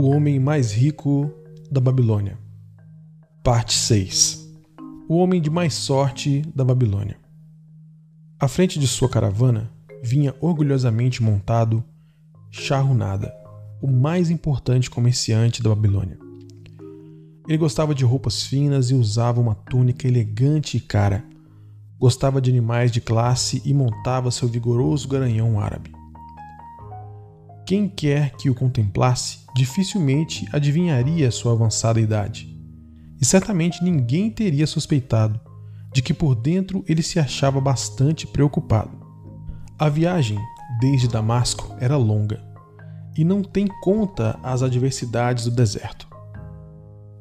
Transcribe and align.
O 0.00 0.08
homem 0.08 0.40
mais 0.40 0.72
rico 0.72 1.30
da 1.70 1.78
Babilônia. 1.78 2.38
Parte 3.44 3.74
6. 3.74 4.48
O 5.06 5.18
homem 5.18 5.42
de 5.42 5.50
mais 5.50 5.74
sorte 5.74 6.40
da 6.54 6.64
Babilônia. 6.64 7.18
À 8.38 8.48
frente 8.48 8.78
de 8.78 8.88
sua 8.88 9.10
caravana 9.10 9.70
vinha 10.02 10.34
orgulhosamente 10.40 11.22
montado 11.22 11.84
Charrunada, 12.50 13.30
o 13.82 13.88
mais 13.88 14.30
importante 14.30 14.88
comerciante 14.88 15.62
da 15.62 15.68
Babilônia. 15.68 16.18
Ele 17.46 17.58
gostava 17.58 17.94
de 17.94 18.02
roupas 18.02 18.42
finas 18.42 18.90
e 18.90 18.94
usava 18.94 19.38
uma 19.38 19.54
túnica 19.54 20.08
elegante 20.08 20.78
e 20.78 20.80
cara. 20.80 21.22
Gostava 21.98 22.40
de 22.40 22.48
animais 22.48 22.90
de 22.90 23.02
classe 23.02 23.60
e 23.66 23.74
montava 23.74 24.30
seu 24.30 24.48
vigoroso 24.48 25.06
garanhão 25.06 25.60
árabe. 25.60 25.99
Quem 27.70 27.88
quer 27.88 28.32
que 28.32 28.50
o 28.50 28.54
contemplasse 28.56 29.46
dificilmente 29.54 30.44
adivinharia 30.52 31.30
sua 31.30 31.52
avançada 31.52 32.00
idade. 32.00 32.52
E 33.20 33.24
certamente 33.24 33.84
ninguém 33.84 34.28
teria 34.28 34.66
suspeitado 34.66 35.40
de 35.94 36.02
que 36.02 36.12
por 36.12 36.34
dentro 36.34 36.84
ele 36.88 37.00
se 37.00 37.20
achava 37.20 37.60
bastante 37.60 38.26
preocupado. 38.26 38.90
A 39.78 39.88
viagem 39.88 40.36
desde 40.80 41.06
Damasco 41.06 41.72
era 41.78 41.96
longa 41.96 42.42
e 43.16 43.24
não 43.24 43.40
tem 43.40 43.68
conta 43.80 44.36
as 44.42 44.64
adversidades 44.64 45.44
do 45.44 45.52
deserto. 45.52 46.08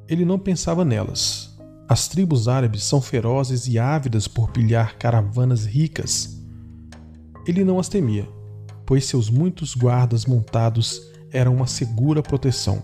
Ele 0.08 0.26
não 0.26 0.40
pensava 0.40 0.84
nelas. 0.84 1.56
As 1.88 2.08
tribos 2.08 2.48
árabes 2.48 2.82
são 2.82 3.00
ferozes 3.00 3.68
e 3.68 3.78
ávidas 3.78 4.28
por 4.28 4.50
pilhar 4.50 4.98
caravanas 4.98 5.68
ricas. 5.68 6.42
Ele 7.46 7.64
não 7.64 7.80
as 7.80 7.88
temia 7.88 8.39
pois 8.90 9.06
seus 9.06 9.30
muitos 9.30 9.76
guardas 9.76 10.26
montados 10.26 11.00
eram 11.32 11.56
uma 11.58 11.68
segura 11.68 12.24
proteção. 12.24 12.82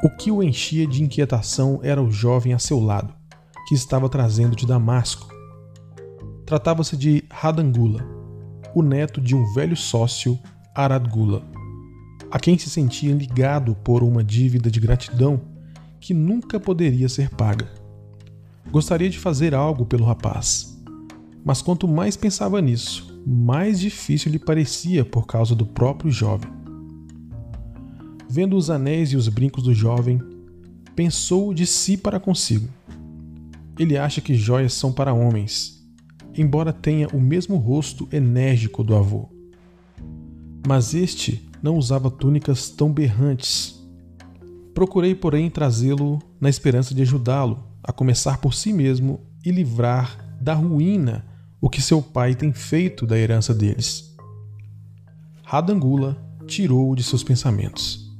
O 0.00 0.08
que 0.08 0.30
o 0.30 0.40
enchia 0.40 0.86
de 0.86 1.02
inquietação 1.02 1.80
era 1.82 2.00
o 2.00 2.12
jovem 2.12 2.52
a 2.52 2.60
seu 2.60 2.78
lado, 2.78 3.12
que 3.66 3.74
estava 3.74 4.08
trazendo 4.08 4.54
de 4.54 4.64
Damasco. 4.64 5.26
Tratava-se 6.46 6.96
de 6.96 7.24
Radangula, 7.28 8.06
o 8.72 8.82
neto 8.84 9.20
de 9.20 9.34
um 9.34 9.52
velho 9.52 9.76
sócio, 9.76 10.38
Aradgula, 10.72 11.42
a 12.30 12.38
quem 12.38 12.56
se 12.56 12.70
sentia 12.70 13.12
ligado 13.12 13.74
por 13.74 14.04
uma 14.04 14.22
dívida 14.22 14.70
de 14.70 14.78
gratidão 14.78 15.40
que 16.00 16.14
nunca 16.14 16.60
poderia 16.60 17.08
ser 17.08 17.30
paga. 17.30 17.68
Gostaria 18.70 19.10
de 19.10 19.18
fazer 19.18 19.56
algo 19.56 19.84
pelo 19.84 20.04
rapaz, 20.04 20.80
mas 21.44 21.60
quanto 21.60 21.88
mais 21.88 22.16
pensava 22.16 22.60
nisso, 22.60 23.11
mais 23.26 23.80
difícil 23.80 24.32
lhe 24.32 24.38
parecia 24.38 25.04
por 25.04 25.26
causa 25.26 25.54
do 25.54 25.64
próprio 25.64 26.10
jovem. 26.10 26.50
Vendo 28.28 28.56
os 28.56 28.70
anéis 28.70 29.12
e 29.12 29.16
os 29.16 29.28
brincos 29.28 29.64
do 29.64 29.74
jovem, 29.74 30.20
pensou 30.96 31.52
de 31.52 31.66
si 31.66 31.96
para 31.96 32.18
consigo. 32.18 32.68
Ele 33.78 33.96
acha 33.96 34.20
que 34.20 34.34
joias 34.34 34.72
são 34.72 34.92
para 34.92 35.12
homens, 35.12 35.86
embora 36.34 36.72
tenha 36.72 37.08
o 37.08 37.20
mesmo 37.20 37.56
rosto 37.56 38.08
enérgico 38.12 38.82
do 38.82 38.94
avô. 38.94 39.28
Mas 40.66 40.94
este 40.94 41.48
não 41.62 41.76
usava 41.76 42.10
túnicas 42.10 42.70
tão 42.70 42.92
berrantes. 42.92 43.80
Procurei, 44.74 45.14
porém, 45.14 45.50
trazê-lo 45.50 46.18
na 46.40 46.48
esperança 46.48 46.94
de 46.94 47.02
ajudá-lo 47.02 47.62
a 47.82 47.92
começar 47.92 48.38
por 48.38 48.54
si 48.54 48.72
mesmo 48.72 49.20
e 49.44 49.50
livrar 49.50 50.36
da 50.40 50.54
ruína 50.54 51.24
o 51.62 51.70
que 51.70 51.80
seu 51.80 52.02
pai 52.02 52.34
tem 52.34 52.52
feito 52.52 53.06
da 53.06 53.16
herança 53.16 53.54
deles. 53.54 54.16
Radangula 55.44 56.20
tirou-o 56.44 56.96
de 56.96 57.04
seus 57.04 57.22
pensamentos. 57.22 58.10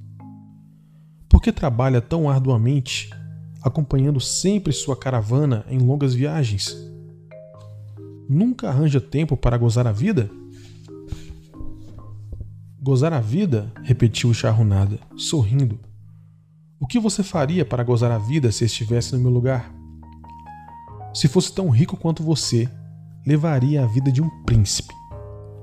Por 1.28 1.42
que 1.42 1.50
trabalha 1.50 2.00
tão 2.00 2.30
arduamente, 2.30 3.10
acompanhando 3.60 4.20
sempre 4.20 4.72
sua 4.72 4.96
caravana 4.96 5.64
em 5.68 5.78
longas 5.78 6.14
viagens? 6.14 6.76
Nunca 8.28 8.68
arranja 8.68 9.00
tempo 9.00 9.36
para 9.36 9.58
gozar 9.58 9.88
a 9.88 9.92
vida? 9.92 10.30
Gozar 12.80 13.12
a 13.12 13.20
vida? 13.20 13.72
repetiu 13.82 14.32
Charrunada, 14.32 15.00
sorrindo. 15.16 15.80
O 16.78 16.86
que 16.86 17.00
você 17.00 17.24
faria 17.24 17.64
para 17.64 17.82
gozar 17.82 18.12
a 18.12 18.18
vida 18.18 18.52
se 18.52 18.64
estivesse 18.64 19.12
no 19.14 19.20
meu 19.20 19.32
lugar? 19.32 19.74
Se 21.12 21.26
fosse 21.26 21.52
tão 21.52 21.68
rico 21.70 21.96
quanto 21.96 22.22
você, 22.22 22.68
levaria 23.26 23.82
a 23.82 23.86
vida 23.86 24.10
de 24.10 24.20
um 24.20 24.28
príncipe. 24.44 24.92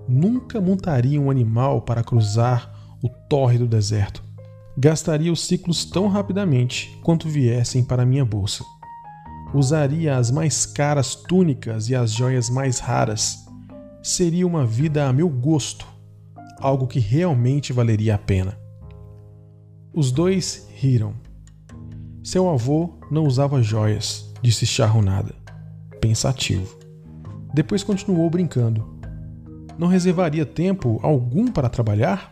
Nunca 0.08 0.60
montaria 0.60 1.20
um 1.20 1.30
animal 1.30 1.82
para 1.82 2.04
cruzar 2.04 2.74
o 3.04 3.10
torre 3.30 3.58
do 3.58 3.68
deserto. 3.68 4.24
Gastaria 4.78 5.32
os 5.32 5.46
ciclos 5.46 5.86
tão 5.86 6.08
rapidamente 6.08 6.98
quanto 7.04 7.28
viessem 7.28 7.84
para 7.84 8.06
minha 8.06 8.26
bolsa. 8.26 8.64
Usaria 9.54 10.16
as 10.18 10.32
mais 10.32 10.66
caras 10.66 11.16
túnicas 11.16 11.90
e 11.90 11.96
as 11.96 12.12
joias 12.12 12.50
mais 12.50 12.80
raras. 12.80 13.46
Seria 14.02 14.48
uma 14.48 14.66
vida 14.66 15.08
a 15.08 15.14
meu 15.14 15.28
gosto, 15.28 15.86
algo 16.60 16.88
que 16.88 17.00
realmente 17.00 17.74
valeria 17.74 18.16
a 18.16 18.18
pena. 18.18 18.58
Os 19.94 20.12
dois 20.12 20.68
riram. 20.74 21.14
Seu 22.24 22.50
avô 22.50 23.00
não 23.12 23.26
usava 23.26 23.62
joias, 23.62 24.34
disse 24.42 24.66
Charrunada, 24.66 25.36
pensativo. 26.00 26.79
Depois 27.60 27.84
continuou 27.84 28.30
brincando. 28.30 28.88
Não 29.78 29.90
reservaria 29.90 30.46
tempo 30.46 30.98
algum 31.04 31.52
para 31.52 31.68
trabalhar? 31.68 32.32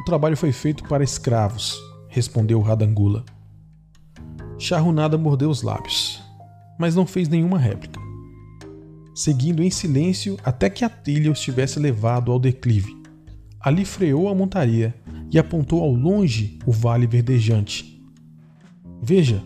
O 0.00 0.04
trabalho 0.04 0.36
foi 0.36 0.52
feito 0.52 0.84
para 0.84 1.02
escravos, 1.02 1.76
respondeu 2.08 2.60
Radangula. 2.60 3.24
Charrunada 4.60 5.18
mordeu 5.18 5.50
os 5.50 5.60
lábios, 5.62 6.22
mas 6.78 6.94
não 6.94 7.04
fez 7.04 7.28
nenhuma 7.28 7.58
réplica. 7.58 7.98
Seguindo 9.12 9.60
em 9.60 9.70
silêncio 9.70 10.38
até 10.44 10.70
que 10.70 10.84
a 10.84 10.88
trilha 10.88 11.32
os 11.32 11.40
tivesse 11.40 11.80
levado 11.80 12.30
ao 12.30 12.38
declive. 12.38 12.96
Ali 13.58 13.84
freou 13.84 14.28
a 14.28 14.34
montaria 14.36 14.94
e 15.32 15.36
apontou 15.36 15.82
ao 15.82 15.90
longe 15.90 16.60
o 16.64 16.70
vale 16.70 17.08
verdejante. 17.08 18.00
Veja, 19.02 19.42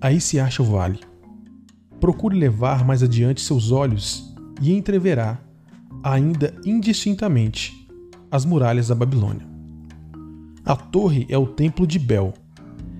aí 0.00 0.20
se 0.20 0.40
acha 0.40 0.60
o 0.60 0.66
vale 0.66 1.11
procure 2.02 2.36
levar 2.36 2.84
mais 2.84 3.00
adiante 3.00 3.40
seus 3.40 3.70
olhos 3.70 4.34
e 4.60 4.72
entreverá, 4.72 5.38
ainda 6.02 6.52
indistintamente, 6.66 7.88
as 8.28 8.44
muralhas 8.44 8.88
da 8.88 8.94
Babilônia. 8.96 9.46
A 10.64 10.74
torre 10.74 11.24
é 11.28 11.38
o 11.38 11.46
templo 11.46 11.86
de 11.86 12.00
Bel. 12.00 12.34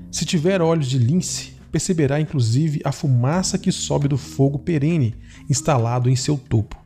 Se 0.08 0.24
tiver 0.24 0.62
olhos 0.62 0.86
de 0.86 0.98
lince, 0.98 1.54
perceberá 1.72 2.20
inclusive 2.20 2.80
a 2.84 2.92
fumaça 2.92 3.58
que 3.58 3.72
sobe 3.72 4.06
do 4.06 4.16
fogo 4.16 4.60
perene 4.60 5.16
instalado 5.50 6.08
em 6.08 6.14
seu 6.14 6.38
topo. 6.38 6.76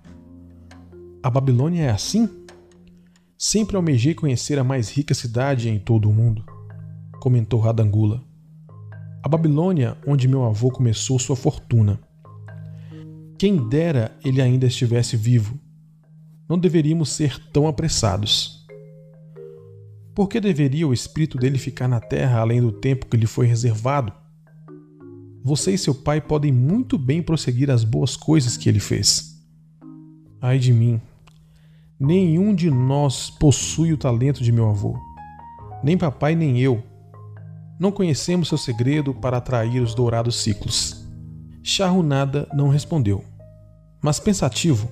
A 1.23 1.29
Babilônia 1.29 1.83
é 1.83 1.91
assim? 1.91 2.31
Sempre 3.37 3.77
almejei 3.77 4.15
conhecer 4.15 4.59
a 4.59 4.65
mais 4.65 4.89
rica 4.89 5.13
cidade 5.13 5.69
em 5.69 5.79
todo 5.79 6.09
o 6.09 6.15
mundo, 6.15 6.47
comentou 7.21 7.61
Radangula. 7.61 8.25
A 9.23 9.29
Babilônia, 9.29 9.99
onde 10.07 10.27
meu 10.27 10.45
avô 10.45 10.71
começou 10.71 11.19
sua 11.19 11.37
fortuna. 11.37 12.06
Quem 13.39 13.69
dera 13.69 14.17
ele 14.25 14.41
ainda 14.41 14.67
estivesse 14.67 15.17
vivo. 15.17 15.59
Não 16.49 16.59
deveríamos 16.59 17.11
ser 17.11 17.39
tão 17.53 17.69
apressados. 17.69 18.65
Por 20.15 20.29
que 20.29 20.41
deveria 20.41 20.89
o 20.89 20.95
espírito 20.95 21.37
dele 21.37 21.59
ficar 21.59 21.87
na 21.87 22.01
terra 22.01 22.41
além 22.41 22.63
do 22.63 22.73
tempo 22.73 23.07
que 23.07 23.17
lhe 23.17 23.27
foi 23.27 23.47
reservado? 23.47 24.11
Você 25.45 25.73
e 25.73 25.79
seu 25.79 25.95
pai 25.95 26.21
podem 26.21 26.51
muito 26.51 26.97
bem 26.97 27.23
prosseguir 27.23 27.71
as 27.71 27.85
boas 27.85 28.17
coisas 28.17 28.57
que 28.57 28.69
ele 28.69 28.81
fez. 28.81 29.39
Ai 30.41 30.59
de 30.59 30.73
mim! 30.73 31.01
Nenhum 32.01 32.55
de 32.55 32.71
nós 32.71 33.29
possui 33.29 33.93
o 33.93 33.99
talento 33.99 34.43
de 34.43 34.51
meu 34.51 34.69
avô. 34.69 34.99
Nem 35.85 35.99
papai 35.99 36.35
nem 36.35 36.59
eu. 36.59 36.83
Não 37.79 37.93
conhecemos 37.93 38.49
seu 38.49 38.59
segredo 38.59 39.13
para 39.13 39.37
atrair 39.37 39.83
os 39.83 39.95
dourados 39.95 40.37
ciclos. 40.37 41.06
Charrunada 41.69 42.47
não 42.55 42.69
respondeu, 42.69 43.25
mas 44.01 44.21
pensativo, 44.21 44.89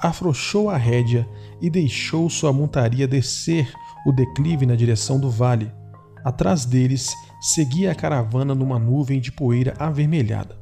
afrouxou 0.00 0.70
a 0.70 0.76
rédea 0.78 1.28
e 1.60 1.68
deixou 1.68 2.30
sua 2.30 2.50
montaria 2.50 3.06
descer 3.06 3.70
o 4.06 4.10
declive 4.10 4.64
na 4.64 4.74
direção 4.74 5.20
do 5.20 5.28
vale. 5.28 5.70
Atrás 6.24 6.64
deles 6.64 7.12
seguia 7.42 7.92
a 7.92 7.94
caravana 7.94 8.54
numa 8.54 8.78
nuvem 8.78 9.20
de 9.20 9.30
poeira 9.30 9.74
avermelhada. 9.78 10.58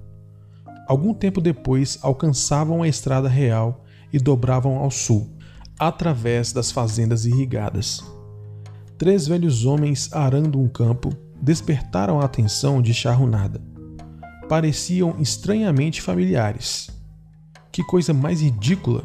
Algum 0.88 1.14
tempo 1.14 1.40
depois 1.40 1.96
alcançavam 2.02 2.82
a 2.82 2.88
estrada 2.88 3.28
real 3.28 3.84
e 4.12 4.18
dobravam 4.18 4.78
ao 4.78 4.90
sul, 4.90 5.30
através 5.78 6.52
das 6.52 6.72
fazendas 6.72 7.24
irrigadas. 7.24 8.02
Três 8.98 9.28
velhos 9.28 9.64
homens 9.64 10.12
arando 10.12 10.60
um 10.60 10.66
campo 10.66 11.10
despertaram 11.40 12.20
a 12.20 12.24
atenção 12.24 12.82
de 12.82 12.92
Charrunada 12.92 13.71
pareciam 14.52 15.16
estranhamente 15.18 16.02
familiares. 16.02 16.90
Que 17.72 17.82
coisa 17.82 18.12
mais 18.12 18.42
ridícula! 18.42 19.02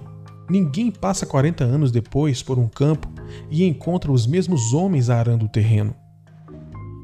Ninguém 0.50 0.92
passa 0.92 1.26
40 1.26 1.64
anos 1.64 1.90
depois 1.90 2.44
por 2.44 2.60
um 2.60 2.68
campo 2.68 3.08
e 3.50 3.64
encontra 3.64 4.12
os 4.12 4.28
mesmos 4.28 4.74
homens 4.74 5.10
arando 5.10 5.46
o 5.46 5.48
terreno. 5.48 5.96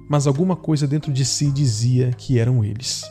mas 0.10 0.28
alguma 0.28 0.58
coisa 0.58 0.86
dentro 0.86 1.14
de 1.14 1.24
si 1.24 1.50
dizia 1.50 2.12
que 2.12 2.38
eram 2.38 2.66
eles. 2.66 3.06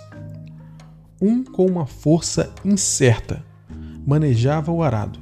Um 1.18 1.42
com 1.42 1.64
uma 1.64 1.86
força 1.86 2.52
incerta 2.62 3.42
manejava 4.06 4.70
o 4.70 4.82
arado. 4.82 5.18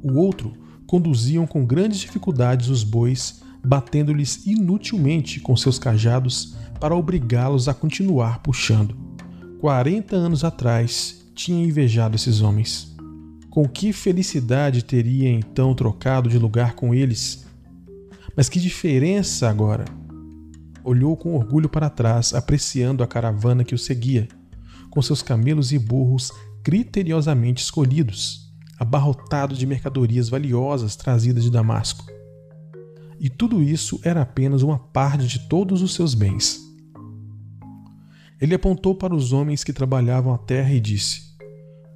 O 0.00 0.12
outro 0.12 0.52
conduziam 0.86 1.44
com 1.44 1.66
grandes 1.66 1.98
dificuldades 1.98 2.68
os 2.68 2.84
bois, 2.84 3.42
batendo-lhes 3.66 4.46
inutilmente 4.46 5.40
com 5.40 5.56
seus 5.56 5.76
cajados 5.76 6.56
para 6.78 6.94
obrigá-los 6.94 7.66
a 7.66 7.74
continuar 7.74 8.38
puxando. 8.44 9.09
Quarenta 9.60 10.16
anos 10.16 10.42
atrás 10.42 11.22
tinha 11.34 11.62
invejado 11.62 12.16
esses 12.16 12.40
homens. 12.40 12.96
Com 13.50 13.68
que 13.68 13.92
felicidade 13.92 14.82
teria 14.82 15.28
então 15.28 15.74
trocado 15.74 16.30
de 16.30 16.38
lugar 16.38 16.74
com 16.74 16.94
eles? 16.94 17.44
Mas 18.34 18.48
que 18.48 18.58
diferença 18.58 19.50
agora! 19.50 19.84
Olhou 20.82 21.14
com 21.14 21.36
orgulho 21.36 21.68
para 21.68 21.90
trás, 21.90 22.32
apreciando 22.32 23.02
a 23.02 23.06
caravana 23.06 23.62
que 23.62 23.74
o 23.74 23.78
seguia, 23.78 24.26
com 24.88 25.02
seus 25.02 25.20
camelos 25.20 25.72
e 25.72 25.78
burros 25.78 26.32
criteriosamente 26.64 27.62
escolhidos, 27.62 28.50
abarrotados 28.78 29.58
de 29.58 29.66
mercadorias 29.66 30.30
valiosas 30.30 30.96
trazidas 30.96 31.44
de 31.44 31.50
Damasco. 31.50 32.06
E 33.20 33.28
tudo 33.28 33.62
isso 33.62 34.00
era 34.02 34.22
apenas 34.22 34.62
uma 34.62 34.78
parte 34.78 35.26
de 35.26 35.40
todos 35.50 35.82
os 35.82 35.92
seus 35.92 36.14
bens. 36.14 36.69
Ele 38.40 38.54
apontou 38.54 38.94
para 38.94 39.14
os 39.14 39.32
homens 39.32 39.62
que 39.62 39.72
trabalhavam 39.72 40.32
a 40.32 40.38
terra 40.38 40.72
e 40.72 40.80
disse: 40.80 41.36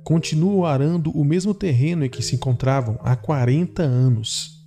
Continuam 0.05 0.67
arando 0.67 1.11
o 1.11 1.25
mesmo 1.25 1.55
terreno 1.55 2.05
em 2.05 2.11
que 2.11 2.23
se 2.23 2.35
encontravam 2.35 2.99
há 3.03 3.17
40 3.17 3.83
anos. 3.83 4.63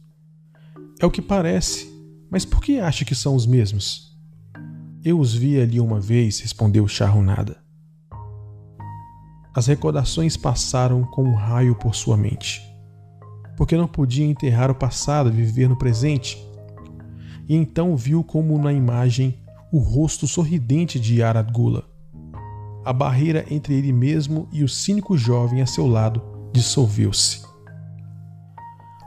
É 1.00 1.06
o 1.06 1.12
que 1.12 1.22
parece, 1.22 1.88
mas 2.32 2.44
por 2.44 2.62
que 2.62 2.80
acha 2.80 3.06
que 3.06 3.14
são 3.14 3.36
os 3.36 3.46
mesmos? 3.46 4.18
Eu 5.06 5.20
os 5.20 5.36
vi 5.36 5.62
ali 5.62 5.80
uma 5.80 6.00
vez, 6.00 6.40
respondeu 6.40 6.88
Charrunada. 6.88 7.58
As 9.56 9.68
recordações 9.68 10.36
passaram 10.36 11.04
com 11.04 11.24
um 11.24 11.36
raio 11.36 11.76
por 11.76 11.96
sua 11.96 12.18
mente. 12.18 12.62
Porque 13.56 13.78
não 13.78 13.88
podia 13.88 14.26
enterrar 14.26 14.70
o 14.70 14.76
passado 14.76 15.30
e 15.30 15.32
viver 15.32 15.70
no 15.70 15.78
presente. 15.78 16.38
E 17.48 17.56
então 17.56 17.96
viu 17.96 18.24
como 18.24 18.58
na 18.62 18.74
imagem 18.74 19.40
o 19.72 19.80
rosto 19.80 20.28
sorridente 20.28 21.00
de 21.00 21.22
Aradgula. 21.22 21.84
A 22.86 22.94
barreira 22.94 23.46
entre 23.50 23.74
ele 23.74 23.92
mesmo 23.92 24.48
e 24.52 24.64
o 24.64 24.70
cínico 24.70 25.18
jovem 25.18 25.62
a 25.62 25.66
seu 25.66 25.86
lado 25.86 26.22
dissolveu-se. 26.54 27.42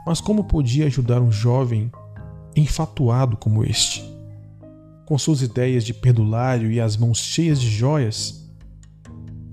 Mas 0.05 0.21
como 0.21 0.43
podia 0.43 0.85
ajudar 0.85 1.19
um 1.19 1.31
jovem 1.31 1.91
enfatuado 2.55 3.37
como 3.37 3.63
este? 3.63 4.03
Com 5.05 5.17
suas 5.17 5.41
ideias 5.41 5.83
de 5.83 5.93
perdulário 5.93 6.71
e 6.71 6.79
as 6.79 6.95
mãos 6.95 7.17
cheias 7.19 7.59
de 7.59 7.69
joias, 7.69 8.47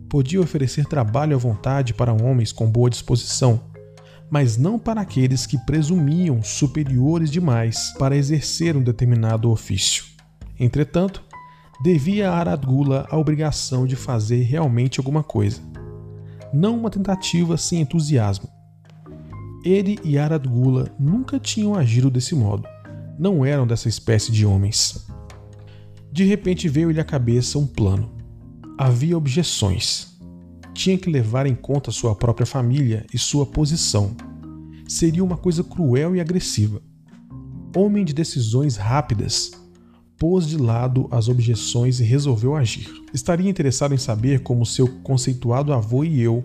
podia 0.08 0.40
oferecer 0.40 0.86
trabalho 0.86 1.34
à 1.34 1.38
vontade 1.38 1.94
para 1.94 2.12
homens 2.12 2.52
com 2.52 2.70
boa 2.70 2.90
disposição, 2.90 3.60
mas 4.30 4.58
não 4.58 4.78
para 4.78 5.00
aqueles 5.00 5.46
que 5.46 5.58
presumiam 5.58 6.42
superiores 6.42 7.30
demais 7.30 7.94
para 7.98 8.16
exercer 8.16 8.76
um 8.76 8.82
determinado 8.82 9.50
ofício. 9.50 10.07
Entretanto, 10.58 11.22
devia 11.82 12.30
a 12.30 12.36
Aradgula 12.36 13.06
a 13.10 13.16
obrigação 13.16 13.86
de 13.86 13.96
fazer 13.96 14.42
realmente 14.42 15.00
alguma 15.00 15.22
coisa, 15.22 15.60
não 16.52 16.76
uma 16.76 16.90
tentativa 16.90 17.56
sem 17.56 17.80
entusiasmo. 17.80 18.48
Ele 19.64 19.98
e 20.04 20.18
Aradgula 20.18 20.94
nunca 20.98 21.38
tinham 21.38 21.74
agido 21.74 22.10
desse 22.10 22.34
modo, 22.34 22.66
não 23.18 23.44
eram 23.44 23.66
dessa 23.66 23.88
espécie 23.88 24.32
de 24.32 24.46
homens. 24.46 25.06
De 26.10 26.24
repente 26.24 26.68
veio-lhe 26.68 27.00
à 27.00 27.04
cabeça 27.04 27.58
um 27.58 27.66
plano 27.66 28.18
havia 28.78 29.18
objeções. 29.18 30.16
Tinha 30.72 30.96
que 30.96 31.10
levar 31.10 31.46
em 31.46 31.54
conta 31.56 31.90
sua 31.90 32.14
própria 32.14 32.46
família 32.46 33.04
e 33.12 33.18
sua 33.18 33.44
posição. 33.44 34.16
Seria 34.86 35.24
uma 35.24 35.36
coisa 35.36 35.64
cruel 35.64 36.14
e 36.14 36.20
agressiva. 36.20 36.80
Homem 37.76 38.04
de 38.04 38.14
decisões 38.14 38.76
rápidas, 38.76 39.50
pôs 40.18 40.46
de 40.46 40.56
lado 40.56 41.06
as 41.10 41.28
objeções 41.28 42.00
e 42.00 42.04
resolveu 42.04 42.56
agir. 42.56 42.90
Estaria 43.14 43.48
interessado 43.48 43.94
em 43.94 43.98
saber 43.98 44.40
como 44.40 44.66
seu 44.66 44.88
conceituado 45.02 45.72
avô 45.72 46.04
e 46.04 46.20
eu 46.20 46.44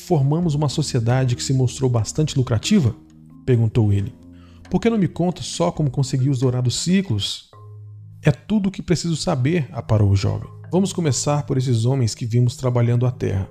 formamos 0.00 0.54
uma 0.54 0.68
sociedade 0.68 1.34
que 1.34 1.42
se 1.42 1.52
mostrou 1.52 1.90
bastante 1.90 2.36
lucrativa? 2.36 2.94
perguntou 3.44 3.92
ele. 3.92 4.14
Por 4.70 4.80
que 4.80 4.90
não 4.90 4.98
me 4.98 5.08
conta 5.08 5.42
só 5.42 5.70
como 5.70 5.90
consegui 5.90 6.28
os 6.28 6.40
dourados 6.40 6.76
ciclos? 6.76 7.50
É 8.22 8.30
tudo 8.30 8.68
o 8.68 8.72
que 8.72 8.82
preciso 8.82 9.16
saber, 9.16 9.68
aparou 9.72 10.10
o 10.10 10.16
jovem. 10.16 10.48
Vamos 10.72 10.92
começar 10.92 11.44
por 11.46 11.56
esses 11.56 11.84
homens 11.84 12.14
que 12.14 12.26
vimos 12.26 12.56
trabalhando 12.56 13.06
a 13.06 13.10
terra. 13.10 13.48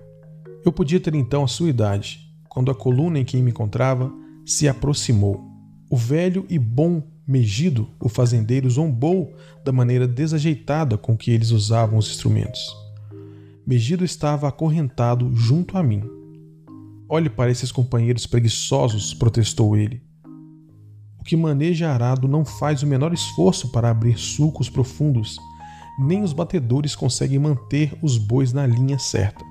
Eu 0.65 0.71
podia 0.71 0.99
ter 0.99 1.15
então 1.15 1.43
a 1.43 1.47
sua 1.47 1.69
idade, 1.69 2.19
quando 2.49 2.69
a 2.69 2.75
coluna 2.75 3.19
em 3.19 3.25
que 3.25 3.37
me 3.37 3.51
encontrava 3.51 4.11
se 4.45 4.67
aproximou. 4.67 5.41
O 5.89 5.95
velho 5.95 6.45
e 6.49 6.59
bom 6.59 7.01
Megido, 7.27 7.87
o 7.99 8.07
fazendeiro, 8.07 8.69
zombou 8.69 9.33
da 9.63 9.71
maneira 9.71 10.07
desajeitada 10.07 10.97
com 10.97 11.17
que 11.17 11.31
eles 11.31 11.51
usavam 11.51 11.97
os 11.97 12.09
instrumentos. 12.09 12.61
Megido 13.65 14.05
estava 14.05 14.47
acorrentado 14.47 15.35
junto 15.35 15.77
a 15.77 15.83
mim. 15.83 16.03
Olhe 17.09 17.29
para 17.29 17.49
esses 17.49 17.71
companheiros 17.71 18.27
preguiçosos, 18.27 19.13
protestou 19.13 19.75
ele. 19.75 20.01
O 21.19 21.23
que 21.23 21.35
maneja 21.35 21.91
arado 21.91 22.27
não 22.27 22.45
faz 22.45 22.83
o 22.83 22.87
menor 22.87 23.13
esforço 23.13 23.71
para 23.71 23.89
abrir 23.89 24.17
sulcos 24.17 24.69
profundos 24.69 25.37
nem 25.97 26.23
os 26.23 26.33
batedores 26.33 26.95
conseguem 26.95 27.39
manter 27.39 27.97
os 28.01 28.17
bois 28.17 28.51
na 28.51 28.65
linha 28.65 28.99
certa. 28.99 29.43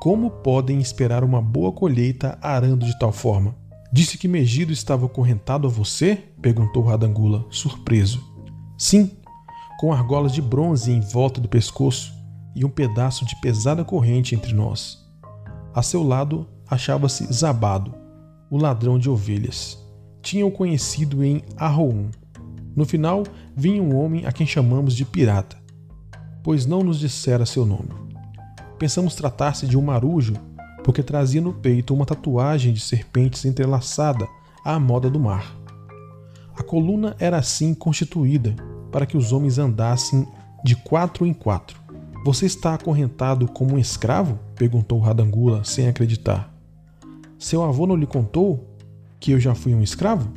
Como 0.00 0.30
podem 0.30 0.80
esperar 0.80 1.22
uma 1.24 1.40
boa 1.40 1.72
colheita 1.72 2.38
arando 2.40 2.86
de 2.86 2.98
tal 2.98 3.12
forma? 3.12 3.54
Disse 3.94 4.18
que 4.18 4.26
Megido 4.26 4.72
estava 4.72 5.08
correntado 5.08 5.68
a 5.68 5.70
você? 5.70 6.16
perguntou 6.42 6.82
Radangula, 6.82 7.46
surpreso. 7.50 8.20
Sim, 8.76 9.12
com 9.78 9.92
argolas 9.92 10.32
de 10.32 10.42
bronze 10.42 10.90
em 10.90 11.00
volta 11.00 11.40
do 11.40 11.48
pescoço 11.48 12.12
e 12.56 12.64
um 12.64 12.68
pedaço 12.68 13.24
de 13.24 13.40
pesada 13.40 13.84
corrente 13.84 14.34
entre 14.34 14.52
nós. 14.52 14.98
A 15.72 15.82
seu 15.82 16.02
lado 16.02 16.48
achava-se 16.66 17.32
Zabado, 17.32 17.94
o 18.50 18.56
ladrão 18.58 18.98
de 18.98 19.08
ovelhas. 19.08 19.78
Tinham 20.20 20.50
conhecido 20.50 21.22
em 21.22 21.44
Arroum. 21.56 22.10
No 22.74 22.84
final, 22.84 23.22
vinha 23.54 23.80
um 23.80 23.96
homem 23.96 24.26
a 24.26 24.32
quem 24.32 24.44
chamamos 24.46 24.96
de 24.96 25.04
pirata 25.04 25.62
pois 26.44 26.66
não 26.66 26.82
nos 26.84 27.00
dissera 27.00 27.46
seu 27.46 27.64
nome. 27.64 27.88
Pensamos 28.78 29.14
tratar-se 29.14 29.66
de 29.66 29.78
um 29.78 29.82
marujo, 29.82 30.34
porque 30.84 31.02
trazia 31.02 31.40
no 31.40 31.54
peito 31.54 31.94
uma 31.94 32.04
tatuagem 32.04 32.72
de 32.72 32.78
serpentes 32.78 33.46
entrelaçada 33.46 34.28
à 34.62 34.78
moda 34.78 35.08
do 35.10 35.18
mar. 35.18 35.56
A 36.54 36.62
coluna 36.62 37.16
era 37.18 37.38
assim 37.38 37.74
constituída 37.74 38.54
para 38.92 39.06
que 39.06 39.16
os 39.16 39.32
homens 39.32 39.58
andassem 39.58 40.28
de 40.62 40.76
quatro 40.76 41.26
em 41.26 41.32
quatro. 41.32 41.80
Você 42.24 42.46
está 42.46 42.74
acorrentado 42.74 43.48
como 43.48 43.74
um 43.74 43.78
escravo? 43.78 44.38
perguntou 44.54 45.00
Radangula 45.00 45.64
sem 45.64 45.88
acreditar. 45.88 46.54
Seu 47.38 47.62
avô 47.64 47.86
não 47.86 47.96
lhe 47.96 48.06
contou 48.06 48.68
que 49.18 49.32
eu 49.32 49.40
já 49.40 49.54
fui 49.54 49.74
um 49.74 49.82
escravo? 49.82 50.30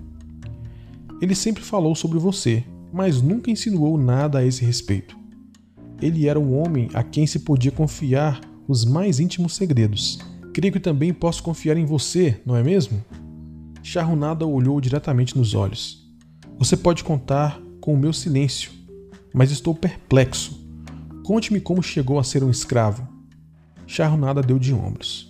Ele 1.21 1.35
sempre 1.35 1.63
falou 1.63 1.93
sobre 1.93 2.17
você, 2.19 2.63
mas 2.91 3.21
nunca 3.21 3.51
insinuou 3.51 3.97
nada 3.97 4.39
a 4.39 4.45
esse 4.45 4.63
respeito. 4.63 5.17
Ele 6.01 6.27
era 6.27 6.39
um 6.39 6.57
homem 6.57 6.89
a 6.93 7.03
quem 7.03 7.27
se 7.27 7.39
podia 7.39 7.71
confiar 7.71 8.39
os 8.67 8.85
mais 8.85 9.19
íntimos 9.19 9.55
segredos. 9.55 10.19
Creio 10.57 10.73
que 10.73 10.79
também 10.79 11.13
posso 11.13 11.43
confiar 11.43 11.77
em 11.77 11.85
você, 11.85 12.41
não 12.43 12.55
é 12.55 12.63
mesmo? 12.63 13.05
Charrunada 13.83 14.43
olhou 14.43 14.81
diretamente 14.81 15.37
nos 15.37 15.53
olhos. 15.53 16.03
Você 16.57 16.75
pode 16.75 17.03
contar 17.03 17.61
com 17.79 17.93
o 17.93 17.97
meu 17.97 18.11
silêncio, 18.11 18.71
mas 19.31 19.51
estou 19.51 19.75
perplexo. 19.75 20.59
Conte-me 21.23 21.61
como 21.61 21.83
chegou 21.83 22.17
a 22.17 22.23
ser 22.23 22.43
um 22.43 22.49
escravo. 22.49 23.07
Charrunada 23.85 24.41
deu 24.41 24.57
de 24.57 24.73
ombros. 24.73 25.29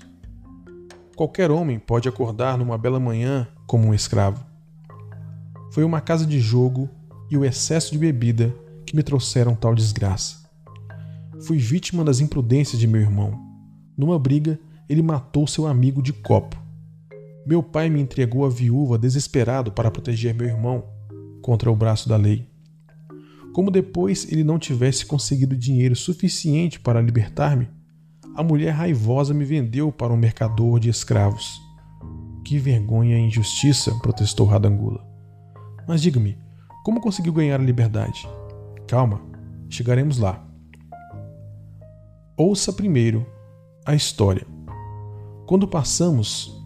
Qualquer 1.14 1.52
homem 1.52 1.78
pode 1.78 2.08
acordar 2.08 2.58
numa 2.58 2.78
bela 2.78 2.98
manhã 2.98 3.50
como 3.66 3.90
um 3.90 3.94
escravo. 3.94 4.42
Foi 5.74 5.84
uma 5.84 6.00
casa 6.00 6.26
de 6.26 6.40
jogo 6.40 6.90
e 7.30 7.36
o 7.36 7.44
excesso 7.44 7.92
de 7.92 7.98
bebida 7.98 8.56
que 8.86 8.96
me 8.96 9.04
trouxeram 9.04 9.56
tal 9.56 9.76
desgraça. 9.76 10.50
Fui 11.42 11.58
vítima 11.58 12.06
das 12.06 12.22
imprudências 12.22 12.80
de 12.80 12.88
meu 12.88 13.02
irmão. 13.02 13.38
Numa 13.98 14.18
briga, 14.18 14.58
ele 14.90 15.02
matou 15.02 15.48
seu 15.48 15.68
amigo 15.68 16.02
de 16.02 16.14
copo. 16.14 16.58
Meu 17.46 17.64
pai 17.64 17.90
me 17.90 18.02
entregou 18.02 18.46
a 18.46 18.50
viúva 18.50 18.98
desesperado 18.98 19.72
para 19.72 19.92
proteger 19.92 20.34
meu 20.34 20.48
irmão 20.48 20.84
contra 21.42 21.72
o 21.72 21.76
braço 21.76 22.10
da 22.10 22.18
lei. 22.18 22.50
Como 23.54 23.72
depois 23.72 24.32
ele 24.32 24.44
não 24.44 24.60
tivesse 24.60 25.06
conseguido 25.06 25.56
dinheiro 25.56 25.96
suficiente 25.96 26.80
para 26.80 27.02
libertar-me, 27.02 27.70
a 28.36 28.44
mulher 28.44 28.72
raivosa 28.72 29.34
me 29.34 29.44
vendeu 29.44 29.92
para 29.92 30.14
um 30.14 30.18
mercador 30.18 30.80
de 30.80 30.90
escravos. 30.90 31.60
Que 32.46 32.60
vergonha 32.60 33.18
e 33.18 33.28
injustiça, 33.28 33.92
protestou 34.00 34.46
Radangula. 34.46 35.04
Mas 35.88 36.02
diga-me, 36.02 36.38
como 36.84 37.02
conseguiu 37.02 37.34
ganhar 37.34 37.60
a 37.60 37.64
liberdade? 37.64 38.28
Calma, 38.88 39.22
chegaremos 39.70 40.18
lá. 40.18 40.46
Ouça 42.38 42.72
primeiro 42.72 43.26
a 43.86 43.96
história. 43.96 44.57
Quando 45.48 45.66
passamos, 45.66 46.62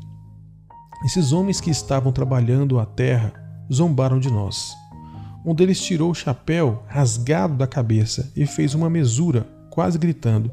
esses 1.06 1.32
homens 1.32 1.62
que 1.62 1.70
estavam 1.70 2.12
trabalhando 2.12 2.80
a 2.80 2.86
terra 2.86 3.32
zombaram 3.72 4.20
de 4.20 4.28
nós. 4.32 4.74
Um 5.46 5.54
deles 5.54 5.80
tirou 5.80 6.10
o 6.10 6.16
chapéu 6.16 6.82
rasgado 6.88 7.54
da 7.54 7.68
cabeça 7.68 8.34
e 8.36 8.44
fez 8.48 8.74
uma 8.74 8.90
mesura, 8.90 9.48
quase 9.70 10.00
gritando: 10.00 10.52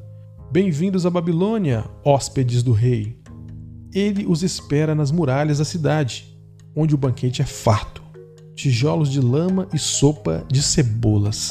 Bem-vindos 0.53 1.07
à 1.07 1.11
Babilônia, 1.11 1.87
hóspedes 2.05 2.63
do 2.63 2.73
rei. 2.73 3.19
Ele 3.95 4.27
os 4.27 4.43
espera 4.43 4.95
nas 4.95 5.11
muralhas 5.11 5.57
da 5.57 5.65
cidade, 5.65 6.39
onde 6.77 6.95
o 6.95 6.99
banquete 6.99 7.41
é 7.41 7.47
farto, 7.47 8.03
tijolos 8.55 9.11
de 9.11 9.23
lama 9.23 9.67
e 9.73 9.79
sopa 9.79 10.45
de 10.53 10.63
cebolas. 10.63 11.51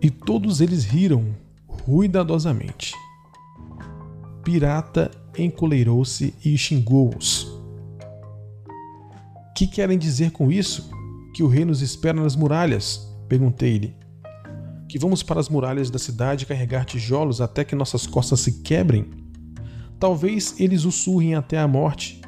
E 0.00 0.10
todos 0.10 0.60
eles 0.60 0.84
riram 0.84 1.34
ruidadosamente. 1.84 2.94
Pirata 4.44 5.10
encoleirou-se 5.38 6.34
e 6.44 6.56
xingou-os. 6.56 7.48
Que 9.54 9.66
querem 9.66 9.98
dizer 9.98 10.32
com 10.32 10.50
isso? 10.50 10.90
Que 11.32 11.42
o 11.42 11.48
rei 11.48 11.64
nos 11.64 11.80
espera 11.80 12.20
nas 12.20 12.34
muralhas? 12.34 13.08
Perguntei-lhe. 13.28 13.94
Que 14.88 14.98
vamos 14.98 15.22
para 15.22 15.40
as 15.40 15.48
muralhas 15.48 15.90
da 15.90 15.98
cidade 15.98 16.46
carregar 16.46 16.84
tijolos 16.84 17.40
até 17.40 17.64
que 17.64 17.74
nossas 17.74 18.06
costas 18.06 18.40
se 18.40 18.62
quebrem? 18.62 19.10
Talvez 19.98 20.58
eles 20.58 20.84
o 20.84 20.92
surrem 20.92 21.34
até 21.34 21.58
a 21.58 21.68
morte, 21.68 22.20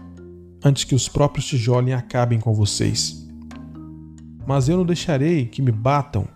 antes 0.65 0.85
que 0.85 0.95
os 0.95 1.09
próprios 1.09 1.47
tijolos 1.47 1.93
acabem 1.93 2.41
com 2.41 2.55
vocês. 2.55 3.29
Mas 4.47 4.69
eu 4.69 4.77
não 4.77 4.87
deixarei 4.87 5.47
que 5.47 5.61
me 5.61 5.73
batam 5.73 6.29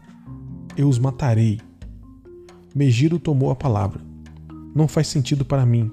eu 0.77 0.89
os 0.89 0.99
matarei. 0.99 1.61
Megiro 2.75 3.19
tomou 3.19 3.51
a 3.51 3.57
palavra. 3.57 4.01
Não 4.75 4.89
faz 4.89 5.09
sentido 5.09 5.45
para 5.45 5.67
mim 5.67 5.91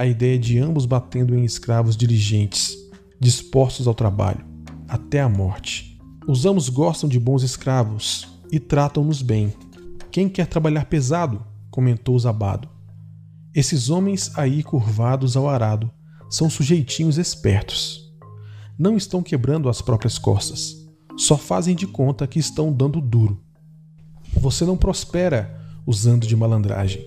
a 0.00 0.06
ideia 0.06 0.38
de 0.38 0.58
ambos 0.58 0.86
batendo 0.86 1.34
em 1.36 1.44
escravos 1.44 1.94
diligentes, 1.94 2.74
dispostos 3.20 3.86
ao 3.86 3.92
trabalho, 3.92 4.42
até 4.88 5.20
a 5.20 5.28
morte. 5.28 6.00
Os 6.26 6.46
ambos 6.46 6.70
gostam 6.70 7.06
de 7.06 7.20
bons 7.20 7.42
escravos 7.42 8.26
e 8.50 8.58
tratam-nos 8.58 9.20
bem. 9.20 9.52
Quem 10.10 10.26
quer 10.26 10.46
trabalhar 10.46 10.86
pesado? 10.86 11.44
comentou 11.70 12.18
Zabado. 12.18 12.66
Esses 13.54 13.90
homens 13.90 14.32
aí 14.38 14.62
curvados 14.62 15.36
ao 15.36 15.46
arado 15.46 15.90
são 16.30 16.48
sujeitinhos 16.48 17.18
espertos. 17.18 18.10
Não 18.78 18.96
estão 18.96 19.22
quebrando 19.22 19.68
as 19.68 19.82
próprias 19.82 20.16
costas, 20.16 20.76
só 21.14 21.36
fazem 21.36 21.76
de 21.76 21.86
conta 21.86 22.26
que 22.26 22.38
estão 22.38 22.72
dando 22.72 23.02
duro. 23.02 23.38
Você 24.32 24.64
não 24.64 24.78
prospera 24.78 25.60
usando 25.86 26.26
de 26.26 26.34
malandragem, 26.34 27.06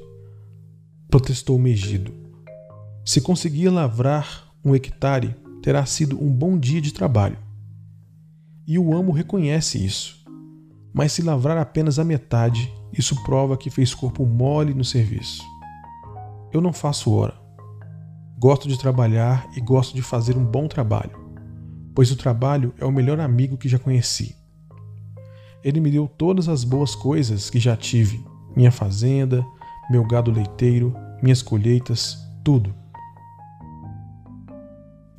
protestou 1.09 1.57
Megido. 1.57 2.21
Se 3.05 3.19
conseguir 3.19 3.67
lavrar 3.67 4.47
um 4.63 4.73
hectare, 4.73 5.35
terá 5.61 5.85
sido 5.85 6.21
um 6.23 6.29
bom 6.29 6.57
dia 6.57 6.79
de 6.79 6.93
trabalho. 6.93 7.37
E 8.65 8.79
o 8.79 8.95
amo 8.95 9.11
reconhece 9.11 9.83
isso. 9.83 10.23
Mas 10.93 11.11
se 11.11 11.21
lavrar 11.21 11.57
apenas 11.57 11.99
a 11.99 12.05
metade, 12.05 12.71
isso 12.97 13.21
prova 13.23 13.57
que 13.57 13.69
fez 13.69 13.93
corpo 13.93 14.25
mole 14.25 14.73
no 14.73 14.85
serviço. 14.85 15.43
Eu 16.53 16.61
não 16.61 16.71
faço 16.71 17.11
hora. 17.11 17.33
Gosto 18.39 18.69
de 18.69 18.79
trabalhar 18.79 19.49
e 19.55 19.59
gosto 19.59 19.93
de 19.93 20.01
fazer 20.01 20.37
um 20.37 20.45
bom 20.45 20.67
trabalho, 20.69 21.17
pois 21.93 22.09
o 22.09 22.15
trabalho 22.15 22.73
é 22.77 22.85
o 22.85 22.91
melhor 22.91 23.19
amigo 23.19 23.57
que 23.57 23.67
já 23.67 23.79
conheci. 23.79 24.33
Ele 25.61 25.81
me 25.81 25.91
deu 25.91 26.07
todas 26.07 26.47
as 26.47 26.63
boas 26.63 26.95
coisas 26.95 27.49
que 27.49 27.59
já 27.59 27.75
tive: 27.75 28.23
minha 28.55 28.71
fazenda, 28.71 29.43
meu 29.89 30.07
gado 30.07 30.31
leiteiro, 30.31 30.93
minhas 31.21 31.41
colheitas, 31.41 32.17
tudo. 32.43 32.82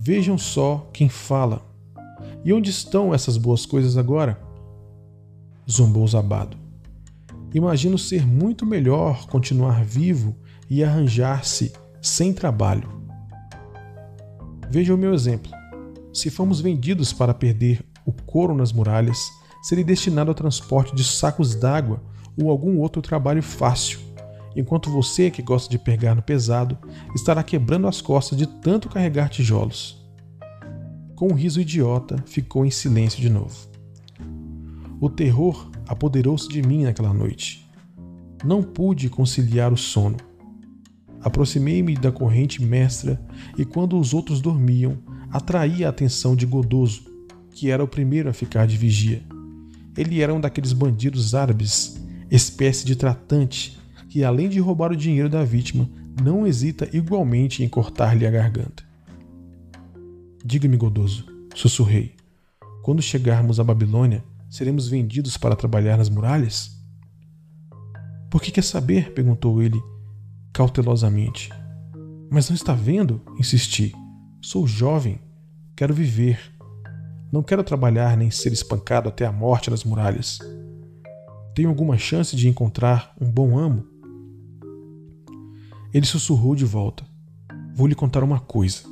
Vejam 0.07 0.37
só 0.37 0.87
quem 0.93 1.09
fala. 1.09 1.63
E 2.45 2.53
onde 2.53 2.69
estão 2.69 3.15
essas 3.15 3.39
boas 3.39 3.65
coisas 3.65 3.97
agora? 3.97 4.39
Zombou 5.71 6.07
Zabado. 6.07 6.59
Imagino 7.55 7.97
ser 7.97 8.27
muito 8.27 8.67
melhor 8.67 9.27
continuar 9.29 9.83
vivo 9.83 10.37
e 10.69 10.85
arranjar-se 10.85 11.73
sem 12.03 12.35
trabalho. 12.35 12.87
Veja 14.69 14.95
o 14.95 14.99
meu 14.99 15.15
exemplo. 15.15 15.51
Se 16.13 16.29
fomos 16.29 16.61
vendidos 16.61 17.11
para 17.11 17.33
perder 17.33 17.83
o 18.05 18.13
couro 18.13 18.55
nas 18.55 18.75
muralhas, 18.75 19.19
seria 19.63 19.85
destinado 19.85 20.31
ao 20.31 20.35
transporte 20.35 20.95
de 20.95 21.03
sacos 21.03 21.55
d'água 21.55 22.03
ou 22.39 22.51
algum 22.51 22.79
outro 22.79 23.01
trabalho 23.01 23.43
fácil, 23.43 24.01
enquanto 24.57 24.91
você, 24.91 25.31
que 25.31 25.43
gosta 25.43 25.71
de 25.71 25.79
pegar 25.79 26.15
no 26.15 26.23
pesado, 26.23 26.79
estará 27.15 27.43
quebrando 27.43 27.87
as 27.87 28.01
costas 28.01 28.39
de 28.39 28.47
tanto 28.47 28.89
carregar 28.89 29.29
tijolos. 29.29 30.03
Com 31.15 31.29
um 31.29 31.35
riso 31.35 31.61
idiota, 31.61 32.17
ficou 32.27 32.67
em 32.67 32.71
silêncio 32.71 33.21
de 33.21 33.31
novo. 33.31 33.57
O 35.01 35.09
terror 35.09 35.71
apoderou-se 35.87 36.49
de 36.49 36.63
mim 36.63 36.85
naquela 36.85 37.13
noite. 37.13 37.69
Não 38.45 38.63
pude 38.63 39.09
conciliar 39.09 39.73
o 39.73 39.77
sono. 39.77 40.17
Aproximei-me 41.21 41.95
da 41.95 42.13
corrente 42.13 42.63
mestra 42.63 43.21
e, 43.57 43.65
quando 43.65 43.99
os 43.99 44.13
outros 44.13 44.41
dormiam, 44.41 44.99
atraí 45.31 45.85
a 45.85 45.89
atenção 45.89 46.37
de 46.37 46.47
Godoso, 46.47 47.05
que 47.51 47.71
era 47.71 47.83
o 47.83 47.89
primeiro 47.89 48.29
a 48.29 48.33
ficar 48.33 48.67
de 48.67 48.77
vigia. 48.77 49.23
Ele 49.97 50.21
era 50.21 50.35
um 50.35 50.41
daqueles 50.41 50.73
bandidos 50.73 51.35
árabes, 51.35 52.01
espécie 52.31 52.85
de 52.85 52.97
tratante, 52.97 53.79
que 54.15 54.23
além 54.23 54.49
de 54.49 54.61
roubar 54.61 54.93
o 54.93 54.97
dinheiro 54.97 55.29
da 55.29 55.43
vítima, 55.43 55.91
não 56.23 56.47
hesita 56.47 56.89
igualmente 56.97 57.65
em 57.65 57.69
cortar-lhe 57.69 58.25
a 58.25 58.31
garganta. 58.31 58.85
Diga-me, 60.45 60.77
Godoso, 60.77 61.27
sussurrei, 61.53 62.15
quando 62.85 63.03
chegarmos 63.03 63.59
à 63.59 63.65
Babilônia, 63.65 64.23
seremos 64.49 64.87
vendidos 64.87 65.37
para 65.37 65.57
trabalhar 65.57 65.99
nas 65.99 66.09
muralhas? 66.09 66.81
Por 68.31 68.41
que 68.41 68.53
quer 68.53 68.63
saber? 68.63 69.13
perguntou 69.15 69.61
ele 69.61 69.83
cautelosamente. 70.53 71.51
Mas 72.31 72.49
não 72.49 72.55
está 72.55 72.73
vendo? 72.73 73.21
insisti. 73.37 73.93
Sou 74.41 74.65
jovem, 74.65 75.19
quero 75.75 75.93
viver. 75.93 76.39
Não 77.33 77.43
quero 77.43 77.65
trabalhar 77.65 78.17
nem 78.17 78.31
ser 78.31 78.53
espancado 78.53 79.09
até 79.09 79.27
a 79.27 79.33
morte 79.33 79.71
nas 79.71 79.83
muralhas. 79.83 80.39
Tenho 81.53 81.69
alguma 81.69 81.99
chance 81.99 82.37
de 82.37 82.49
encontrar 82.49 83.13
um 83.21 83.29
bom 83.29 83.59
amo? 83.59 83.93
Ele 85.95 86.05
sussurrou 86.05 86.57
de 86.57 86.65
volta. 86.65 87.05
Vou 87.73 87.87
lhe 87.87 87.95
contar 87.95 88.25
uma 88.25 88.41
coisa. 88.41 88.83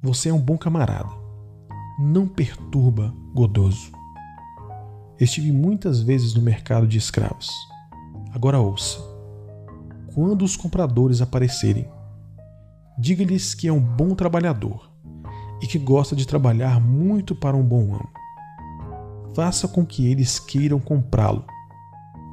Você 0.00 0.28
é 0.28 0.32
um 0.32 0.40
bom 0.40 0.56
camarada. 0.56 1.10
Não 1.98 2.28
perturba 2.28 3.12
Godoso. 3.34 3.90
Estive 5.18 5.50
muitas 5.50 6.00
vezes 6.00 6.32
no 6.32 6.42
mercado 6.42 6.86
de 6.86 6.96
escravos. 6.96 7.50
Agora 8.32 8.60
ouça. 8.60 9.00
Quando 10.14 10.44
os 10.44 10.56
compradores 10.56 11.20
aparecerem, 11.20 11.88
diga-lhes 12.96 13.52
que 13.52 13.66
é 13.66 13.72
um 13.72 13.82
bom 13.82 14.14
trabalhador 14.14 14.88
e 15.60 15.66
que 15.66 15.76
gosta 15.76 16.14
de 16.14 16.24
trabalhar 16.24 16.80
muito 16.80 17.34
para 17.34 17.56
um 17.56 17.64
bom 17.64 17.96
amo. 17.96 18.10
Faça 19.34 19.66
com 19.66 19.84
que 19.84 20.06
eles 20.06 20.38
queiram 20.38 20.78
comprá-lo. 20.78 21.44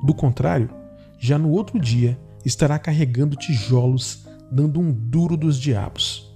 Do 0.03 0.13
contrário, 0.13 0.69
já 1.17 1.39
no 1.39 1.49
outro 1.49 1.79
dia 1.79 2.19
estará 2.45 2.77
carregando 2.79 3.35
tijolos, 3.35 4.25
dando 4.51 4.79
um 4.79 4.91
duro 4.91 5.35
dos 5.35 5.59
diabos. 5.59 6.35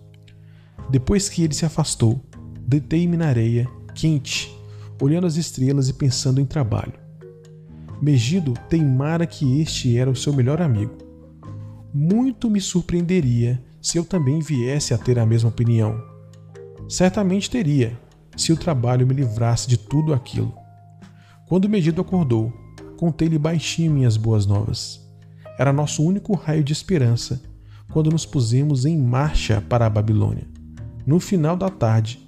Depois 0.90 1.30
que 1.30 1.44
ele 1.44 1.54
se 1.54 1.66
afastou, 1.66 2.22
deitei-me 2.68 3.18
na 3.18 3.28
areia, 3.28 3.70
quente, 3.94 4.54
olhando 5.02 5.28
as 5.28 5.36
estrelas 5.36 5.90
e 5.90 5.94
pensando 5.94 6.42
em 6.42 6.46
trabalho. 6.46 6.94
Megido 8.02 8.54
teimara 8.68 9.26
que 9.26 9.62
este 9.62 9.98
era 9.98 10.10
o 10.10 10.16
seu 10.16 10.34
melhor 10.34 10.62
amigo. 10.62 10.98
Muito 11.94 12.50
me 12.50 12.60
surpreenderia 12.60 13.62
se 13.82 13.98
eu 13.98 14.06
também 14.06 14.40
viesse 14.40 14.94
a 14.94 14.98
ter 14.98 15.20
a 15.20 15.26
mesma 15.26 15.50
opinião 15.50 16.12
Certamente 16.92 17.50
teria, 17.50 17.98
se 18.36 18.52
o 18.52 18.58
trabalho 18.58 19.08
me 19.08 19.14
livrasse 19.14 19.66
de 19.66 19.78
tudo 19.78 20.14
aquilo. 20.14 20.54
Quando 21.48 21.70
Medido 21.70 22.02
acordou, 22.02 22.52
contei-lhe 22.98 23.38
baixinho 23.38 23.94
minhas 23.94 24.18
boas 24.18 24.46
novas. 24.46 25.00
Era 25.58 25.74
nosso 25.74 26.04
único 26.04 26.34
raio 26.36 26.64
de 26.64 26.74
esperança 26.74 27.42
quando 27.92 28.10
nos 28.10 28.26
pusemos 28.26 28.86
em 28.86 28.98
marcha 28.98 29.62
para 29.62 29.86
a 29.86 29.90
Babilônia. 29.90 30.48
No 31.06 31.20
final 31.20 31.58
da 31.58 31.70
tarde, 31.70 32.20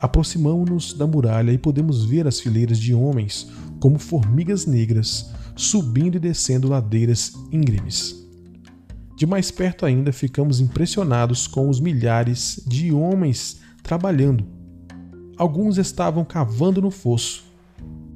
aproximamo-nos 0.00 0.92
da 0.94 1.06
muralha 1.06 1.52
e 1.52 1.58
podemos 1.58 2.04
ver 2.04 2.26
as 2.26 2.40
fileiras 2.40 2.78
de 2.78 2.94
homens 2.94 3.50
como 3.80 3.98
formigas 3.98 4.66
negras 4.66 5.30
subindo 5.56 6.16
e 6.16 6.20
descendo 6.20 6.68
ladeiras 6.68 7.32
íngremes. 7.52 8.22
De 9.16 9.26
mais 9.26 9.50
perto 9.50 9.86
ainda, 9.86 10.12
ficamos 10.12 10.60
impressionados 10.60 11.46
com 11.46 11.68
os 11.68 11.78
milhares 11.78 12.60
de 12.66 12.92
homens 12.92 13.60
trabalhando. 13.82 14.44
Alguns 15.36 15.78
estavam 15.78 16.24
cavando 16.24 16.82
no 16.82 16.90
fosso, 16.90 17.44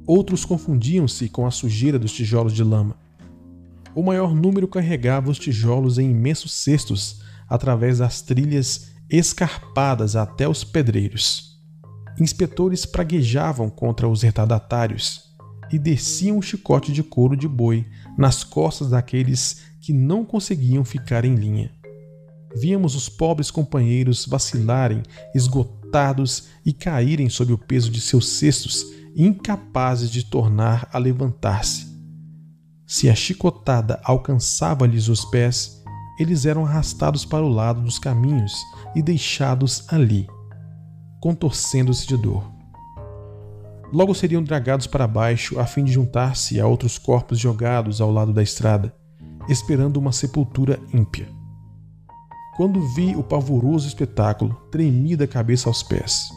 Outros 0.09 0.43
confundiam-se 0.43 1.29
com 1.29 1.45
a 1.45 1.51
sujeira 1.51 1.99
dos 1.99 2.11
tijolos 2.11 2.53
de 2.53 2.63
lama. 2.63 2.97
O 3.95 4.03
maior 4.03 4.35
número 4.35 4.67
carregava 4.67 5.29
os 5.29 5.39
tijolos 5.39 5.97
em 5.97 6.11
imensos 6.11 6.53
cestos 6.53 7.21
através 7.47 7.97
das 7.97 8.21
trilhas 8.21 8.91
escarpadas 9.09 10.15
até 10.15 10.47
os 10.47 10.63
pedreiros. 10.63 11.59
Inspetores 12.19 12.85
praguejavam 12.85 13.69
contra 13.69 14.07
os 14.07 14.21
retardatários 14.21 15.29
e 15.71 15.79
desciam 15.79 16.37
o 16.37 16.41
chicote 16.41 16.91
de 16.91 17.01
couro 17.01 17.35
de 17.35 17.47
boi 17.47 17.85
nas 18.17 18.43
costas 18.43 18.89
daqueles 18.89 19.61
que 19.79 19.93
não 19.93 20.25
conseguiam 20.25 20.83
ficar 20.83 21.25
em 21.25 21.35
linha. 21.35 21.71
Víamos 22.55 22.95
os 22.95 23.07
pobres 23.07 23.49
companheiros 23.49 24.25
vacilarem, 24.25 25.03
esgotados 25.33 26.49
e 26.65 26.73
caírem 26.73 27.29
sob 27.29 27.53
o 27.53 27.57
peso 27.57 27.89
de 27.89 28.01
seus 28.01 28.27
cestos, 28.27 28.85
incapazes 29.15 30.09
de 30.11 30.25
tornar 30.25 30.87
a 30.91 30.97
levantar-se. 30.97 31.88
Se 32.91 33.07
a 33.07 33.13
chicotada 33.13 34.01
alcançava-lhes 34.03 35.09
os 35.09 35.23
pés, 35.23 35.83
eles 36.19 36.47
eram 36.47 36.65
arrastados 36.65 37.23
para 37.23 37.45
o 37.45 37.47
lado 37.47 37.81
dos 37.81 37.99
caminhos 37.99 38.51
e 38.95 39.01
deixados 39.03 39.85
ali, 39.89 40.27
contorcendo-se 41.21 42.07
de 42.07 42.17
dor. 42.17 42.51
Logo 43.93 44.15
seriam 44.15 44.41
dragados 44.41 44.87
para 44.87 45.05
baixo 45.05 45.59
a 45.59 45.67
fim 45.67 45.83
de 45.83 45.91
juntar-se 45.91 46.59
a 46.59 46.65
outros 46.65 46.97
corpos 46.97 47.37
jogados 47.37 48.01
ao 48.01 48.11
lado 48.11 48.33
da 48.33 48.41
estrada, 48.41 48.91
esperando 49.47 49.97
uma 49.97 50.11
sepultura 50.11 50.79
ímpia. 50.91 51.29
Quando 52.57 52.81
vi 52.95 53.15
o 53.15 53.21
pavoroso 53.21 53.87
espetáculo, 53.87 54.55
tremi 54.71 55.15
da 55.15 55.27
cabeça 55.27 55.69
aos 55.69 55.83
pés. 55.83 56.27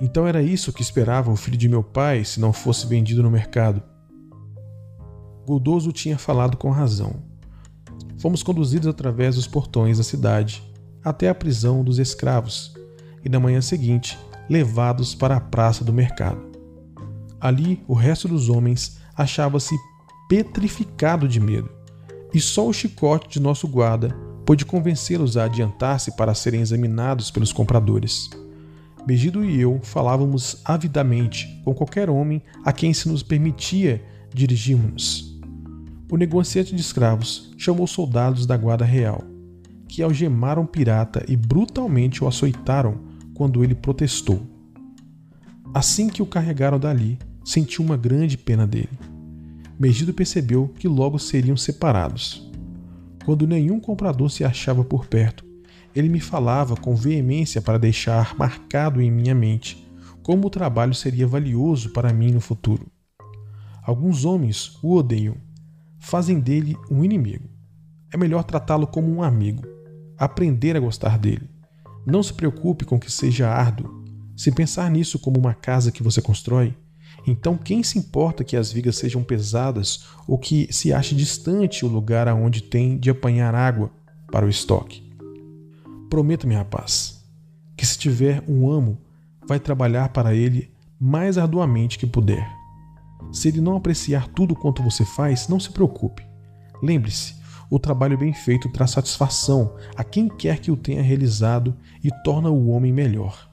Então 0.00 0.24
era 0.24 0.40
isso 0.40 0.72
que 0.72 0.82
esperava 0.82 1.32
o 1.32 1.36
filho 1.36 1.58
de 1.58 1.68
meu 1.68 1.82
pai 1.82 2.24
se 2.24 2.38
não 2.38 2.52
fosse 2.52 2.86
vendido 2.86 3.24
no 3.24 3.30
mercado. 3.30 3.82
Goldoso 5.48 5.92
tinha 5.92 6.18
falado 6.18 6.58
com 6.58 6.68
razão. 6.68 7.22
Fomos 8.18 8.42
conduzidos 8.42 8.86
através 8.86 9.36
dos 9.36 9.46
portões 9.46 9.96
da 9.96 10.04
cidade 10.04 10.62
até 11.02 11.30
a 11.30 11.34
prisão 11.34 11.82
dos 11.82 11.98
escravos 11.98 12.74
e 13.24 13.30
na 13.30 13.40
manhã 13.40 13.62
seguinte 13.62 14.18
levados 14.46 15.14
para 15.14 15.38
a 15.38 15.40
praça 15.40 15.82
do 15.82 15.90
mercado. 15.90 16.38
Ali 17.40 17.82
o 17.88 17.94
resto 17.94 18.28
dos 18.28 18.50
homens 18.50 18.98
achava-se 19.16 19.74
petrificado 20.28 21.26
de 21.26 21.40
medo, 21.40 21.70
e 22.34 22.40
só 22.42 22.68
o 22.68 22.72
chicote 22.72 23.30
de 23.30 23.40
nosso 23.40 23.66
guarda 23.66 24.14
pôde 24.44 24.66
convencê-los 24.66 25.38
a 25.38 25.46
adiantar-se 25.46 26.14
para 26.14 26.34
serem 26.34 26.60
examinados 26.60 27.30
pelos 27.30 27.54
compradores. 27.54 28.28
Begido 29.06 29.42
e 29.42 29.58
eu 29.58 29.80
falávamos 29.82 30.60
avidamente 30.62 31.62
com 31.64 31.72
qualquer 31.72 32.10
homem 32.10 32.42
a 32.62 32.70
quem 32.70 32.92
se 32.92 33.08
nos 33.08 33.22
permitia 33.22 34.04
dirigirmos-nos. 34.34 35.27
O 36.10 36.16
negociante 36.16 36.74
de 36.74 36.80
escravos 36.80 37.52
chamou 37.58 37.86
soldados 37.86 38.46
da 38.46 38.56
guarda 38.56 38.84
real, 38.84 39.22
que 39.86 40.02
algemaram 40.02 40.62
o 40.62 40.66
pirata 40.66 41.22
e 41.28 41.36
brutalmente 41.36 42.24
o 42.24 42.28
açoitaram 42.28 43.00
quando 43.34 43.62
ele 43.62 43.74
protestou. 43.74 44.40
Assim 45.74 46.08
que 46.08 46.22
o 46.22 46.26
carregaram 46.26 46.78
dali, 46.78 47.18
sentiu 47.44 47.84
uma 47.84 47.96
grande 47.96 48.38
pena 48.38 48.66
dele. 48.66 48.98
Megido 49.78 50.14
percebeu 50.14 50.68
que 50.78 50.88
logo 50.88 51.18
seriam 51.18 51.56
separados. 51.56 52.50
Quando 53.24 53.46
nenhum 53.46 53.78
comprador 53.78 54.30
se 54.30 54.44
achava 54.44 54.82
por 54.82 55.06
perto, 55.06 55.44
ele 55.94 56.08
me 56.08 56.20
falava 56.20 56.74
com 56.74 56.96
veemência 56.96 57.60
para 57.60 57.78
deixar 57.78 58.34
marcado 58.36 59.02
em 59.02 59.10
minha 59.10 59.34
mente 59.34 59.86
como 60.22 60.46
o 60.46 60.50
trabalho 60.50 60.94
seria 60.94 61.26
valioso 61.26 61.90
para 61.90 62.12
mim 62.12 62.32
no 62.32 62.40
futuro. 62.40 62.86
Alguns 63.82 64.26
homens 64.26 64.78
o 64.82 64.94
odeiam, 64.94 65.36
fazem 66.08 66.40
dele 66.40 66.74
um 66.90 67.04
inimigo. 67.04 67.48
É 68.10 68.16
melhor 68.16 68.42
tratá-lo 68.42 68.86
como 68.86 69.14
um 69.14 69.22
amigo, 69.22 69.62
aprender 70.16 70.74
a 70.74 70.80
gostar 70.80 71.18
dele. 71.18 71.48
Não 72.06 72.22
se 72.22 72.32
preocupe 72.32 72.86
com 72.86 72.98
que 72.98 73.12
seja 73.12 73.50
árduo. 73.50 74.04
Se 74.34 74.50
pensar 74.50 74.90
nisso 74.90 75.18
como 75.18 75.38
uma 75.38 75.52
casa 75.52 75.92
que 75.92 76.02
você 76.02 76.22
constrói, 76.22 76.74
então, 77.26 77.58
quem 77.58 77.82
se 77.82 77.98
importa 77.98 78.42
que 78.42 78.56
as 78.56 78.72
vigas 78.72 78.96
sejam 78.96 79.22
pesadas 79.22 80.06
ou 80.26 80.38
que 80.38 80.72
se 80.72 80.94
ache 80.94 81.14
distante 81.14 81.84
o 81.84 81.88
lugar 81.88 82.26
aonde 82.26 82.62
tem 82.62 82.96
de 82.96 83.10
apanhar 83.10 83.54
água 83.54 83.90
para 84.32 84.46
o 84.46 84.48
estoque? 84.48 85.02
Prometa-me, 86.08 86.54
rapaz, 86.54 87.22
que 87.76 87.84
se 87.84 87.98
tiver 87.98 88.42
um 88.48 88.70
amo, 88.70 88.98
vai 89.46 89.60
trabalhar 89.60 90.08
para 90.08 90.34
ele 90.34 90.70
mais 90.98 91.36
arduamente 91.36 91.98
que 91.98 92.06
puder. 92.06 92.57
Se 93.32 93.48
ele 93.48 93.60
não 93.60 93.76
apreciar 93.76 94.28
tudo 94.28 94.54
quanto 94.54 94.82
você 94.82 95.04
faz, 95.04 95.48
não 95.48 95.60
se 95.60 95.70
preocupe. 95.70 96.26
Lembre-se, 96.82 97.36
o 97.70 97.78
trabalho 97.78 98.16
bem 98.16 98.32
feito 98.32 98.68
traz 98.70 98.92
satisfação 98.92 99.74
a 99.96 100.02
quem 100.02 100.28
quer 100.28 100.58
que 100.58 100.70
o 100.70 100.76
tenha 100.76 101.02
realizado 101.02 101.76
e 102.02 102.10
torna 102.24 102.48
o 102.48 102.68
homem 102.68 102.92
melhor. 102.92 103.48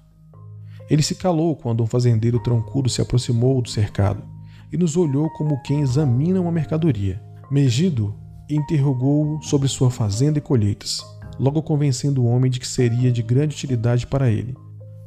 Ele 0.90 1.02
se 1.02 1.16
calou 1.16 1.56
quando 1.56 1.84
um 1.84 1.88
fazendeiro 1.88 2.40
troncudo 2.40 2.90
se 2.90 3.02
aproximou 3.02 3.62
do 3.62 3.70
cercado 3.70 4.24
e 4.72 4.78
nos 4.78 4.96
olhou 4.96 5.30
como 5.32 5.62
quem 5.64 5.82
examina 5.82 6.40
uma 6.40 6.52
mercadoria. 6.52 7.22
Megido 7.52 8.16
interrogou-o 8.50 9.42
sobre 9.42 9.68
sua 9.68 9.90
fazenda 9.90 10.38
e 10.38 10.42
colheitas, 10.42 11.04
logo 11.40 11.62
convencendo 11.62 12.24
o 12.24 12.28
homem 12.28 12.50
de 12.50 12.60
que 12.60 12.68
seria 12.68 13.12
de 13.12 13.24
grande 13.24 13.56
utilidade 13.56 14.06
para 14.06 14.30
ele. 14.30 14.56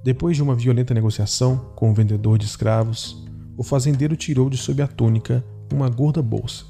Depois 0.05 0.37
de 0.37 0.43
uma 0.43 0.55
violenta 0.55 0.93
negociação 0.93 1.73
com 1.77 1.91
o 1.91 1.95
vendedor 1.95 2.39
de 2.39 2.47
escravos, 2.47 3.28
o 3.59 3.63
fazendeiro 3.63 4.17
tirou 4.17 4.49
de 4.49 4.57
sob 4.57 4.81
a 4.81 4.87
túnica 4.87 5.45
uma 5.71 5.91
gorda 5.91 6.23
bolsa, 6.23 6.65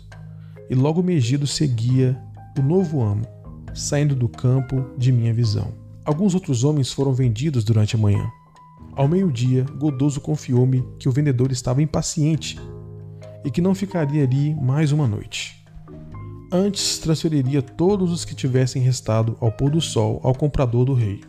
e 0.68 0.74
logo 0.74 1.04
Megido 1.04 1.46
seguia 1.46 2.20
o 2.58 2.62
novo 2.62 3.00
amo, 3.00 3.24
saindo 3.72 4.16
do 4.16 4.28
campo 4.28 4.84
de 4.98 5.12
minha 5.12 5.32
visão. 5.32 5.72
Alguns 6.04 6.34
outros 6.34 6.64
homens 6.64 6.92
foram 6.92 7.12
vendidos 7.12 7.62
durante 7.62 7.94
a 7.94 7.98
manhã, 7.98 8.26
ao 8.98 9.06
meio-dia, 9.06 9.64
Godoso 9.78 10.20
confiou-me 10.20 10.84
que 10.98 11.08
o 11.08 11.12
vendedor 11.12 11.52
estava 11.52 11.80
impaciente 11.80 12.58
e 13.44 13.50
que 13.50 13.60
não 13.60 13.72
ficaria 13.72 14.24
ali 14.24 14.56
mais 14.56 14.90
uma 14.90 15.06
noite. 15.06 15.64
Antes, 16.50 16.98
transferiria 16.98 17.62
todos 17.62 18.10
os 18.10 18.24
que 18.24 18.34
tivessem 18.34 18.82
restado 18.82 19.36
ao 19.40 19.52
pôr 19.52 19.70
do 19.70 19.80
sol 19.80 20.20
ao 20.24 20.34
comprador 20.34 20.84
do 20.84 20.94
rei. 20.94 21.20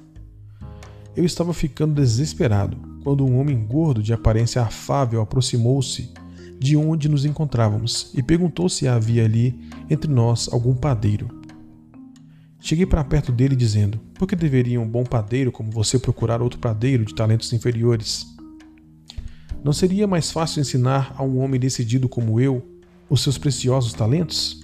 Eu 1.15 1.23
estava 1.23 1.53
ficando 1.53 1.93
desesperado 1.93 2.88
quando 3.03 3.25
um 3.25 3.39
homem 3.39 3.65
gordo 3.65 4.03
de 4.03 4.13
aparência 4.13 4.61
afável 4.61 5.21
aproximou-se 5.21 6.11
de 6.59 6.75
onde 6.75 7.07
nos 7.07 7.23
encontrávamos 7.23 8.11
e 8.13 8.21
perguntou 8.21 8.67
se 8.67 8.87
havia 8.87 9.23
ali 9.23 9.57
entre 9.89 10.11
nós 10.11 10.49
algum 10.51 10.75
padeiro. 10.75 11.39
Cheguei 12.59 12.85
para 12.85 13.03
perto 13.03 13.31
dele 13.31 13.55
dizendo: 13.55 13.97
Por 14.15 14.27
que 14.27 14.35
deveria 14.35 14.81
um 14.81 14.87
bom 14.87 15.05
padeiro 15.05 15.51
como 15.51 15.71
você 15.71 15.97
procurar 15.97 16.41
outro 16.41 16.59
padeiro 16.59 17.05
de 17.05 17.15
talentos 17.15 17.53
inferiores? 17.53 18.27
Não 19.63 19.71
seria 19.71 20.05
mais 20.05 20.31
fácil 20.31 20.59
ensinar 20.59 21.13
a 21.17 21.23
um 21.23 21.39
homem 21.39 21.59
decidido 21.59 22.09
como 22.09 22.39
eu 22.39 22.65
os 23.09 23.21
seus 23.21 23.37
preciosos 23.37 23.93
talentos? 23.93 24.59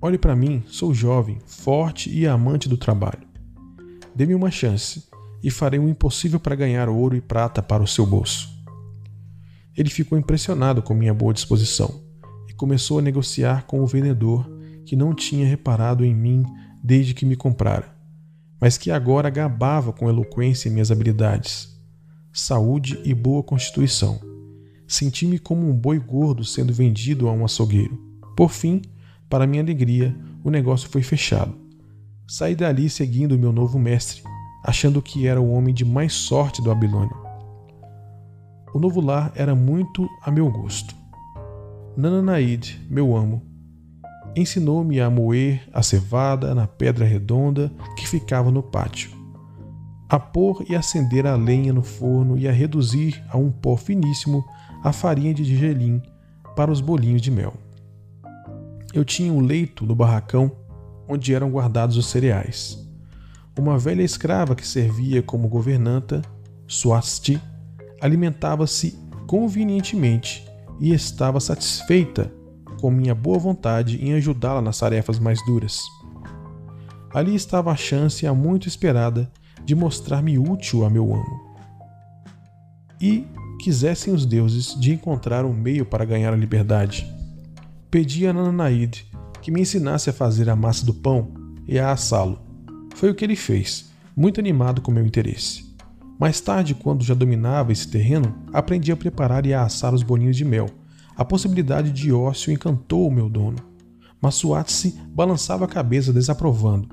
Olhe 0.00 0.18
para 0.18 0.36
mim, 0.36 0.62
sou 0.66 0.94
jovem, 0.94 1.38
forte 1.46 2.10
e 2.10 2.26
amante 2.26 2.68
do 2.68 2.76
trabalho. 2.76 3.26
Dê-me 4.14 4.34
uma 4.34 4.50
chance 4.50 5.04
e 5.44 5.50
farei 5.50 5.78
o 5.78 5.90
impossível 5.90 6.40
para 6.40 6.56
ganhar 6.56 6.88
ouro 6.88 7.14
e 7.14 7.20
prata 7.20 7.62
para 7.62 7.82
o 7.82 7.86
seu 7.86 8.06
bolso. 8.06 8.48
Ele 9.76 9.90
ficou 9.90 10.16
impressionado 10.16 10.80
com 10.82 10.94
minha 10.94 11.12
boa 11.12 11.34
disposição 11.34 12.02
e 12.48 12.54
começou 12.54 12.98
a 12.98 13.02
negociar 13.02 13.66
com 13.66 13.82
o 13.82 13.86
vendedor 13.86 14.50
que 14.86 14.96
não 14.96 15.14
tinha 15.14 15.46
reparado 15.46 16.02
em 16.02 16.14
mim 16.14 16.44
desde 16.82 17.12
que 17.12 17.26
me 17.26 17.36
comprara, 17.36 17.94
mas 18.58 18.78
que 18.78 18.90
agora 18.90 19.28
gabava 19.28 19.92
com 19.92 20.08
eloquência 20.08 20.70
minhas 20.70 20.90
habilidades, 20.90 21.78
saúde 22.32 22.98
e 23.04 23.12
boa 23.12 23.42
constituição. 23.42 24.18
Senti-me 24.88 25.38
como 25.38 25.68
um 25.68 25.76
boi 25.76 25.98
gordo 25.98 26.42
sendo 26.42 26.72
vendido 26.72 27.28
a 27.28 27.32
um 27.32 27.44
açougueiro. 27.44 27.98
Por 28.34 28.50
fim, 28.50 28.80
para 29.28 29.46
minha 29.46 29.62
alegria, 29.62 30.16
o 30.42 30.50
negócio 30.50 30.88
foi 30.88 31.02
fechado. 31.02 31.54
Saí 32.26 32.54
dali 32.54 32.88
seguindo 32.88 33.38
meu 33.38 33.52
novo 33.52 33.78
mestre, 33.78 34.22
achando 34.64 35.02
que 35.02 35.26
era 35.26 35.40
o 35.40 35.52
homem 35.52 35.74
de 35.74 35.84
mais 35.84 36.14
sorte 36.14 36.62
do 36.62 36.70
Babilônia. 36.70 37.14
O 38.72 38.80
novo 38.80 38.98
lar 39.00 39.30
era 39.36 39.54
muito 39.54 40.08
a 40.22 40.30
meu 40.30 40.50
gosto. 40.50 40.96
Nananaide, 41.94 42.80
meu 42.90 43.14
amo, 43.14 43.42
ensinou-me 44.34 45.00
a 45.00 45.10
moer 45.10 45.68
a 45.72 45.82
cevada 45.82 46.54
na 46.54 46.66
pedra 46.66 47.04
redonda 47.04 47.70
que 47.96 48.08
ficava 48.08 48.50
no 48.50 48.62
pátio, 48.62 49.10
a 50.08 50.18
pôr 50.18 50.64
e 50.68 50.74
acender 50.74 51.26
a 51.26 51.36
lenha 51.36 51.72
no 51.72 51.82
forno 51.82 52.38
e 52.38 52.48
a 52.48 52.52
reduzir 52.52 53.22
a 53.28 53.36
um 53.36 53.52
pó 53.52 53.76
finíssimo 53.76 54.42
a 54.82 54.92
farinha 54.92 55.34
de 55.34 55.44
gergelim 55.44 56.02
para 56.56 56.72
os 56.72 56.80
bolinhos 56.80 57.22
de 57.22 57.30
mel. 57.30 57.54
Eu 58.94 59.04
tinha 59.04 59.32
um 59.32 59.40
leito 59.40 59.84
no 59.84 59.94
barracão 59.94 60.50
onde 61.06 61.34
eram 61.34 61.50
guardados 61.50 61.96
os 61.96 62.06
cereais. 62.06 62.83
Uma 63.56 63.78
velha 63.78 64.02
escrava 64.02 64.54
que 64.54 64.66
servia 64.66 65.22
como 65.22 65.48
governanta, 65.48 66.20
Swasti, 66.66 67.40
alimentava-se 68.00 68.98
convenientemente 69.26 70.44
e 70.80 70.92
estava 70.92 71.38
satisfeita 71.38 72.32
com 72.80 72.90
minha 72.90 73.14
boa 73.14 73.38
vontade 73.38 74.04
em 74.04 74.12
ajudá-la 74.14 74.60
nas 74.60 74.78
tarefas 74.78 75.18
mais 75.18 75.44
duras. 75.46 75.80
Ali 77.12 77.34
estava 77.34 77.70
a 77.70 77.76
chance 77.76 78.26
há 78.26 78.34
muito 78.34 78.66
esperada 78.66 79.30
de 79.64 79.74
mostrar-me 79.74 80.36
útil 80.36 80.84
a 80.84 80.90
meu 80.90 81.14
amo. 81.14 81.54
E 83.00 83.26
quisessem 83.60 84.12
os 84.12 84.26
deuses 84.26 84.78
de 84.78 84.92
encontrar 84.92 85.44
um 85.44 85.52
meio 85.52 85.86
para 85.86 86.04
ganhar 86.04 86.32
a 86.32 86.36
liberdade. 86.36 87.10
Pedi 87.90 88.26
a 88.26 88.32
Nananaide 88.32 89.06
que 89.40 89.50
me 89.50 89.60
ensinasse 89.60 90.10
a 90.10 90.12
fazer 90.12 90.50
a 90.50 90.56
massa 90.56 90.84
do 90.84 90.92
pão 90.92 91.32
e 91.68 91.78
a 91.78 91.92
assá-lo. 91.92 92.43
Foi 92.94 93.10
o 93.10 93.14
que 93.14 93.24
ele 93.24 93.36
fez, 93.36 93.92
muito 94.16 94.40
animado 94.40 94.80
com 94.80 94.90
meu 94.90 95.04
interesse. 95.04 95.74
Mais 96.18 96.40
tarde, 96.40 96.76
quando 96.76 97.04
já 97.04 97.12
dominava 97.12 97.72
esse 97.72 97.88
terreno, 97.88 98.34
aprendi 98.52 98.92
a 98.92 98.96
preparar 98.96 99.44
e 99.44 99.52
a 99.52 99.64
assar 99.64 99.92
os 99.92 100.02
bolinhos 100.02 100.36
de 100.36 100.44
mel. 100.44 100.66
A 101.16 101.24
possibilidade 101.24 101.90
de 101.90 102.12
ócio 102.12 102.52
encantou 102.52 103.08
o 103.08 103.12
meu 103.12 103.28
dono. 103.28 103.58
Mas 104.20 104.36
Suatsi 104.36 104.96
balançava 105.08 105.64
a 105.64 105.68
cabeça 105.68 106.12
desaprovando. 106.12 106.88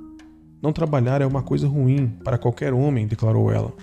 Não 0.62 0.74
trabalhar 0.74 1.22
é 1.22 1.26
uma 1.26 1.44
coisa 1.44 1.68
ruim 1.68 2.08
para 2.24 2.38
qualquer 2.38 2.74
homem, 2.74 3.08
declarou 3.08 3.52
ela. 3.52 3.74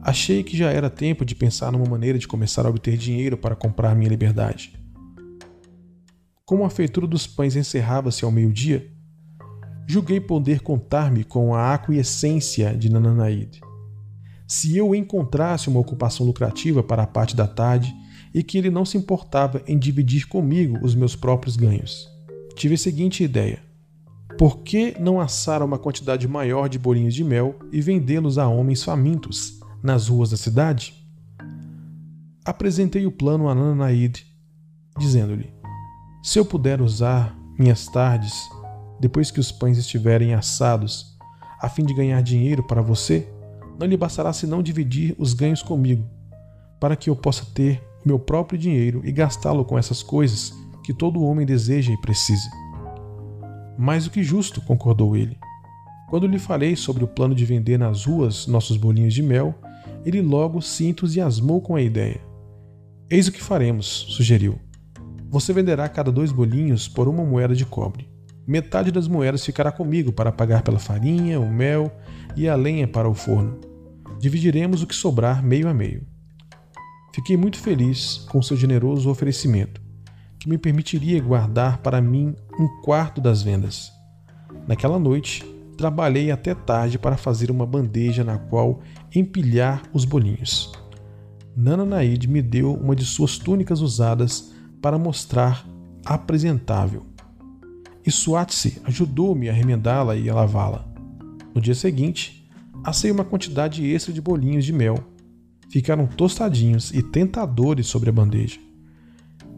Achei 0.00 0.42
que 0.42 0.56
já 0.56 0.70
era 0.70 0.88
tempo 0.88 1.24
de 1.24 1.34
pensar 1.34 1.70
numa 1.70 1.86
maneira 1.86 2.18
de 2.18 2.26
começar 2.26 2.64
a 2.64 2.70
obter 2.70 2.96
dinheiro 2.96 3.36
para 3.36 3.54
comprar 3.54 3.94
minha 3.94 4.08
liberdade. 4.08 4.78
Como 6.44 6.64
a 6.64 6.70
feitura 6.70 7.06
dos 7.06 7.26
pães 7.26 7.56
encerrava-se 7.56 8.24
ao 8.24 8.30
meio-dia, 8.30 8.90
julguei 9.86 10.20
poder 10.20 10.60
contar-me 10.60 11.24
com 11.24 11.54
a 11.54 11.74
aquiescência 11.74 12.76
de 12.76 12.90
Nananaide. 12.90 13.60
Se 14.46 14.76
eu 14.76 14.94
encontrasse 14.94 15.68
uma 15.68 15.80
ocupação 15.80 16.26
lucrativa 16.26 16.82
para 16.82 17.02
a 17.02 17.06
parte 17.06 17.34
da 17.34 17.46
tarde 17.46 17.94
e 18.34 18.42
que 18.42 18.58
ele 18.58 18.70
não 18.70 18.84
se 18.84 18.98
importava 18.98 19.62
em 19.66 19.78
dividir 19.78 20.28
comigo 20.28 20.78
os 20.82 20.94
meus 20.94 21.16
próprios 21.16 21.56
ganhos. 21.56 22.06
Tive 22.54 22.74
a 22.74 22.78
seguinte 22.78 23.24
ideia: 23.24 23.60
por 24.38 24.58
que 24.58 24.94
não 25.00 25.18
assar 25.18 25.62
uma 25.62 25.78
quantidade 25.78 26.28
maior 26.28 26.68
de 26.68 26.78
bolinhos 26.78 27.14
de 27.14 27.24
mel 27.24 27.58
e 27.72 27.80
vendê-los 27.80 28.36
a 28.36 28.46
homens 28.46 28.84
famintos 28.84 29.58
nas 29.82 30.08
ruas 30.08 30.30
da 30.30 30.36
cidade? 30.36 30.94
Apresentei 32.44 33.06
o 33.06 33.10
plano 33.10 33.48
a 33.48 33.54
Nanaid, 33.54 34.26
dizendo-lhe: 34.98 35.50
Se 36.22 36.38
eu 36.38 36.44
puder 36.44 36.82
usar 36.82 37.34
minhas 37.58 37.86
tardes, 37.86 38.34
depois 39.00 39.30
que 39.30 39.40
os 39.40 39.52
pães 39.52 39.78
estiverem 39.78 40.34
assados, 40.34 41.16
a 41.60 41.68
fim 41.68 41.84
de 41.84 41.94
ganhar 41.94 42.22
dinheiro 42.22 42.62
para 42.62 42.82
você, 42.82 43.28
não 43.78 43.86
lhe 43.86 43.96
bastará 43.96 44.32
senão 44.32 44.62
dividir 44.62 45.14
os 45.18 45.34
ganhos 45.34 45.62
comigo, 45.62 46.08
para 46.80 46.96
que 46.96 47.10
eu 47.10 47.16
possa 47.16 47.44
ter 47.54 47.82
meu 48.04 48.18
próprio 48.18 48.58
dinheiro 48.58 49.02
e 49.04 49.12
gastá-lo 49.12 49.64
com 49.64 49.78
essas 49.78 50.02
coisas 50.02 50.52
que 50.84 50.94
todo 50.94 51.22
homem 51.22 51.44
deseja 51.44 51.92
e 51.92 52.00
precisa. 52.00 52.48
Mais 53.76 54.04
do 54.04 54.10
que 54.10 54.22
justo, 54.22 54.60
concordou 54.60 55.16
ele. 55.16 55.36
Quando 56.08 56.26
lhe 56.26 56.38
falei 56.38 56.76
sobre 56.76 57.02
o 57.04 57.08
plano 57.08 57.34
de 57.34 57.44
vender 57.44 57.78
nas 57.78 58.04
ruas 58.04 58.46
nossos 58.46 58.76
bolinhos 58.76 59.12
de 59.12 59.22
mel, 59.22 59.54
ele 60.04 60.22
logo 60.22 60.62
se 60.62 60.86
entusiasmou 60.86 61.60
com 61.60 61.74
a 61.74 61.82
ideia. 61.82 62.20
Eis 63.10 63.26
o 63.26 63.32
que 63.32 63.42
faremos, 63.42 63.86
sugeriu. 63.86 64.58
Você 65.28 65.52
venderá 65.52 65.88
cada 65.88 66.12
dois 66.12 66.30
bolinhos 66.30 66.86
por 66.86 67.08
uma 67.08 67.24
moeda 67.24 67.54
de 67.54 67.66
cobre. 67.66 68.08
Metade 68.46 68.92
das 68.92 69.08
moedas 69.08 69.44
ficará 69.44 69.72
comigo 69.72 70.12
para 70.12 70.30
pagar 70.30 70.62
pela 70.62 70.78
farinha, 70.78 71.40
o 71.40 71.50
mel 71.50 71.90
e 72.36 72.48
a 72.48 72.54
lenha 72.54 72.86
para 72.86 73.08
o 73.08 73.14
forno. 73.14 73.58
Dividiremos 74.20 74.82
o 74.82 74.86
que 74.86 74.94
sobrar 74.94 75.42
meio 75.42 75.68
a 75.68 75.74
meio. 75.74 76.06
Fiquei 77.12 77.36
muito 77.36 77.58
feliz 77.58 78.26
com 78.30 78.40
seu 78.42 78.56
generoso 78.56 79.10
oferecimento 79.10 79.80
que 80.38 80.48
me 80.48 80.58
permitiria 80.58 81.20
guardar 81.20 81.78
para 81.78 82.00
mim 82.00 82.36
um 82.56 82.68
quarto 82.82 83.20
das 83.20 83.42
vendas. 83.42 83.90
Naquela 84.68 84.98
noite, 84.98 85.44
trabalhei 85.76 86.30
até 86.30 86.54
tarde 86.54 86.98
para 86.98 87.16
fazer 87.16 87.50
uma 87.50 87.66
bandeja 87.66 88.22
na 88.22 88.38
qual 88.38 88.80
empilhar 89.12 89.82
os 89.92 90.04
bolinhos. 90.04 90.72
Nana 91.56 91.84
Naid 91.84 92.28
me 92.28 92.42
deu 92.42 92.74
uma 92.74 92.94
de 92.94 93.04
suas 93.04 93.38
túnicas 93.38 93.80
usadas 93.80 94.52
para 94.80 94.98
mostrar 94.98 95.66
apresentável. 96.04 97.04
E 98.06 98.12
Swatsi 98.12 98.80
ajudou-me 98.84 99.48
a 99.48 99.52
remendá-la 99.52 100.16
e 100.16 100.30
a 100.30 100.34
lavá-la. 100.34 100.86
No 101.54 101.60
dia 101.60 101.74
seguinte, 101.74 102.48
assei 102.84 103.10
uma 103.10 103.24
quantidade 103.24 103.84
extra 103.84 104.12
de 104.12 104.20
bolinhos 104.20 104.64
de 104.64 104.72
mel. 104.72 105.02
Ficaram 105.70 106.06
tostadinhos 106.06 106.92
e 106.92 107.02
tentadores 107.02 107.86
sobre 107.86 108.08
a 108.08 108.12
bandeja 108.12 108.66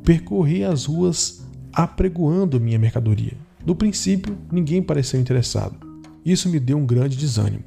percorri 0.08 0.64
as 0.64 0.86
ruas 0.86 1.46
apregoando 1.70 2.58
minha 2.58 2.78
mercadoria. 2.78 3.36
No 3.66 3.74
princípio, 3.74 4.38
ninguém 4.50 4.82
pareceu 4.82 5.20
interessado. 5.20 5.78
Isso 6.24 6.48
me 6.48 6.58
deu 6.58 6.78
um 6.78 6.86
grande 6.86 7.14
desânimo. 7.14 7.62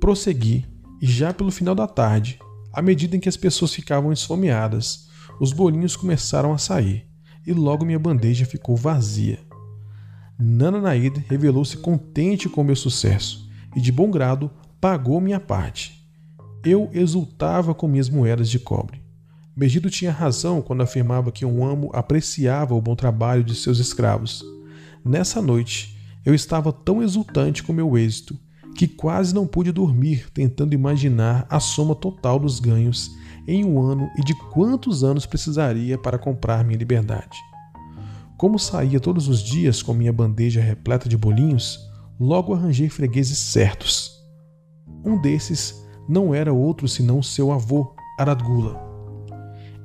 Prossegui 0.00 0.66
e 1.00 1.06
já 1.06 1.32
pelo 1.32 1.52
final 1.52 1.76
da 1.76 1.86
tarde, 1.86 2.40
à 2.72 2.82
medida 2.82 3.16
em 3.16 3.20
que 3.20 3.28
as 3.28 3.36
pessoas 3.36 3.72
ficavam 3.72 4.12
esfomeadas, 4.12 5.06
os 5.40 5.52
bolinhos 5.52 5.94
começaram 5.94 6.52
a 6.52 6.58
sair 6.58 7.06
e 7.46 7.52
logo 7.52 7.84
minha 7.84 7.96
bandeja 7.96 8.44
ficou 8.44 8.74
vazia. 8.76 9.38
Nana 10.40 10.80
Naid 10.80 11.24
revelou-se 11.28 11.76
contente 11.78 12.48
com 12.48 12.62
meu 12.62 12.76
sucesso 12.76 13.50
e, 13.74 13.80
de 13.80 13.90
bom 13.90 14.08
grado, 14.08 14.48
pagou 14.80 15.20
minha 15.20 15.40
parte. 15.40 16.06
Eu 16.64 16.88
exultava 16.92 17.74
com 17.74 17.88
minhas 17.88 18.08
moedas 18.08 18.48
de 18.48 18.60
cobre. 18.60 19.02
Megido 19.56 19.90
tinha 19.90 20.12
razão 20.12 20.62
quando 20.62 20.82
afirmava 20.82 21.32
que 21.32 21.44
um 21.44 21.66
amo 21.66 21.90
apreciava 21.92 22.72
o 22.72 22.80
bom 22.80 22.94
trabalho 22.94 23.42
de 23.42 23.56
seus 23.56 23.80
escravos. 23.80 24.44
Nessa 25.04 25.42
noite, 25.42 25.98
eu 26.24 26.32
estava 26.32 26.72
tão 26.72 27.02
exultante 27.02 27.64
com 27.64 27.72
meu 27.72 27.98
êxito 27.98 28.38
que 28.76 28.86
quase 28.86 29.34
não 29.34 29.44
pude 29.44 29.72
dormir 29.72 30.30
tentando 30.32 30.72
imaginar 30.72 31.44
a 31.50 31.58
soma 31.58 31.96
total 31.96 32.38
dos 32.38 32.60
ganhos 32.60 33.10
em 33.48 33.64
um 33.64 33.80
ano 33.80 34.08
e 34.16 34.22
de 34.22 34.34
quantos 34.52 35.02
anos 35.02 35.26
precisaria 35.26 35.98
para 35.98 36.16
comprar 36.16 36.62
minha 36.62 36.78
liberdade. 36.78 37.36
Como 38.38 38.58
saía 38.58 38.98
todos 38.98 39.28
os 39.28 39.42
dias 39.42 39.82
com 39.82 39.92
minha 39.92 40.12
bandeja 40.12 40.62
repleta 40.62 41.06
de 41.06 41.16
bolinhos, 41.18 41.90
logo 42.18 42.54
arranjei 42.54 42.88
fregueses 42.88 43.36
certos. 43.36 44.24
Um 45.04 45.20
desses 45.20 45.84
não 46.08 46.34
era 46.34 46.54
outro 46.54 46.88
senão 46.88 47.22
seu 47.22 47.52
avô, 47.52 47.94
Aradgula 48.18 48.88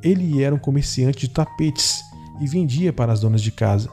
ele 0.04 0.44
era 0.44 0.54
um 0.54 0.60
comerciante 0.60 1.20
de 1.20 1.30
tapetes 1.30 2.04
e 2.42 2.48
vendia 2.48 2.92
para 2.92 3.14
as 3.14 3.22
donas 3.22 3.42
de 3.42 3.52
casa, 3.52 3.90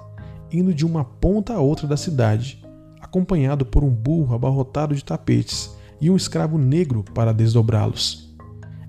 indo 0.52 0.74
de 0.74 0.84
uma 0.84 1.04
ponta 1.04 1.54
a 1.54 1.60
outra 1.60 1.86
da 1.86 1.96
cidade, 1.96 2.60
acompanhado 3.00 3.64
por 3.64 3.84
um 3.84 3.90
burro 3.90 4.34
abarrotado 4.34 4.94
de 4.94 5.04
tapetes 5.04 5.70
e 6.00 6.10
um 6.10 6.16
escravo 6.16 6.58
negro 6.58 7.04
para 7.14 7.32
desdobrá-los. 7.32 8.34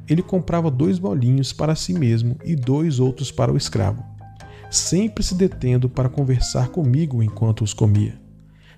Ele 0.09 0.23
comprava 0.23 0.71
dois 0.71 0.97
bolinhos 0.97 1.53
para 1.53 1.75
si 1.75 1.93
mesmo 1.93 2.35
e 2.43 2.55
dois 2.55 2.99
outros 2.99 3.31
para 3.31 3.53
o 3.53 3.57
escravo, 3.57 4.03
sempre 4.71 5.23
se 5.23 5.35
detendo 5.35 5.87
para 5.87 6.09
conversar 6.09 6.69
comigo 6.69 7.21
enquanto 7.21 7.63
os 7.63 7.73
comia. 7.73 8.19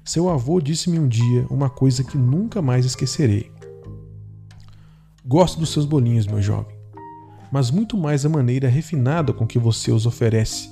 Seu 0.03 0.27
avô 0.29 0.59
disse-me 0.59 0.99
um 0.99 1.07
dia 1.07 1.47
uma 1.49 1.69
coisa 1.69 2.03
que 2.03 2.17
nunca 2.17 2.61
mais 2.61 2.85
esquecerei. 2.85 3.49
Gosto 5.25 5.57
dos 5.57 5.71
seus 5.71 5.85
bolinhos, 5.85 6.27
meu 6.27 6.41
jovem 6.41 6.83
mas 7.53 7.69
muito 7.69 7.95
mais 7.95 8.25
a 8.25 8.29
maneira 8.29 8.67
refinada 8.67 9.31
com 9.31 9.45
que 9.45 9.59
você 9.59 9.91
os 9.91 10.07
oferece. 10.07 10.71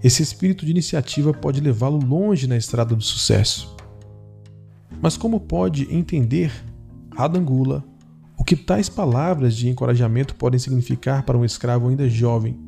Esse 0.00 0.22
espírito 0.22 0.64
de 0.64 0.70
iniciativa 0.70 1.34
pode 1.34 1.60
levá-lo 1.60 1.98
longe 1.98 2.46
na 2.46 2.56
estrada 2.56 2.94
do 2.94 3.02
sucesso. 3.02 3.74
Mas 5.02 5.16
como 5.16 5.40
pode 5.40 5.92
entender, 5.92 6.52
Radangula, 7.16 7.82
o 8.38 8.44
que 8.44 8.54
tais 8.54 8.88
palavras 8.88 9.56
de 9.56 9.68
encorajamento 9.68 10.36
podem 10.36 10.60
significar 10.60 11.24
para 11.24 11.36
um 11.36 11.44
escravo 11.44 11.88
ainda 11.88 12.08
jovem, 12.08 12.60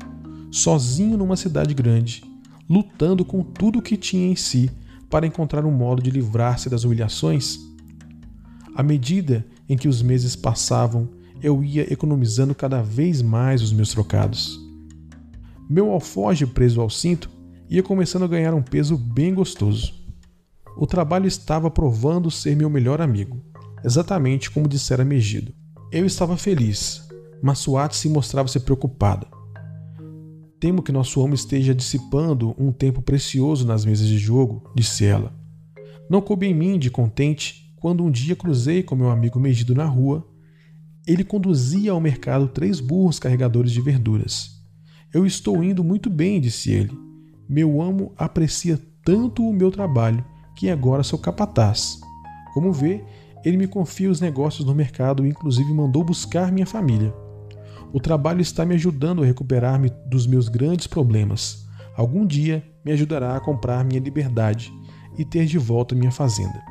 sozinho 0.51 1.17
numa 1.17 1.35
cidade 1.35 1.73
grande, 1.73 2.23
lutando 2.69 3.23
com 3.23 3.41
tudo 3.43 3.79
o 3.79 3.81
que 3.81 3.97
tinha 3.97 4.27
em 4.31 4.35
si 4.35 4.71
para 5.09 5.27
encontrar 5.27 5.65
um 5.65 5.71
modo 5.71 6.01
de 6.01 6.09
livrar-se 6.09 6.69
das 6.69 6.83
humilhações? 6.83 7.59
À 8.75 8.83
medida 8.83 9.45
em 9.67 9.77
que 9.77 9.87
os 9.87 10.01
meses 10.01 10.35
passavam 10.35 11.09
eu 11.41 11.63
ia 11.63 11.91
economizando 11.91 12.55
cada 12.55 12.81
vez 12.81 13.21
mais 13.21 13.61
os 13.61 13.71
meus 13.71 13.89
trocados. 13.89 14.59
Meu 15.69 15.91
alfoge 15.91 16.45
preso 16.45 16.81
ao 16.81 16.89
cinto 16.89 17.29
ia 17.69 17.83
começando 17.83 18.23
a 18.23 18.27
ganhar 18.27 18.53
um 18.53 18.61
peso 18.61 18.97
bem 18.97 19.33
gostoso. 19.33 19.93
O 20.75 20.87
trabalho 20.87 21.27
estava 21.27 21.69
provando 21.69 22.31
ser 22.31 22.55
meu 22.55 22.69
melhor 22.69 23.01
amigo, 23.01 23.41
exatamente 23.83 24.49
como 24.49 24.67
dissera 24.67 25.03
Megido. 25.03 25.53
Eu 25.91 26.05
estava 26.05 26.37
feliz, 26.37 27.07
mas 27.41 27.59
Suat 27.59 27.93
se 27.93 28.09
mostrava-se 28.09 28.59
preocupada. 28.59 29.27
Temo 30.59 30.81
que 30.81 30.91
nosso 30.91 31.19
homem 31.21 31.35
esteja 31.35 31.73
dissipando 31.73 32.55
um 32.57 32.71
tempo 32.71 33.01
precioso 33.01 33.65
nas 33.65 33.85
mesas 33.85 34.07
de 34.07 34.17
jogo, 34.17 34.71
disse 34.75 35.05
ela. 35.05 35.33
Não 36.09 36.21
coube 36.21 36.47
em 36.47 36.53
mim 36.53 36.79
de 36.79 36.89
contente 36.89 37.73
quando 37.75 38.03
um 38.03 38.09
dia 38.09 38.35
cruzei 38.35 38.81
com 38.81 38.95
meu 38.95 39.09
amigo 39.09 39.39
Megido 39.39 39.75
na 39.75 39.85
rua 39.85 40.27
ele 41.07 41.23
conduzia 41.23 41.93
ao 41.93 42.01
mercado 42.01 42.49
três 42.49 42.81
burros 42.81 43.17
carregadores 43.17 43.71
de 43.71 43.79
verduras. 43.79 44.61
Eu 45.13 45.25
estou 45.25 45.63
indo 45.63 45.81
muito 45.81 46.09
bem, 46.09 46.41
disse 46.41 46.69
ele. 46.71 46.91
Meu 47.47 47.81
amo 47.81 48.11
aprecia 48.17 48.77
tanto 49.05 49.47
o 49.47 49.53
meu 49.53 49.71
trabalho 49.71 50.23
que 50.53 50.69
agora 50.69 51.03
sou 51.03 51.17
capataz. 51.17 51.97
Como 52.53 52.73
vê, 52.73 53.01
ele 53.45 53.55
me 53.55 53.67
confia 53.67 54.11
os 54.11 54.19
negócios 54.19 54.67
no 54.67 54.75
mercado 54.75 55.25
e 55.25 55.29
inclusive 55.29 55.73
mandou 55.73 56.03
buscar 56.03 56.51
minha 56.51 56.65
família. 56.65 57.13
O 57.93 57.99
trabalho 57.99 58.41
está 58.41 58.65
me 58.65 58.75
ajudando 58.75 59.23
a 59.23 59.25
recuperar-me 59.25 59.89
dos 60.05 60.27
meus 60.27 60.49
grandes 60.49 60.87
problemas. 60.87 61.65
Algum 61.95 62.25
dia 62.25 62.63
me 62.83 62.91
ajudará 62.91 63.35
a 63.35 63.39
comprar 63.39 63.83
minha 63.83 63.99
liberdade 63.99 64.71
e 65.17 65.25
ter 65.25 65.45
de 65.45 65.57
volta 65.57 65.95
minha 65.95 66.11
fazenda. 66.11 66.61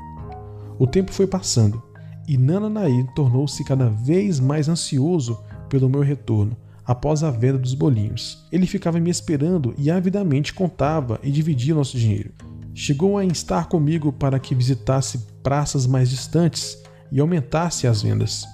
O 0.78 0.86
tempo 0.86 1.12
foi 1.12 1.26
passando 1.26 1.82
e 2.28 2.36
Nananaí 2.36 3.06
tornou-se 3.14 3.64
cada 3.64 3.88
vez 3.88 4.38
mais 4.38 4.68
ansioso 4.68 5.38
pelo 5.68 5.88
meu 5.88 6.00
retorno 6.00 6.56
após 6.84 7.24
a 7.24 7.30
venda 7.30 7.58
dos 7.58 7.74
bolinhos. 7.74 8.46
Ele 8.52 8.66
ficava 8.66 9.00
me 9.00 9.10
esperando 9.10 9.74
e 9.76 9.90
avidamente 9.90 10.54
contava 10.54 11.18
e 11.22 11.30
dividia 11.30 11.74
nosso 11.74 11.98
dinheiro. 11.98 12.32
Chegou 12.74 13.16
a 13.16 13.24
instar 13.24 13.68
comigo 13.68 14.12
para 14.12 14.38
que 14.38 14.54
visitasse 14.54 15.18
praças 15.42 15.86
mais 15.86 16.10
distantes 16.10 16.78
e 17.10 17.20
aumentasse 17.20 17.86
as 17.86 18.02
vendas. 18.02 18.44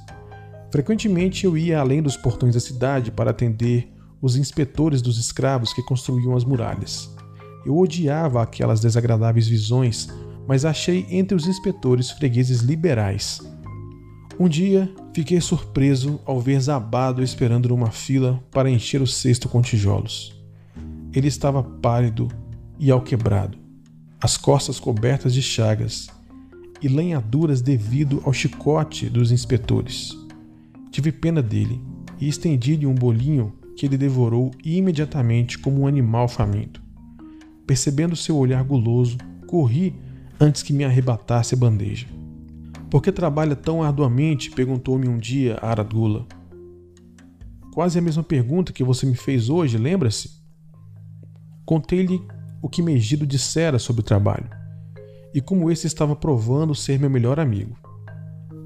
Frequentemente 0.72 1.44
eu 1.44 1.54
ia 1.54 1.78
além 1.78 2.00
dos 2.00 2.16
portões 2.16 2.54
da 2.54 2.60
cidade 2.60 3.12
para 3.12 3.30
atender 3.30 3.92
os 4.22 4.36
inspetores 4.36 5.02
dos 5.02 5.18
escravos 5.18 5.74
que 5.74 5.82
construíam 5.82 6.34
as 6.34 6.44
muralhas. 6.44 7.14
Eu 7.66 7.76
odiava 7.76 8.42
aquelas 8.42 8.80
desagradáveis 8.80 9.46
visões, 9.46 10.08
mas 10.48 10.64
achei 10.64 11.06
entre 11.10 11.36
os 11.36 11.46
inspetores 11.46 12.10
fregueses 12.10 12.60
liberais. 12.60 13.38
Um 14.40 14.48
dia 14.48 14.90
fiquei 15.12 15.38
surpreso 15.42 16.18
ao 16.24 16.40
ver 16.40 16.58
Zabado 16.58 17.22
esperando 17.22 17.68
numa 17.68 17.90
fila 17.90 18.42
para 18.50 18.70
encher 18.70 19.02
o 19.02 19.06
cesto 19.06 19.50
com 19.50 19.60
tijolos. 19.60 20.34
Ele 21.12 21.28
estava 21.28 21.62
pálido 21.62 22.28
e 22.78 22.90
alquebrado, 22.90 23.58
as 24.18 24.38
costas 24.38 24.80
cobertas 24.80 25.34
de 25.34 25.42
chagas 25.42 26.08
e 26.80 26.88
lenhaduras 26.88 27.60
devido 27.60 28.22
ao 28.24 28.32
chicote 28.32 29.10
dos 29.10 29.30
inspetores. 29.30 30.21
Tive 30.92 31.10
pena 31.10 31.42
dele 31.42 31.80
e 32.20 32.28
estendi-lhe 32.28 32.86
um 32.86 32.94
bolinho 32.94 33.54
que 33.74 33.86
ele 33.86 33.96
devorou 33.96 34.50
imediatamente 34.62 35.58
como 35.58 35.80
um 35.80 35.86
animal 35.86 36.28
faminto. 36.28 36.82
Percebendo 37.66 38.14
seu 38.14 38.36
olhar 38.36 38.62
guloso, 38.62 39.16
corri 39.48 39.96
antes 40.38 40.62
que 40.62 40.72
me 40.72 40.84
arrebatasse 40.84 41.54
a 41.54 41.58
bandeja. 41.58 42.06
Por 42.90 43.02
que 43.02 43.10
trabalha 43.10 43.56
tão 43.56 43.82
arduamente? 43.82 44.50
perguntou-me 44.50 45.08
um 45.08 45.16
dia 45.16 45.58
Aradgula. 45.62 46.26
Quase 47.72 47.98
a 47.98 48.02
mesma 48.02 48.22
pergunta 48.22 48.70
que 48.70 48.84
você 48.84 49.06
me 49.06 49.16
fez 49.16 49.48
hoje, 49.48 49.78
lembra-se? 49.78 50.42
Contei-lhe 51.64 52.20
o 52.60 52.68
que 52.68 52.82
Megido 52.82 53.26
dissera 53.26 53.78
sobre 53.78 54.02
o 54.02 54.04
trabalho 54.04 54.50
e 55.34 55.40
como 55.40 55.70
esse 55.70 55.86
estava 55.86 56.14
provando 56.14 56.74
ser 56.74 56.98
meu 56.98 57.08
melhor 57.08 57.40
amigo. 57.40 57.91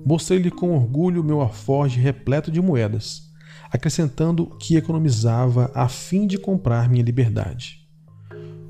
Mostrei-lhe 0.06 0.52
com 0.52 0.70
orgulho 0.70 1.24
meu 1.24 1.40
aforge 1.40 1.98
repleto 1.98 2.48
de 2.48 2.62
moedas, 2.62 3.28
acrescentando 3.72 4.46
que 4.60 4.76
economizava 4.76 5.68
a 5.74 5.88
fim 5.88 6.28
de 6.28 6.38
comprar 6.38 6.88
minha 6.88 7.02
liberdade. 7.02 7.84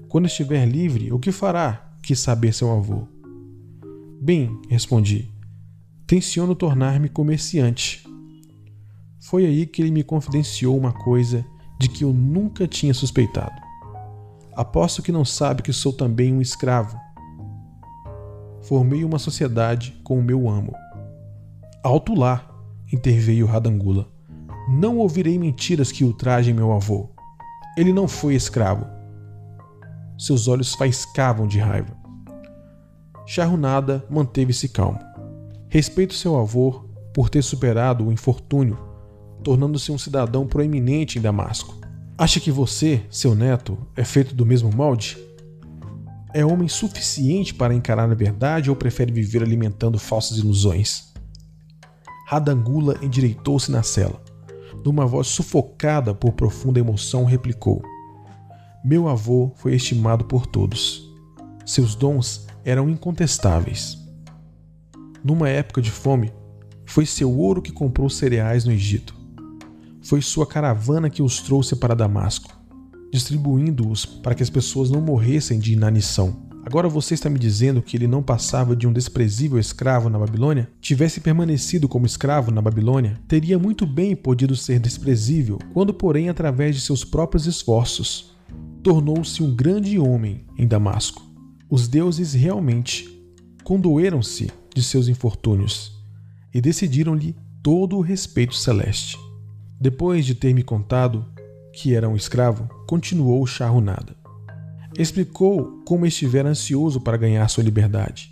Quando 0.09 0.25
estiver 0.25 0.65
livre, 0.65 1.13
o 1.13 1.19
que 1.19 1.31
fará? 1.31 1.93
quis 2.03 2.21
saber 2.21 2.55
seu 2.55 2.73
avô. 2.73 3.07
Bem, 4.19 4.59
respondi, 4.71 5.31
tenciono 6.07 6.55
tornar-me 6.55 7.11
comerciante. 7.11 8.09
Foi 9.21 9.45
aí 9.45 9.67
que 9.67 9.83
ele 9.83 9.91
me 9.91 10.03
confidenciou 10.03 10.75
uma 10.75 10.93
coisa 10.93 11.45
de 11.79 11.89
que 11.89 12.03
eu 12.03 12.15
nunca 12.15 12.67
tinha 12.67 12.95
suspeitado. 12.95 13.61
Aposto 14.55 15.03
que 15.03 15.13
não 15.13 15.25
sabe 15.25 15.63
que 15.63 15.73
sou 15.73 15.93
também 15.93 16.33
um 16.33 16.41
escravo. 16.41 16.99
Formei 18.63 19.05
uma 19.05 19.19
sociedade 19.19 20.01
com 20.03 20.19
o 20.19 20.23
meu 20.23 20.49
amo 20.49 20.73
Alto 21.87 22.17
lá, 22.17 22.51
interveio 22.93 23.47
Radangula. 23.47 24.09
Não 24.69 24.99
ouvirei 24.99 25.39
mentiras 25.39 25.93
que 25.93 26.03
ultrajem 26.03 26.53
meu 26.53 26.73
avô. 26.73 27.11
Ele 27.79 27.93
não 27.93 28.09
foi 28.09 28.35
escravo. 28.35 28.85
Seus 30.19 30.49
olhos 30.49 30.75
faiscavam 30.75 31.47
de 31.47 31.61
raiva. 31.61 31.97
Charrunada 33.25 34.05
manteve-se 34.11 34.69
calmo. 34.69 34.99
Respeito 35.69 36.15
seu 36.15 36.37
avô 36.37 36.89
por 37.15 37.31
ter 37.31 37.43
superado 37.43 38.05
o 38.05 38.13
infortúnio, 38.13 38.77
tornando-se 39.45 39.93
um 39.93 39.99
cidadão 39.99 40.45
proeminente 40.45 41.21
em 41.21 41.23
Damasco. 41.23 41.79
Acha 42.19 42.41
que 42.41 42.51
você, 42.51 43.01
seu 43.09 43.33
neto, 43.33 43.79
é 43.95 44.03
feito 44.03 44.35
do 44.35 44.45
mesmo 44.45 44.73
molde? 44.75 45.17
É 46.35 46.45
homem 46.45 46.67
suficiente 46.67 47.55
para 47.55 47.73
encarar 47.73 48.11
a 48.11 48.15
verdade 48.15 48.71
ou 48.71 48.75
prefere 48.75 49.13
viver 49.13 49.45
alimentando 49.45 50.01
falsas 50.01 50.39
ilusões? 50.39 51.06
Radangula 52.29 52.99
endireitou-se 53.01 53.71
na 53.71 53.85
cela. 53.85 54.21
Numa 54.85 55.07
voz 55.07 55.29
sufocada 55.29 56.13
por 56.13 56.33
profunda 56.33 56.81
emoção, 56.81 57.25
replicou: 57.25 57.81
Meu 58.85 59.09
avô 59.09 59.53
foi 59.55 59.77
estimado 59.77 60.25
por 60.25 60.45
todos. 60.45 61.09
Seus 61.65 61.95
dons 61.95 62.49
eram 62.65 62.91
incontestáveis. 62.91 63.97
Numa 65.23 65.49
época 65.49 65.81
de 65.81 65.93
fome, 65.93 66.33
foi 66.85 67.07
seu 67.07 67.31
ouro 67.31 67.63
que 67.63 67.71
comprou 67.71 68.11
cereais 68.11 68.65
no 68.65 68.73
Egito. 68.73 69.15
Foi 70.03 70.21
sua 70.21 70.49
caravana 70.49 71.09
que 71.09 71.23
os 71.23 71.41
trouxe 71.41 71.77
para 71.77 71.95
Damasco, 71.95 72.59
distribuindo-os 73.13 74.05
para 74.05 74.35
que 74.35 74.43
as 74.43 74.51
pessoas 74.51 74.91
não 74.91 75.01
morressem 75.01 75.61
de 75.61 75.73
inanição. 75.73 76.46
Agora 76.67 76.89
você 76.89 77.15
está 77.15 77.31
me 77.31 77.39
dizendo 77.39 77.81
que 77.81 77.97
ele 77.97 78.09
não 78.09 78.25
passava 78.25 78.75
de 78.75 78.89
um 78.89 78.93
desprezível 78.93 79.57
escravo 79.57 80.11
na 80.11 80.19
Babilônia? 80.19 80.69
Tivesse 80.81 81.21
permanecido 81.21 81.89
como 81.89 82.07
escravo 82.07 82.51
na 82.51 82.61
Babilônia, 82.61 83.21
teria 83.29 83.57
muito 83.57 83.87
bem 83.87 84.17
podido 84.17 84.57
ser 84.57 84.81
desprezível, 84.81 85.61
quando, 85.73 85.95
porém, 85.95 86.29
através 86.29 86.75
de 86.75 86.81
seus 86.81 87.05
próprios 87.05 87.47
esforços, 87.47 88.35
tornou-se 88.83 89.41
um 89.45 89.55
grande 89.55 89.97
homem 89.97 90.45
em 90.59 90.67
Damasco. 90.67 91.23
Os 91.71 91.87
deuses 91.87 92.33
realmente 92.33 93.17
condoeram-se 93.63 94.51
de 94.75 94.83
seus 94.83 95.07
infortúnios 95.07 95.93
e 96.53 96.61
decidiram-lhe 96.61 97.37
todo 97.63 97.97
o 97.97 98.01
respeito 98.01 98.57
celeste. 98.57 99.17
Depois 99.81 100.27
de 100.27 100.35
ter 100.35 100.53
me 100.53 100.65
contado 100.65 101.27
que 101.73 101.95
era 101.95 102.09
um 102.09 102.17
escravo, 102.17 102.69
continuou 102.89 103.47
charrunada 103.47 104.26
explicou 104.99 105.83
como 105.85 106.07
estivera 106.07 106.49
ansioso 106.49 107.01
para 107.01 107.17
ganhar 107.17 107.47
sua 107.49 107.63
liberdade. 107.63 108.31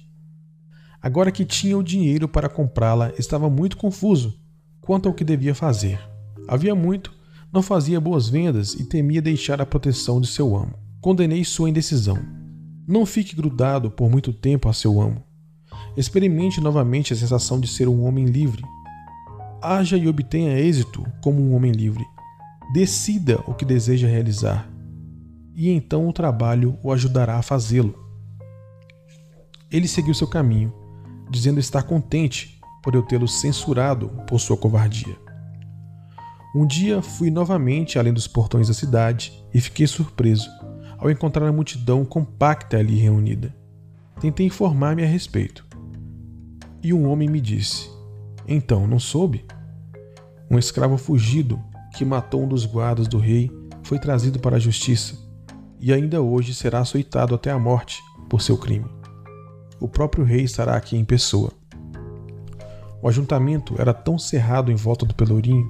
Agora 1.00 1.30
que 1.30 1.44
tinha 1.44 1.76
o 1.76 1.82
dinheiro 1.82 2.26
para 2.26 2.48
comprá-la, 2.48 3.12
estava 3.18 3.50
muito 3.50 3.76
confuso 3.76 4.38
quanto 4.80 5.08
ao 5.08 5.14
que 5.14 5.24
devia 5.24 5.54
fazer. 5.54 6.00
Havia 6.48 6.74
muito, 6.74 7.12
não 7.52 7.62
fazia 7.62 8.00
boas 8.00 8.28
vendas 8.28 8.74
e 8.74 8.84
temia 8.84 9.20
deixar 9.20 9.60
a 9.60 9.66
proteção 9.66 10.20
de 10.20 10.26
seu 10.26 10.56
amo. 10.56 10.74
Condenei 11.00 11.44
sua 11.44 11.68
indecisão. 11.68 12.18
Não 12.88 13.04
fique 13.04 13.36
grudado 13.36 13.90
por 13.90 14.10
muito 14.10 14.32
tempo 14.32 14.68
a 14.68 14.72
seu 14.72 15.00
amo. 15.00 15.22
Experimente 15.96 16.60
novamente 16.60 17.12
a 17.12 17.16
sensação 17.16 17.60
de 17.60 17.68
ser 17.68 17.88
um 17.88 18.04
homem 18.04 18.24
livre. 18.24 18.62
Haja 19.62 19.96
e 19.96 20.08
obtenha 20.08 20.58
êxito 20.58 21.04
como 21.22 21.40
um 21.40 21.54
homem 21.54 21.72
livre. 21.72 22.04
Decida 22.72 23.42
o 23.46 23.54
que 23.54 23.64
deseja 23.64 24.08
realizar 24.08 24.73
e 25.54 25.70
então 25.70 26.08
o 26.08 26.12
trabalho 26.12 26.78
o 26.82 26.92
ajudará 26.92 27.36
a 27.36 27.42
fazê-lo. 27.42 28.02
Ele 29.70 29.86
seguiu 29.86 30.14
seu 30.14 30.26
caminho, 30.26 30.72
dizendo 31.30 31.60
estar 31.60 31.82
contente 31.84 32.60
por 32.82 32.94
eu 32.94 33.02
tê-lo 33.02 33.28
censurado 33.28 34.10
por 34.26 34.38
sua 34.40 34.56
covardia. 34.56 35.16
Um 36.54 36.66
dia 36.66 37.00
fui 37.02 37.30
novamente 37.30 37.98
além 37.98 38.12
dos 38.12 38.26
portões 38.26 38.68
da 38.68 38.74
cidade 38.74 39.32
e 39.52 39.60
fiquei 39.60 39.86
surpreso 39.86 40.48
ao 40.98 41.10
encontrar 41.10 41.48
a 41.48 41.52
multidão 41.52 42.04
compacta 42.04 42.76
ali 42.76 42.96
reunida. 42.96 43.54
Tentei 44.20 44.46
informar-me 44.46 45.02
a 45.02 45.06
respeito. 45.06 45.66
E 46.82 46.92
um 46.92 47.08
homem 47.08 47.28
me 47.28 47.40
disse: 47.40 47.90
Então, 48.46 48.86
não 48.86 49.00
soube? 49.00 49.44
Um 50.48 50.58
escravo 50.58 50.96
fugido 50.96 51.60
que 51.96 52.04
matou 52.04 52.44
um 52.44 52.48
dos 52.48 52.64
guardas 52.64 53.08
do 53.08 53.18
rei 53.18 53.50
foi 53.82 53.98
trazido 53.98 54.38
para 54.38 54.56
a 54.56 54.60
justiça 54.60 55.23
e 55.84 55.92
ainda 55.92 56.22
hoje 56.22 56.54
será 56.54 56.78
açoitado 56.80 57.34
até 57.34 57.50
a 57.50 57.58
morte 57.58 58.02
por 58.26 58.40
seu 58.40 58.56
crime. 58.56 58.86
O 59.78 59.86
próprio 59.86 60.24
rei 60.24 60.42
estará 60.42 60.76
aqui 60.76 60.96
em 60.96 61.04
pessoa. 61.04 61.52
O 63.02 63.06
ajuntamento 63.06 63.74
era 63.78 63.92
tão 63.92 64.18
cerrado 64.18 64.72
em 64.72 64.76
volta 64.76 65.04
do 65.04 65.14
pelourinho 65.14 65.68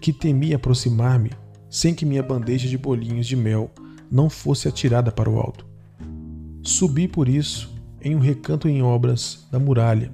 que 0.00 0.12
temi 0.12 0.52
aproximar-me 0.52 1.30
sem 1.70 1.94
que 1.94 2.04
minha 2.04 2.20
bandeja 2.20 2.68
de 2.68 2.76
bolinhos 2.76 3.28
de 3.28 3.36
mel 3.36 3.70
não 4.10 4.28
fosse 4.28 4.66
atirada 4.66 5.12
para 5.12 5.30
o 5.30 5.38
alto. 5.38 5.64
Subi 6.60 7.06
por 7.06 7.28
isso 7.28 7.72
em 8.00 8.16
um 8.16 8.18
recanto 8.18 8.68
em 8.68 8.82
obras 8.82 9.46
da 9.52 9.58
muralha, 9.60 10.12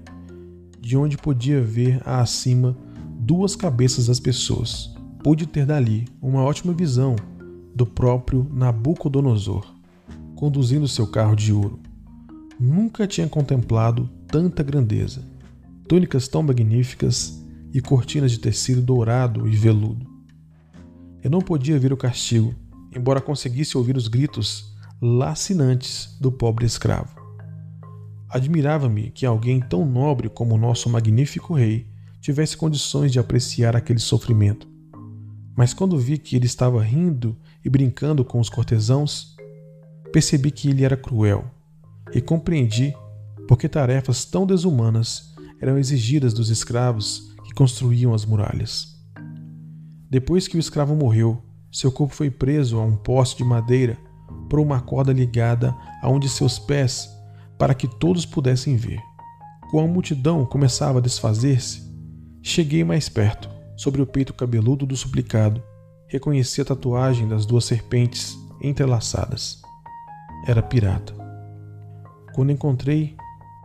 de 0.79 0.99
onde 0.99 1.17
podia 1.17 1.63
ver 1.63 2.03
acima 2.07 2.77
duas 3.21 3.57
cabeças 3.57 4.09
das 4.09 4.21
pessoas. 4.21 4.95
Pude 5.25 5.47
ter 5.47 5.65
dali 5.65 6.07
uma 6.21 6.43
ótima 6.43 6.75
visão 6.75 7.17
do 7.75 7.87
próprio 7.87 8.47
Nabucodonosor, 8.53 9.67
conduzindo 10.35 10.89
seu 10.89 11.07
carro 11.07 11.35
de 11.35 11.53
ouro. 11.53 11.81
Nunca 12.59 13.07
tinha 13.07 13.29
contemplado 13.29 14.09
tanta 14.27 14.63
grandeza, 14.63 15.23
túnicas 15.87 16.29
tão 16.29 16.43
magníficas 16.43 17.43
e 17.73 17.81
cortinas 17.81 18.33
de 18.33 18.39
tecido 18.39 18.83
dourado 18.83 19.49
e 19.49 19.57
veludo. 19.57 20.07
Eu 21.23 21.31
não 21.31 21.41
podia 21.41 21.79
ver 21.79 21.93
o 21.93 21.97
castigo, 21.97 22.55
embora 22.95 23.21
conseguisse 23.21 23.77
ouvir 23.77 23.97
os 23.97 24.09
gritos 24.09 24.75
lacinantes 25.01 26.17
do 26.21 26.33
pobre 26.33 26.67
escravo. 26.67 27.17
Admirava-me 28.29 29.11
que 29.11 29.25
alguém 29.25 29.61
tão 29.61 29.87
nobre 29.87 30.29
como 30.29 30.55
o 30.55 30.59
nosso 30.59 30.91
magnífico 30.91 31.55
rei 31.55 31.87
tivesse 32.21 32.57
condições 32.57 33.13
de 33.13 33.19
apreciar 33.19 33.75
aquele 33.75 33.99
sofrimento. 33.99 34.69
Mas 35.57 35.73
quando 35.73 35.99
vi 35.99 36.19
que 36.19 36.37
ele 36.37 36.47
estava 36.47 36.83
rindo 36.83 37.37
e 37.65 37.71
brincando 37.71 38.25
com 38.25 38.41
os 38.41 38.49
cortesãos, 38.49 39.37
percebi 40.13 40.51
que 40.51 40.71
ele 40.71 40.85
era 40.85 40.97
cruel 40.97 41.45
e 42.13 42.21
compreendi 42.21 42.95
por 43.47 43.59
que 43.59 43.69
tarefas 43.69 44.25
tão 44.25 44.47
desumanas 44.47 45.35
eram 45.61 45.79
exigidas 45.79 46.33
dos 46.33 46.51
escravos 46.51 47.35
que 47.45 47.53
construíam 47.53 48.15
as 48.15 48.25
muralhas. 48.25 48.97
Depois 50.11 50.49
que 50.49 50.57
o 50.57 50.61
escravo 50.61 50.95
morreu, 50.95 51.43
seu 51.71 51.93
corpo 51.93 52.15
foi 52.15 52.31
preso 52.31 52.79
a 52.79 52.83
um 52.83 52.97
poste 52.97 53.39
de 53.39 53.45
madeira 53.45 53.99
por 54.49 54.59
uma 54.59 54.81
corda 54.81 55.13
ligada 55.13 55.75
a 56.03 56.09
um 56.09 56.19
de 56.19 56.29
seus 56.29 56.59
pés 56.59 57.09
para 57.59 57.75
que 57.75 57.89
todos 57.89 58.25
pudessem 58.25 58.77
ver. 58.77 59.01
Quando 59.71 59.91
a 59.91 59.93
multidão 59.93 60.47
começava 60.47 60.99
a 60.99 61.03
desfazer-se, 61.03 61.83
cheguei 62.43 62.85
mais 62.85 63.09
perto, 63.09 63.51
sobre 63.77 64.01
o 64.01 64.07
peito 64.07 64.33
cabeludo 64.33 64.87
do 64.87 64.97
suplicado, 64.97 65.63
reconheci 66.09 66.61
a 66.61 66.65
tatuagem 66.65 67.29
das 67.29 67.45
duas 67.45 67.65
serpentes 67.65 68.37
entrelaçadas. 68.61 69.63
Era 70.47 70.63
pirata. 70.63 71.15
Quando 72.35 72.53
encontrei 72.53 73.17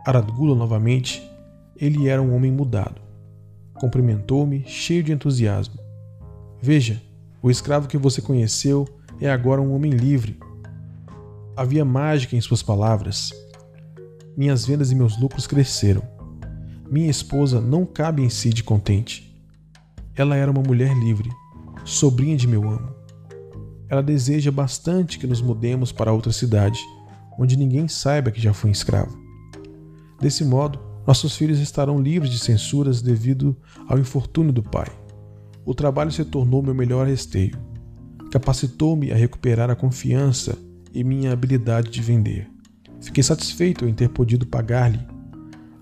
Aradgula 0.06 0.54
novamente, 0.54 1.22
ele 1.76 2.08
era 2.08 2.20
um 2.20 2.34
homem 2.34 2.52
mudado. 2.52 3.00
Cumprimentou-me, 3.80 4.64
cheio 4.66 5.02
de 5.02 5.12
entusiasmo. 5.12 5.80
Veja, 6.60 7.02
o 7.42 7.50
escravo 7.50 7.88
que 7.88 7.98
você 7.98 8.20
conheceu 8.20 8.86
é 9.20 9.30
agora 9.30 9.60
um 9.60 9.74
homem 9.74 9.90
livre. 9.90 10.38
Havia 11.56 11.84
mágica 11.84 12.36
em 12.36 12.40
suas 12.40 12.62
palavras, 12.62 13.32
minhas 14.36 14.66
vendas 14.66 14.90
e 14.90 14.94
meus 14.94 15.18
lucros 15.18 15.46
cresceram. 15.46 16.02
Minha 16.90 17.10
esposa 17.10 17.60
não 17.60 17.86
cabe 17.86 18.22
em 18.22 18.28
si 18.28 18.50
de 18.50 18.62
contente. 18.62 19.32
Ela 20.14 20.36
era 20.36 20.50
uma 20.50 20.62
mulher 20.62 20.94
livre, 20.96 21.30
sobrinha 21.84 22.36
de 22.36 22.48
meu 22.48 22.68
amo. 22.68 22.94
Ela 23.88 24.02
deseja 24.02 24.50
bastante 24.50 25.18
que 25.18 25.26
nos 25.26 25.42
mudemos 25.42 25.92
para 25.92 26.12
outra 26.12 26.32
cidade, 26.32 26.80
onde 27.38 27.56
ninguém 27.56 27.86
saiba 27.86 28.30
que 28.30 28.40
já 28.40 28.52
fui 28.52 28.70
escravo. 28.70 29.16
Desse 30.20 30.44
modo, 30.44 30.80
nossos 31.06 31.36
filhos 31.36 31.60
estarão 31.60 32.00
livres 32.00 32.30
de 32.30 32.38
censuras 32.38 33.02
devido 33.02 33.56
ao 33.86 33.98
infortúnio 33.98 34.52
do 34.52 34.62
pai. 34.62 34.88
O 35.64 35.74
trabalho 35.74 36.10
se 36.10 36.24
tornou 36.24 36.62
meu 36.62 36.74
melhor 36.74 37.08
esteio. 37.08 37.58
Capacitou-me 38.30 39.12
a 39.12 39.16
recuperar 39.16 39.70
a 39.70 39.76
confiança 39.76 40.58
e 40.92 41.04
minha 41.04 41.32
habilidade 41.32 41.90
de 41.90 42.00
vender. 42.00 42.48
Fiquei 43.00 43.22
satisfeito 43.22 43.86
em 43.86 43.92
ter 43.92 44.08
podido 44.08 44.46
pagar-lhe, 44.46 45.00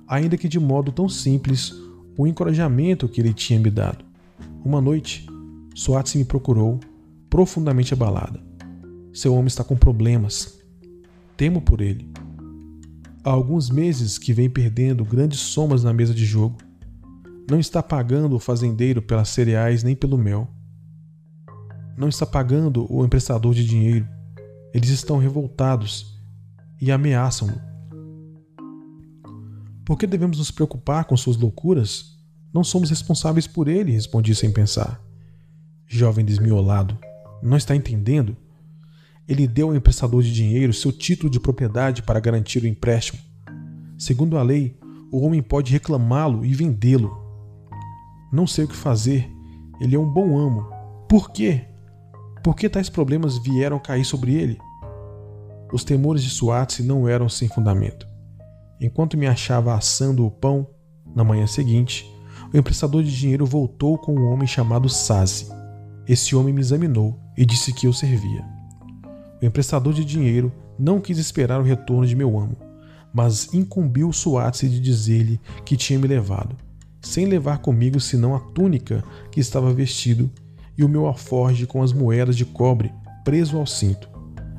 ainda 0.09 0.37
que 0.37 0.49
de 0.49 0.59
modo 0.59 0.91
tão 0.91 1.09
simples, 1.09 1.73
o 2.19 2.27
encorajamento 2.27 3.09
que 3.09 3.21
ele 3.21 3.33
tinha 3.33 3.61
me 3.61 3.71
dado. 3.71 4.05
Uma 4.65 4.81
noite, 4.81 5.27
Soates 5.75 6.15
me 6.15 6.25
procurou, 6.25 6.79
profundamente 7.31 7.95
abalada. 7.95 8.41
Seu 9.13 9.33
homem 9.35 9.47
está 9.47 9.65
com 9.65 9.77
problemas. 9.77 10.61
Temo 11.37 11.61
por 11.63 11.81
ele. 11.81 12.11
Há 13.25 13.31
alguns 13.31 13.71
meses 13.71 14.19
que 14.19 14.33
vem 14.33 14.51
perdendo 14.51 15.05
grandes 15.05 15.39
somas 15.39 15.83
na 15.83 15.93
mesa 15.93 16.13
de 16.13 16.25
jogo. 16.25 16.59
Não 17.51 17.59
está 17.59 17.83
pagando 17.83 18.37
o 18.37 18.39
fazendeiro 18.39 19.01
pelas 19.01 19.29
cereais 19.29 19.83
nem 19.83 19.95
pelo 19.95 20.19
mel. 20.19 20.49
Não 21.97 22.09
está 22.09 22.27
pagando 22.27 22.87
o 22.93 23.05
emprestador 23.05 23.55
de 23.55 23.65
dinheiro. 23.65 24.09
Eles 24.75 24.91
estão 24.91 25.19
revoltados 25.19 26.19
e 26.81 26.91
ameaçam-no. 26.91 27.61
Por 29.85 29.99
que 29.99 30.07
devemos 30.07 30.39
nos 30.39 30.51
preocupar 30.51 31.05
com 31.05 31.17
suas 31.17 31.37
loucuras? 31.37 32.19
Não 32.53 32.63
somos 32.63 32.91
responsáveis 32.91 33.47
por 33.47 33.69
ele, 33.69 33.93
respondi 33.93 34.35
sem 34.35 34.51
pensar. 34.51 35.12
Jovem 35.97 36.25
desmiolado, 36.25 36.99
não 37.43 37.57
está 37.57 37.77
entendendo? 37.77 38.35
Ele 39.29 39.47
deu 39.47 39.69
ao 39.69 39.77
emprestador 39.77 40.23
de 40.23 40.33
dinheiro 40.33 40.73
seu 40.73 40.91
título 40.91 41.31
de 41.31 41.39
propriedade 41.39 42.03
para 42.03 42.19
garantir 42.19 42.63
o 42.63 42.67
empréstimo. 42.67 43.21
Segundo 43.99 44.39
a 44.39 44.43
lei, 44.43 44.79
o 45.13 45.21
homem 45.21 45.43
pode 45.43 45.71
reclamá-lo 45.71 46.47
e 46.47 46.55
vendê-lo. 46.55 47.15
Não 48.33 48.47
sei 48.47 48.65
o 48.65 48.69
que 48.69 48.75
fazer. 48.75 49.31
Ele 49.81 49.95
é 49.95 49.99
um 49.99 50.11
bom 50.11 50.39
amo. 50.39 50.67
Por 51.07 51.31
quê? 51.31 51.67
Por 52.43 52.57
que 52.57 52.71
tais 52.71 52.89
problemas 52.89 53.37
vieram 53.37 53.79
cair 53.79 54.07
sobre 54.07 54.35
ele? 54.35 54.59
Os 55.71 55.85
temores 55.85 56.23
de 56.23 56.31
Suatse 56.31 56.83
não 56.83 57.07
eram 57.07 57.29
sem 57.29 57.49
fundamento. 57.49 58.09
Enquanto 58.81 59.19
me 59.19 59.27
achava 59.27 59.75
assando 59.75 60.25
o 60.25 60.31
pão, 60.31 60.67
na 61.15 61.23
manhã 61.23 61.47
seguinte, 61.47 62.11
o 62.53 62.57
emprestador 62.57 63.05
de 63.05 63.15
dinheiro 63.15 63.45
voltou 63.45 63.99
com 63.99 64.15
um 64.15 64.33
homem 64.33 64.47
chamado 64.47 64.89
Sazi. 64.89 65.62
Esse 66.07 66.35
homem 66.35 66.53
me 66.53 66.61
examinou 66.61 67.19
e 67.37 67.45
disse 67.45 67.73
que 67.73 67.87
eu 67.87 67.93
servia. 67.93 68.45
O 69.41 69.45
emprestador 69.45 69.93
de 69.93 70.05
dinheiro 70.05 70.53
não 70.79 71.01
quis 71.01 71.19
esperar 71.19 71.61
o 71.61 71.65
retorno 71.65 72.07
de 72.07 72.17
meu 72.17 72.39
amo, 72.39 72.57
mas 73.13 73.53
incumbiu 73.53 74.13
Suatse 74.13 74.69
de 74.69 74.81
dizer-lhe 74.81 75.41
que 75.65 75.77
tinha 75.77 75.99
me 75.99 76.09
levado, 76.09 76.57
sem 77.01 77.27
levar 77.27 77.59
comigo 77.59 78.01
senão 78.01 78.35
a 78.35 78.41
túnica 78.41 79.05
que 79.31 79.41
estava 79.41 79.73
vestido 79.73 80.31
e 80.77 80.85
o 80.85 80.89
meu 80.89 81.07
alforge 81.07 81.67
com 81.67 81.83
as 81.83 81.93
moedas 81.93 82.37
de 82.37 82.45
cobre 82.45 82.93
preso 83.25 83.59
ao 83.59 83.67
cinto 83.67 84.13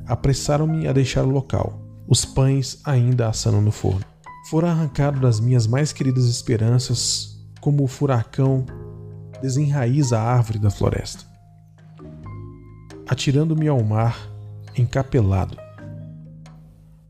apressaram-me 0.06 0.86
a 0.86 0.92
deixar 0.92 1.24
o 1.24 1.30
local, 1.30 1.80
os 2.06 2.24
pães 2.24 2.78
ainda 2.84 3.28
assando 3.28 3.60
no 3.60 3.72
forno. 3.72 4.04
Fora 4.50 4.70
arrancado 4.70 5.20
das 5.20 5.40
minhas 5.40 5.66
mais 5.66 5.92
queridas 5.92 6.26
esperanças, 6.26 7.38
como 7.60 7.82
o 7.82 7.88
furacão 7.88 8.66
desenraiza 9.40 10.18
a 10.18 10.22
árvore 10.22 10.58
da 10.58 10.70
floresta. 10.70 11.33
Atirando-me 13.06 13.68
ao 13.68 13.82
mar, 13.82 14.30
encapelado. 14.76 15.58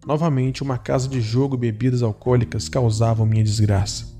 Novamente, 0.04 0.62
uma 0.62 0.76
casa 0.76 1.08
de 1.08 1.20
jogo 1.20 1.54
e 1.54 1.58
bebidas 1.58 2.02
alcoólicas 2.02 2.68
causavam 2.68 3.24
minha 3.24 3.44
desgraça. 3.44 4.12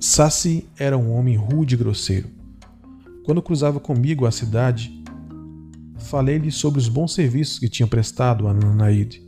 Sassi 0.00 0.66
era 0.76 0.98
um 0.98 1.12
homem 1.12 1.36
rude 1.36 1.74
e 1.74 1.78
grosseiro. 1.78 2.28
Quando 3.24 3.40
cruzava 3.40 3.78
comigo 3.78 4.26
a 4.26 4.32
cidade, 4.32 5.02
falei-lhe 5.98 6.50
sobre 6.50 6.80
os 6.80 6.88
bons 6.88 7.14
serviços 7.14 7.58
que 7.58 7.68
tinha 7.68 7.86
prestado 7.86 8.48
a 8.48 8.52
Nanaide 8.52 9.22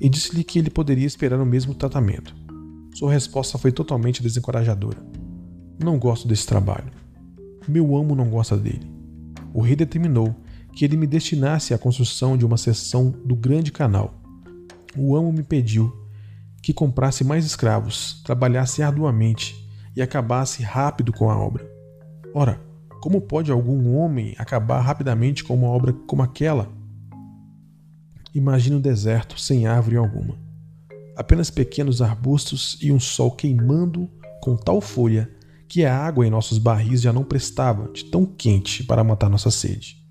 e 0.00 0.08
disse-lhe 0.08 0.42
que 0.42 0.58
ele 0.58 0.70
poderia 0.70 1.06
esperar 1.06 1.40
o 1.40 1.46
mesmo 1.46 1.74
tratamento. 1.74 2.34
Sua 2.94 3.12
resposta 3.12 3.58
foi 3.58 3.70
totalmente 3.70 4.22
desencorajadora. 4.22 4.98
Não 5.82 5.98
gosto 5.98 6.26
desse 6.26 6.46
trabalho. 6.46 6.90
Meu 7.68 7.96
amo 7.96 8.14
não 8.14 8.28
gosta 8.28 8.56
dele. 8.56 8.90
O 9.52 9.60
rei 9.60 9.76
determinou 9.76 10.34
que 10.76 10.84
ele 10.84 10.98
me 10.98 11.06
destinasse 11.06 11.72
à 11.72 11.78
construção 11.78 12.36
de 12.36 12.44
uma 12.44 12.58
seção 12.58 13.10
do 13.24 13.34
Grande 13.34 13.72
Canal. 13.72 14.20
O 14.94 15.16
amo 15.16 15.32
me 15.32 15.42
pediu 15.42 15.90
que 16.62 16.74
comprasse 16.74 17.24
mais 17.24 17.46
escravos, 17.46 18.20
trabalhasse 18.22 18.82
arduamente 18.82 19.56
e 19.96 20.02
acabasse 20.02 20.62
rápido 20.62 21.14
com 21.14 21.30
a 21.30 21.38
obra. 21.38 21.66
Ora, 22.34 22.60
como 23.00 23.22
pode 23.22 23.50
algum 23.50 23.96
homem 23.96 24.34
acabar 24.36 24.80
rapidamente 24.82 25.42
com 25.42 25.54
uma 25.54 25.68
obra 25.68 25.94
como 25.94 26.22
aquela? 26.22 26.70
Imagine 28.34 28.76
um 28.76 28.80
deserto 28.80 29.40
sem 29.40 29.66
árvore 29.66 29.96
alguma. 29.96 30.38
Apenas 31.16 31.50
pequenos 31.50 32.02
arbustos 32.02 32.76
e 32.82 32.92
um 32.92 33.00
sol 33.00 33.30
queimando 33.30 34.10
com 34.42 34.54
tal 34.54 34.82
folha 34.82 35.30
que 35.66 35.86
a 35.86 35.96
água 35.96 36.26
em 36.26 36.30
nossos 36.30 36.58
barris 36.58 37.00
já 37.00 37.14
não 37.14 37.24
prestava 37.24 37.90
de 37.94 38.04
tão 38.04 38.26
quente 38.26 38.84
para 38.84 39.02
matar 39.02 39.30
nossa 39.30 39.50
sede. 39.50 40.05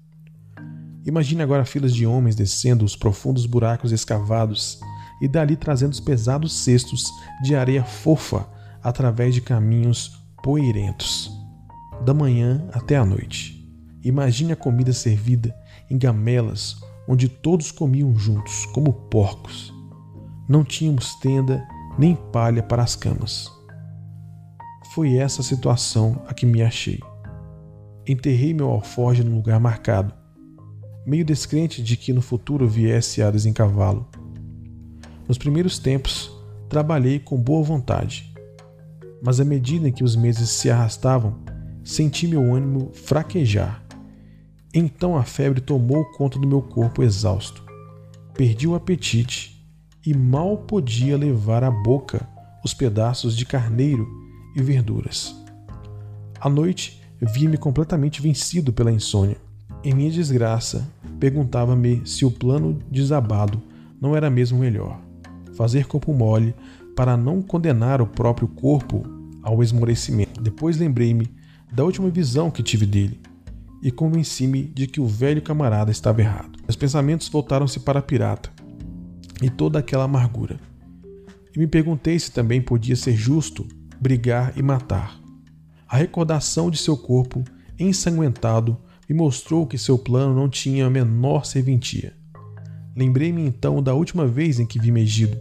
Imagine 1.05 1.43
agora 1.43 1.65
filas 1.65 1.93
de 1.93 2.05
homens 2.05 2.35
descendo 2.35 2.83
os 2.83 2.95
profundos 2.95 3.45
buracos 3.45 3.91
escavados 3.91 4.79
e 5.21 5.27
dali 5.27 5.55
trazendo 5.55 5.93
os 5.93 5.99
pesados 5.99 6.51
cestos 6.51 7.03
de 7.43 7.55
areia 7.55 7.83
fofa 7.83 8.47
através 8.81 9.33
de 9.33 9.41
caminhos 9.41 10.11
poeirentos 10.43 11.31
da 12.03 12.13
manhã 12.13 12.67
até 12.73 12.97
a 12.97 13.05
noite. 13.05 13.63
Imagine 14.03 14.53
a 14.53 14.55
comida 14.55 14.93
servida 14.93 15.55
em 15.89 15.97
gamelas 15.97 16.75
onde 17.07 17.29
todos 17.29 17.71
comiam 17.71 18.15
juntos, 18.17 18.65
como 18.67 18.93
porcos. 18.93 19.73
Não 20.47 20.63
tínhamos 20.63 21.15
tenda 21.15 21.65
nem 21.97 22.15
palha 22.15 22.63
para 22.63 22.83
as 22.83 22.95
camas. 22.95 23.51
Foi 24.93 25.15
essa 25.15 25.43
situação 25.43 26.21
a 26.27 26.33
que 26.33 26.45
me 26.45 26.61
achei. 26.61 26.99
Enterrei 28.07 28.53
meu 28.53 28.69
alforje 28.69 29.23
no 29.23 29.35
lugar 29.35 29.59
marcado. 29.59 30.13
Meio 31.05 31.23
descrente 31.23 31.83
de 31.83 31.95
que 31.95 32.11
no 32.11 32.21
futuro 32.21 32.67
viesse 32.67 33.21
a 33.21 33.29
desencavá-lo. 33.29 34.07
Nos 35.27 35.37
primeiros 35.37 35.77
tempos, 35.77 36.31
trabalhei 36.67 37.19
com 37.19 37.37
boa 37.37 37.63
vontade, 37.63 38.33
mas 39.21 39.39
à 39.39 39.45
medida 39.45 39.91
que 39.91 40.03
os 40.03 40.15
meses 40.15 40.49
se 40.49 40.69
arrastavam, 40.69 41.35
senti 41.83 42.27
meu 42.27 42.53
ânimo 42.53 42.91
fraquejar. 42.93 43.83
Então 44.73 45.15
a 45.15 45.23
febre 45.23 45.61
tomou 45.61 46.03
conta 46.11 46.37
do 46.37 46.47
meu 46.47 46.61
corpo 46.61 47.01
exausto. 47.01 47.63
Perdi 48.33 48.67
o 48.67 48.75
apetite 48.75 49.65
e 50.05 50.13
mal 50.13 50.57
podia 50.57 51.17
levar 51.17 51.63
à 51.63 51.71
boca 51.71 52.27
os 52.63 52.73
pedaços 52.73 53.37
de 53.37 53.45
carneiro 53.45 54.07
e 54.55 54.61
verduras. 54.61 55.35
À 56.39 56.49
noite, 56.49 57.01
via-me 57.21 57.57
completamente 57.57 58.21
vencido 58.21 58.73
pela 58.73 58.91
insônia. 58.91 59.37
Em 59.83 59.93
minha 59.93 60.11
desgraça, 60.11 60.87
perguntava-me 61.19 62.01
se 62.05 62.25
o 62.25 62.31
plano 62.31 62.79
desabado 62.89 63.61
não 64.01 64.15
era 64.15 64.29
mesmo 64.29 64.59
melhor. 64.59 64.99
Fazer 65.55 65.87
corpo 65.87 66.13
mole 66.13 66.53
para 66.95 67.17
não 67.17 67.41
condenar 67.41 68.01
o 68.01 68.07
próprio 68.07 68.47
corpo 68.47 69.03
ao 69.41 69.61
esmorecimento. 69.61 70.41
Depois 70.41 70.77
lembrei-me 70.77 71.29
da 71.71 71.83
última 71.83 72.09
visão 72.09 72.49
que 72.49 72.63
tive 72.63 72.85
dele 72.85 73.19
e 73.81 73.91
convenci-me 73.91 74.63
de 74.63 74.87
que 74.87 74.99
o 74.99 75.05
velho 75.05 75.41
camarada 75.41 75.91
estava 75.91 76.21
errado. 76.21 76.57
Meus 76.63 76.75
pensamentos 76.75 77.29
voltaram-se 77.29 77.79
para 77.79 77.99
a 77.99 78.01
pirata 78.01 78.49
e 79.41 79.49
toda 79.49 79.79
aquela 79.79 80.05
amargura. 80.05 80.59
E 81.55 81.59
me 81.59 81.67
perguntei 81.67 82.17
se 82.17 82.31
também 82.31 82.61
podia 82.61 82.95
ser 82.95 83.15
justo 83.15 83.67
brigar 83.99 84.53
e 84.57 84.63
matar. 84.63 85.19
A 85.87 85.97
recordação 85.97 86.71
de 86.71 86.77
seu 86.77 86.97
corpo 86.97 87.43
ensanguentado 87.77 88.77
me 89.07 89.15
mostrou 89.15 89.67
que 89.67 89.77
seu 89.77 89.97
plano 89.97 90.35
não 90.35 90.49
tinha 90.49 90.87
a 90.87 90.89
menor 90.89 91.45
serventia. 91.45 92.13
Lembrei-me 92.95 93.41
então 93.41 93.81
da 93.81 93.93
última 93.93 94.25
vez 94.25 94.59
em 94.59 94.65
que 94.65 94.79
vi 94.79 94.91
Megido. 94.91 95.39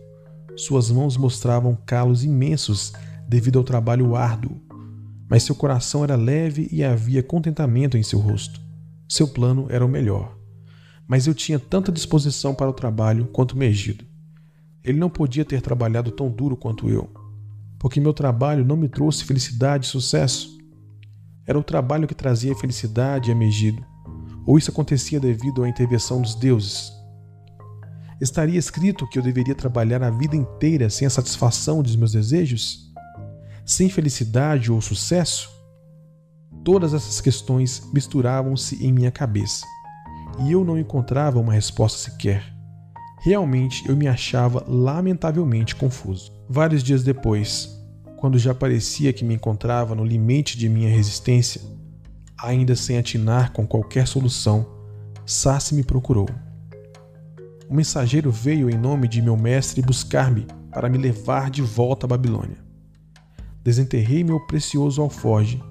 Suas 0.56 0.90
mãos 0.90 1.16
mostravam 1.16 1.76
calos 1.86 2.24
imensos 2.24 2.92
devido 3.28 3.58
ao 3.58 3.64
trabalho 3.64 4.14
árduo, 4.14 4.60
mas 5.28 5.42
seu 5.42 5.54
coração 5.54 6.04
era 6.04 6.16
leve 6.16 6.68
e 6.70 6.84
havia 6.84 7.22
contentamento 7.22 7.96
em 7.96 8.02
seu 8.02 8.18
rosto. 8.18 8.60
Seu 9.08 9.28
plano 9.28 9.66
era 9.70 9.84
o 9.84 9.88
melhor. 9.88 10.36
Mas 11.06 11.26
eu 11.26 11.34
tinha 11.34 11.58
tanta 11.58 11.92
disposição 11.92 12.54
para 12.54 12.70
o 12.70 12.74
trabalho 12.74 13.26
quanto 13.26 13.56
Megido. 13.56 14.04
Ele 14.82 14.98
não 14.98 15.10
podia 15.10 15.44
ter 15.44 15.60
trabalhado 15.60 16.10
tão 16.10 16.30
duro 16.30 16.56
quanto 16.56 16.88
eu 16.88 17.24
porque 17.84 18.00
meu 18.00 18.14
trabalho 18.14 18.64
não 18.64 18.78
me 18.78 18.88
trouxe 18.88 19.24
felicidade 19.24 19.84
e 19.84 19.90
sucesso. 19.90 20.53
Era 21.46 21.58
o 21.58 21.62
trabalho 21.62 22.08
que 22.08 22.14
trazia 22.14 22.54
felicidade 22.54 23.30
a 23.30 23.34
Megido, 23.34 23.84
ou 24.46 24.56
isso 24.58 24.70
acontecia 24.70 25.20
devido 25.20 25.62
à 25.62 25.68
intervenção 25.68 26.20
dos 26.20 26.34
deuses. 26.34 26.92
Estaria 28.20 28.58
escrito 28.58 29.08
que 29.08 29.18
eu 29.18 29.22
deveria 29.22 29.54
trabalhar 29.54 30.02
a 30.02 30.10
vida 30.10 30.36
inteira 30.36 30.88
sem 30.88 31.06
a 31.06 31.10
satisfação 31.10 31.82
dos 31.82 31.96
meus 31.96 32.12
desejos? 32.12 32.92
Sem 33.64 33.90
felicidade 33.90 34.70
ou 34.70 34.80
sucesso? 34.80 35.50
Todas 36.64 36.94
essas 36.94 37.20
questões 37.20 37.82
misturavam-se 37.92 38.82
em 38.84 38.92
minha 38.92 39.10
cabeça 39.10 39.66
e 40.40 40.52
eu 40.52 40.64
não 40.64 40.78
encontrava 40.78 41.38
uma 41.38 41.52
resposta 41.52 41.98
sequer. 41.98 42.42
Realmente 43.22 43.86
eu 43.88 43.96
me 43.96 44.06
achava 44.06 44.64
lamentavelmente 44.66 45.76
confuso. 45.76 46.32
Vários 46.48 46.82
dias 46.82 47.02
depois, 47.02 47.68
quando 48.24 48.38
já 48.38 48.54
parecia 48.54 49.12
que 49.12 49.22
me 49.22 49.34
encontrava 49.34 49.94
no 49.94 50.02
limite 50.02 50.56
de 50.56 50.66
minha 50.66 50.88
resistência, 50.88 51.60
ainda 52.38 52.74
sem 52.74 52.96
atinar 52.96 53.52
com 53.52 53.66
qualquer 53.66 54.06
solução, 54.06 54.66
Sassi 55.26 55.74
me 55.74 55.84
procurou. 55.84 56.26
O 57.68 57.74
mensageiro 57.74 58.30
veio 58.30 58.70
em 58.70 58.78
nome 58.78 59.08
de 59.08 59.20
meu 59.20 59.36
mestre 59.36 59.82
buscar-me 59.82 60.46
para 60.72 60.88
me 60.88 60.96
levar 60.96 61.50
de 61.50 61.60
volta 61.60 62.06
à 62.06 62.08
Babilônia. 62.08 62.56
Desenterrei 63.62 64.24
meu 64.24 64.40
precioso 64.46 65.02
alforge, 65.02 65.62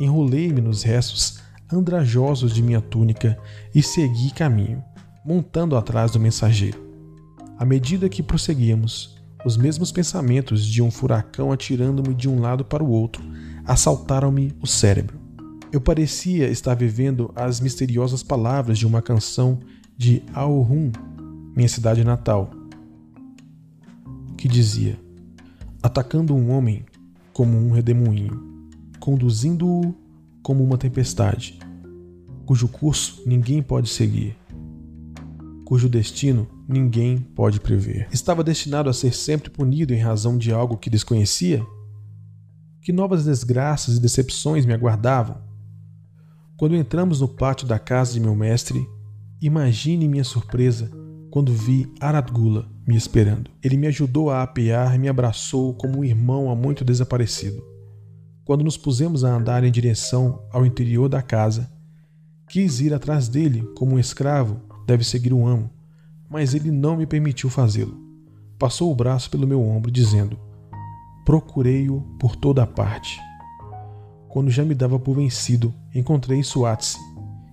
enrolei-me 0.00 0.60
nos 0.60 0.82
restos 0.82 1.38
andrajosos 1.72 2.52
de 2.52 2.64
minha 2.64 2.80
túnica 2.80 3.38
e 3.72 3.80
segui 3.80 4.32
caminho, 4.32 4.82
montando 5.24 5.76
atrás 5.76 6.10
do 6.10 6.18
mensageiro. 6.18 6.84
À 7.56 7.64
medida 7.64 8.08
que 8.08 8.24
prosseguíamos, 8.24 9.11
os 9.44 9.56
mesmos 9.56 9.90
pensamentos 9.90 10.64
de 10.64 10.82
um 10.82 10.90
furacão 10.90 11.50
atirando-me 11.50 12.14
de 12.14 12.28
um 12.28 12.40
lado 12.40 12.64
para 12.64 12.82
o 12.82 12.88
outro 12.88 13.22
assaltaram-me 13.64 14.52
o 14.60 14.66
cérebro. 14.66 15.18
Eu 15.72 15.80
parecia 15.80 16.48
estar 16.48 16.74
vivendo 16.74 17.32
as 17.34 17.60
misteriosas 17.60 18.22
palavras 18.22 18.78
de 18.78 18.86
uma 18.86 19.00
canção 19.00 19.58
de 19.96 20.22
Aohum, 20.34 20.92
minha 21.56 21.68
cidade 21.68 22.04
natal, 22.04 22.50
que 24.36 24.46
dizia: 24.46 24.98
atacando 25.82 26.34
um 26.34 26.50
homem 26.50 26.84
como 27.32 27.56
um 27.56 27.70
redemoinho, 27.70 28.68
conduzindo-o 29.00 29.94
como 30.42 30.62
uma 30.62 30.76
tempestade, 30.76 31.58
cujo 32.44 32.68
curso 32.68 33.22
ninguém 33.24 33.62
pode 33.62 33.88
seguir, 33.88 34.36
cujo 35.64 35.88
destino 35.88 36.48
ninguém 36.68 37.18
pode 37.18 37.60
prever. 37.60 38.08
Estava 38.12 38.44
destinado 38.44 38.88
a 38.88 38.92
ser 38.92 39.14
sempre 39.14 39.50
punido 39.50 39.92
em 39.94 39.98
razão 39.98 40.36
de 40.36 40.52
algo 40.52 40.76
que 40.76 40.90
desconhecia? 40.90 41.64
Que 42.80 42.92
novas 42.92 43.24
desgraças 43.24 43.96
e 43.96 44.00
decepções 44.00 44.66
me 44.66 44.72
aguardavam? 44.72 45.40
Quando 46.56 46.76
entramos 46.76 47.20
no 47.20 47.28
pátio 47.28 47.66
da 47.66 47.78
casa 47.78 48.12
de 48.12 48.20
meu 48.20 48.34
mestre, 48.34 48.86
imagine 49.40 50.08
minha 50.08 50.24
surpresa 50.24 50.90
quando 51.30 51.52
vi 51.52 51.92
Aradgula 52.00 52.68
me 52.86 52.96
esperando. 52.96 53.50
Ele 53.62 53.76
me 53.76 53.86
ajudou 53.86 54.30
a 54.30 54.42
apear 54.42 54.94
e 54.94 54.98
me 54.98 55.08
abraçou 55.08 55.74
como 55.74 56.00
um 56.00 56.04
irmão 56.04 56.50
há 56.50 56.54
muito 56.54 56.84
desaparecido. 56.84 57.62
Quando 58.44 58.64
nos 58.64 58.76
pusemos 58.76 59.24
a 59.24 59.34
andar 59.34 59.64
em 59.64 59.70
direção 59.70 60.42
ao 60.52 60.66
interior 60.66 61.08
da 61.08 61.22
casa, 61.22 61.70
quis 62.48 62.80
ir 62.80 62.92
atrás 62.92 63.28
dele 63.28 63.62
como 63.76 63.94
um 63.94 63.98
escravo 63.98 64.60
deve 64.92 65.04
seguir 65.04 65.32
um 65.32 65.46
amo 65.46 65.70
mas 66.32 66.54
ele 66.54 66.70
não 66.70 66.96
me 66.96 67.06
permitiu 67.06 67.50
fazê-lo. 67.50 68.00
Passou 68.58 68.90
o 68.90 68.94
braço 68.94 69.28
pelo 69.28 69.46
meu 69.46 69.62
ombro, 69.62 69.90
dizendo: 69.90 70.38
Procurei-o 71.26 72.00
por 72.18 72.34
toda 72.34 72.62
a 72.62 72.66
parte. 72.66 73.20
Quando 74.30 74.50
já 74.50 74.64
me 74.64 74.74
dava 74.74 74.98
por 74.98 75.16
vencido, 75.16 75.74
encontrei 75.94 76.42
Suatse, 76.42 76.96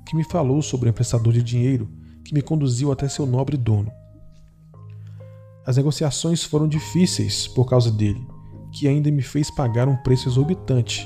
que 0.05 0.15
me 0.15 0.23
falou 0.23 0.61
sobre 0.61 0.87
o 0.87 0.91
emprestador 0.91 1.33
de 1.33 1.43
dinheiro 1.43 1.89
que 2.23 2.33
me 2.33 2.41
conduziu 2.41 2.89
até 2.89 3.09
seu 3.09 3.25
nobre 3.25 3.57
dono. 3.57 3.91
As 5.65 5.75
negociações 5.75 6.41
foram 6.41 6.67
difíceis 6.67 7.47
por 7.47 7.65
causa 7.65 7.91
dele, 7.91 8.25
que 8.71 8.87
ainda 8.87 9.11
me 9.11 9.21
fez 9.21 9.51
pagar 9.51 9.89
um 9.89 9.97
preço 9.97 10.29
exorbitante, 10.29 11.05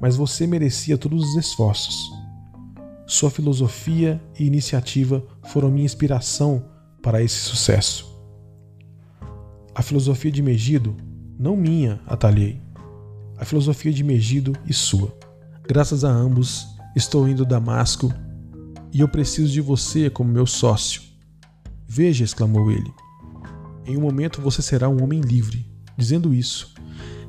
mas 0.00 0.16
você 0.16 0.46
merecia 0.46 0.96
todos 0.96 1.22
os 1.22 1.36
esforços. 1.36 2.13
Sua 3.06 3.30
filosofia 3.30 4.20
e 4.38 4.46
iniciativa 4.46 5.22
foram 5.44 5.70
minha 5.70 5.84
inspiração 5.84 6.64
para 7.02 7.22
esse 7.22 7.36
sucesso. 7.36 8.14
A 9.74 9.82
filosofia 9.82 10.30
de 10.30 10.40
Megido, 10.40 10.96
não 11.38 11.56
minha, 11.56 12.00
atalhei. 12.06 12.62
A 13.36 13.44
filosofia 13.44 13.92
de 13.92 14.02
Megido 14.02 14.52
e 14.66 14.72
sua. 14.72 15.14
Graças 15.68 16.02
a 16.02 16.10
ambos, 16.10 16.66
estou 16.96 17.28
indo 17.28 17.42
a 17.42 17.46
Damasco 17.46 18.12
e 18.92 19.00
eu 19.00 19.08
preciso 19.08 19.52
de 19.52 19.60
você 19.60 20.08
como 20.08 20.32
meu 20.32 20.46
sócio. 20.46 21.02
Veja, 21.86 22.24
exclamou 22.24 22.70
ele. 22.70 22.90
Em 23.84 23.98
um 23.98 24.00
momento 24.00 24.40
você 24.40 24.62
será 24.62 24.88
um 24.88 25.02
homem 25.02 25.20
livre. 25.20 25.66
Dizendo 25.96 26.32
isso, 26.32 26.72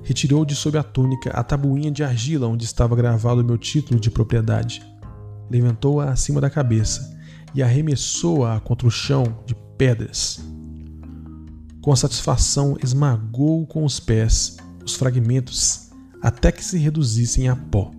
retirou 0.04 0.46
de 0.46 0.56
sob 0.56 0.78
a 0.78 0.84
túnica 0.84 1.32
a 1.32 1.44
tabuinha 1.44 1.92
de 1.92 2.04
argila 2.04 2.48
onde 2.48 2.64
estava 2.64 2.96
gravado 2.96 3.42
o 3.42 3.44
meu 3.44 3.58
título 3.58 4.00
de 4.00 4.10
propriedade. 4.10 4.82
Levantou-a 5.50 6.12
acima 6.12 6.42
da 6.42 6.50
cabeça 6.50 7.16
e 7.54 7.64
arremessou-a 7.64 8.60
contra 8.60 8.88
o 8.88 8.92
chão 8.92 9.44
de 9.46 9.56
pedras. 9.78 10.44
Com 11.82 11.96
satisfação, 11.96 12.78
esmagou 12.84 13.66
com 13.68 13.86
os 13.86 14.00
pés 14.00 14.58
os 14.84 14.96
fragmentos 14.96 15.90
até 16.22 16.52
que 16.52 16.64
se 16.64 16.78
reduzissem 16.78 17.48
a 17.48 17.56
pó. 17.56 17.92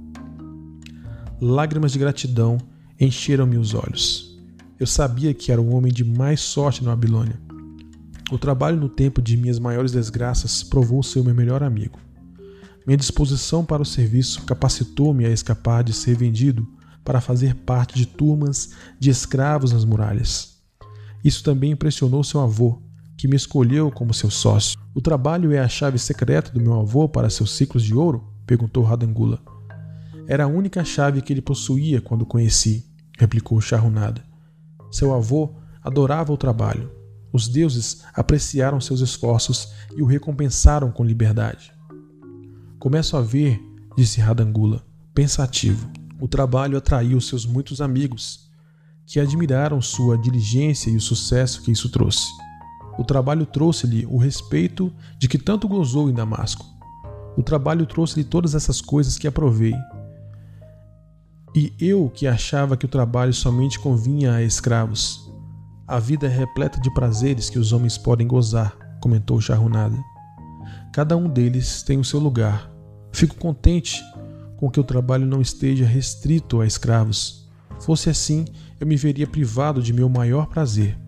Lágrimas 1.40 1.92
de 1.92 1.98
gratidão 1.98 2.58
encheram-me 2.98 3.56
os 3.56 3.74
olhos. 3.74 4.36
Eu 4.78 4.86
sabia 4.86 5.32
que 5.32 5.52
era 5.52 5.60
o 5.60 5.74
homem 5.74 5.92
de 5.92 6.04
mais 6.04 6.40
sorte 6.40 6.82
na 6.82 6.90
Babilônia. 6.90 7.40
O 8.30 8.38
trabalho 8.38 8.76
no 8.76 8.88
tempo 8.88 9.22
de 9.22 9.36
minhas 9.36 9.58
maiores 9.58 9.92
desgraças 9.92 10.62
provou 10.62 11.02
ser 11.02 11.20
o 11.20 11.24
meu 11.24 11.34
melhor 11.34 11.62
amigo. 11.62 11.98
Minha 12.86 12.96
disposição 12.96 13.64
para 13.64 13.82
o 13.82 13.86
serviço 13.86 14.42
capacitou-me 14.42 15.24
a 15.24 15.30
escapar 15.30 15.84
de 15.84 15.92
ser 15.92 16.16
vendido 16.16 16.66
para 17.06 17.20
fazer 17.20 17.54
parte 17.54 17.94
de 17.94 18.04
turmas 18.04 18.72
de 18.98 19.08
escravos 19.08 19.72
nas 19.72 19.84
muralhas. 19.84 20.56
Isso 21.24 21.42
também 21.42 21.70
impressionou 21.70 22.22
seu 22.24 22.40
avô, 22.40 22.82
que 23.16 23.28
me 23.28 23.36
escolheu 23.36 23.90
como 23.92 24.12
seu 24.12 24.28
sócio. 24.28 24.78
O 24.92 25.00
trabalho 25.00 25.52
é 25.52 25.60
a 25.60 25.68
chave 25.68 25.98
secreta 25.98 26.50
do 26.50 26.60
meu 26.60 26.74
avô 26.78 27.08
para 27.08 27.30
seus 27.30 27.52
ciclos 27.52 27.84
de 27.84 27.94
ouro? 27.94 28.28
perguntou 28.44 28.82
Radangula. 28.82 29.40
Era 30.26 30.44
a 30.44 30.48
única 30.48 30.84
chave 30.84 31.22
que 31.22 31.32
ele 31.32 31.40
possuía 31.40 32.00
quando 32.00 32.22
o 32.22 32.26
conheci, 32.26 32.84
replicou 33.16 33.60
Charrunada. 33.60 34.22
Seu 34.90 35.14
avô 35.14 35.54
adorava 35.82 36.32
o 36.32 36.36
trabalho. 36.36 36.90
Os 37.32 37.46
deuses 37.48 38.02
apreciaram 38.14 38.80
seus 38.80 39.00
esforços 39.00 39.72
e 39.96 40.02
o 40.02 40.06
recompensaram 40.06 40.90
com 40.90 41.04
liberdade. 41.04 41.72
Começo 42.80 43.16
a 43.16 43.20
ver, 43.20 43.60
disse 43.96 44.20
Radangula, 44.20 44.84
pensativo. 45.14 46.05
O 46.20 46.26
trabalho 46.26 46.78
atraiu 46.78 47.20
seus 47.20 47.44
muitos 47.44 47.80
amigos, 47.80 48.50
que 49.04 49.20
admiraram 49.20 49.80
sua 49.80 50.16
diligência 50.16 50.90
e 50.90 50.96
o 50.96 51.00
sucesso 51.00 51.62
que 51.62 51.70
isso 51.70 51.90
trouxe. 51.90 52.26
O 52.98 53.04
trabalho 53.04 53.44
trouxe-lhe 53.44 54.06
o 54.06 54.16
respeito 54.16 54.92
de 55.18 55.28
que 55.28 55.38
tanto 55.38 55.68
gozou 55.68 56.08
em 56.08 56.14
Damasco. 56.14 56.64
O 57.36 57.42
trabalho 57.42 57.84
trouxe-lhe 57.84 58.24
todas 58.24 58.54
essas 58.54 58.80
coisas 58.80 59.18
que 59.18 59.26
aprovei. 59.26 59.74
E 61.54 61.72
eu 61.78 62.10
que 62.10 62.26
achava 62.26 62.76
que 62.76 62.86
o 62.86 62.88
trabalho 62.88 63.34
somente 63.34 63.78
convinha 63.78 64.34
a 64.34 64.42
escravos. 64.42 65.30
A 65.86 65.98
vida 65.98 66.26
é 66.26 66.30
repleta 66.30 66.80
de 66.80 66.92
prazeres 66.92 67.50
que 67.50 67.58
os 67.58 67.72
homens 67.72 67.98
podem 67.98 68.26
gozar, 68.26 68.76
comentou 69.00 69.40
Charrunada. 69.40 69.96
Cada 70.92 71.16
um 71.16 71.28
deles 71.28 71.82
tem 71.82 71.98
o 71.98 72.04
seu 72.04 72.18
lugar. 72.18 72.70
Fico 73.12 73.36
contente 73.36 74.02
com 74.56 74.70
que 74.70 74.80
o 74.80 74.84
trabalho 74.84 75.26
não 75.26 75.40
esteja 75.40 75.84
restrito 75.84 76.60
a 76.60 76.66
escravos. 76.66 77.46
Fosse 77.80 78.08
assim, 78.08 78.44
eu 78.80 78.86
me 78.86 78.96
veria 78.96 79.26
privado 79.26 79.82
de 79.82 79.92
meu 79.92 80.08
maior 80.08 80.46
prazer. 80.46 80.98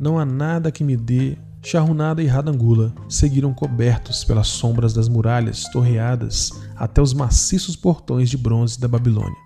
Não 0.00 0.18
há 0.18 0.24
nada 0.24 0.72
que 0.72 0.84
me 0.84 0.96
dê. 0.96 1.36
Charrunada 1.64 2.20
e 2.20 2.26
Radangula 2.26 2.92
seguiram 3.08 3.54
cobertos 3.54 4.24
pelas 4.24 4.48
sombras 4.48 4.92
das 4.92 5.08
muralhas 5.08 5.68
torreadas 5.68 6.50
até 6.74 7.00
os 7.00 7.14
maciços 7.14 7.76
portões 7.76 8.28
de 8.28 8.36
bronze 8.36 8.80
da 8.80 8.88
Babilônia. 8.88 9.36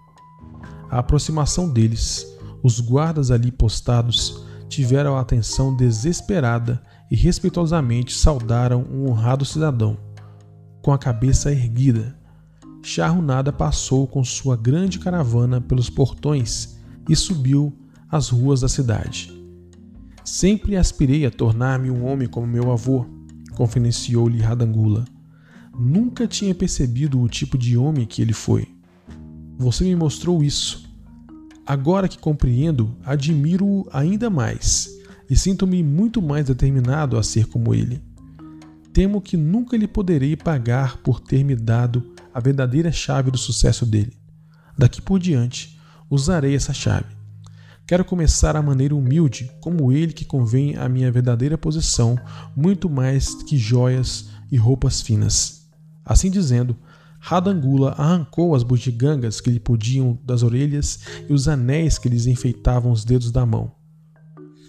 A 0.90 1.00
aproximação 1.00 1.68
deles, 1.68 2.26
os 2.62 2.80
guardas 2.80 3.30
ali 3.30 3.52
postados, 3.52 4.42
tiveram 4.66 5.16
a 5.16 5.20
atenção 5.20 5.76
desesperada 5.76 6.82
e 7.10 7.16
respeitosamente 7.16 8.14
saudaram 8.14 8.82
um 8.90 9.10
honrado 9.10 9.44
cidadão. 9.44 9.98
Com 10.80 10.92
a 10.92 10.98
cabeça 10.98 11.52
erguida, 11.52 12.16
Charrunada 12.88 13.52
passou 13.52 14.06
com 14.06 14.22
sua 14.22 14.56
grande 14.56 15.00
caravana 15.00 15.60
pelos 15.60 15.90
portões 15.90 16.78
e 17.08 17.16
subiu 17.16 17.76
as 18.08 18.28
ruas 18.28 18.60
da 18.60 18.68
cidade. 18.68 19.28
Sempre 20.24 20.76
aspirei 20.76 21.26
a 21.26 21.30
tornar-me 21.32 21.90
um 21.90 22.06
homem 22.06 22.28
como 22.28 22.46
meu 22.46 22.70
avô, 22.70 23.04
confidenciou-lhe 23.56 24.38
Radangula. 24.38 25.04
Nunca 25.76 26.28
tinha 26.28 26.54
percebido 26.54 27.20
o 27.20 27.28
tipo 27.28 27.58
de 27.58 27.76
homem 27.76 28.06
que 28.06 28.22
ele 28.22 28.32
foi. 28.32 28.68
Você 29.58 29.82
me 29.82 29.96
mostrou 29.96 30.44
isso. 30.44 30.88
Agora 31.66 32.06
que 32.06 32.20
compreendo, 32.20 32.96
admiro-o 33.04 33.88
ainda 33.92 34.30
mais 34.30 34.88
e 35.28 35.36
sinto-me 35.36 35.82
muito 35.82 36.22
mais 36.22 36.46
determinado 36.46 37.18
a 37.18 37.22
ser 37.24 37.46
como 37.46 37.74
ele. 37.74 38.00
Temo 38.92 39.20
que 39.20 39.36
nunca 39.36 39.76
lhe 39.76 39.88
poderei 39.88 40.36
pagar 40.36 40.98
por 40.98 41.18
ter 41.18 41.42
me 41.42 41.56
dado 41.56 42.14
a 42.36 42.40
verdadeira 42.40 42.92
chave 42.92 43.30
do 43.30 43.38
sucesso 43.38 43.86
dele. 43.86 44.16
Daqui 44.76 45.00
por 45.00 45.18
diante, 45.18 45.80
usarei 46.10 46.54
essa 46.54 46.74
chave 46.74 47.16
Quero 47.86 48.04
começar 48.04 48.56
a 48.56 48.62
maneira 48.62 48.96
humilde, 48.96 49.48
como 49.60 49.92
ele 49.92 50.12
que 50.12 50.24
convém 50.24 50.76
à 50.76 50.88
minha 50.88 51.10
verdadeira 51.12 51.56
posição, 51.56 52.18
muito 52.56 52.90
mais 52.90 53.32
que 53.44 53.56
joias 53.56 54.28
e 54.50 54.56
roupas 54.56 55.00
finas. 55.00 55.68
Assim 56.04 56.28
dizendo, 56.28 56.76
Radangula 57.20 57.92
arrancou 57.92 58.56
as 58.56 58.64
bugigangas 58.64 59.40
que 59.40 59.50
lhe 59.50 59.60
podiam 59.60 60.18
das 60.24 60.42
orelhas 60.42 60.98
e 61.28 61.32
os 61.32 61.46
anéis 61.46 61.96
que 61.96 62.08
lhes 62.08 62.26
enfeitavam 62.26 62.90
os 62.90 63.04
dedos 63.04 63.30
da 63.30 63.46
mão. 63.46 63.70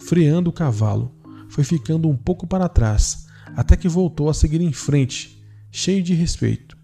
Freando 0.01 0.51
o 0.51 0.53
cavalo, 0.53 1.11
foi 1.49 1.63
ficando 1.63 2.07
um 2.07 2.15
pouco 2.15 2.45
para 2.45 2.69
trás, 2.69 3.25
até 3.55 3.75
que 3.75 3.89
voltou 3.89 4.29
a 4.29 4.33
seguir 4.33 4.61
em 4.61 4.71
frente, 4.71 5.43
cheio 5.71 6.03
de 6.03 6.13
respeito, 6.13 6.76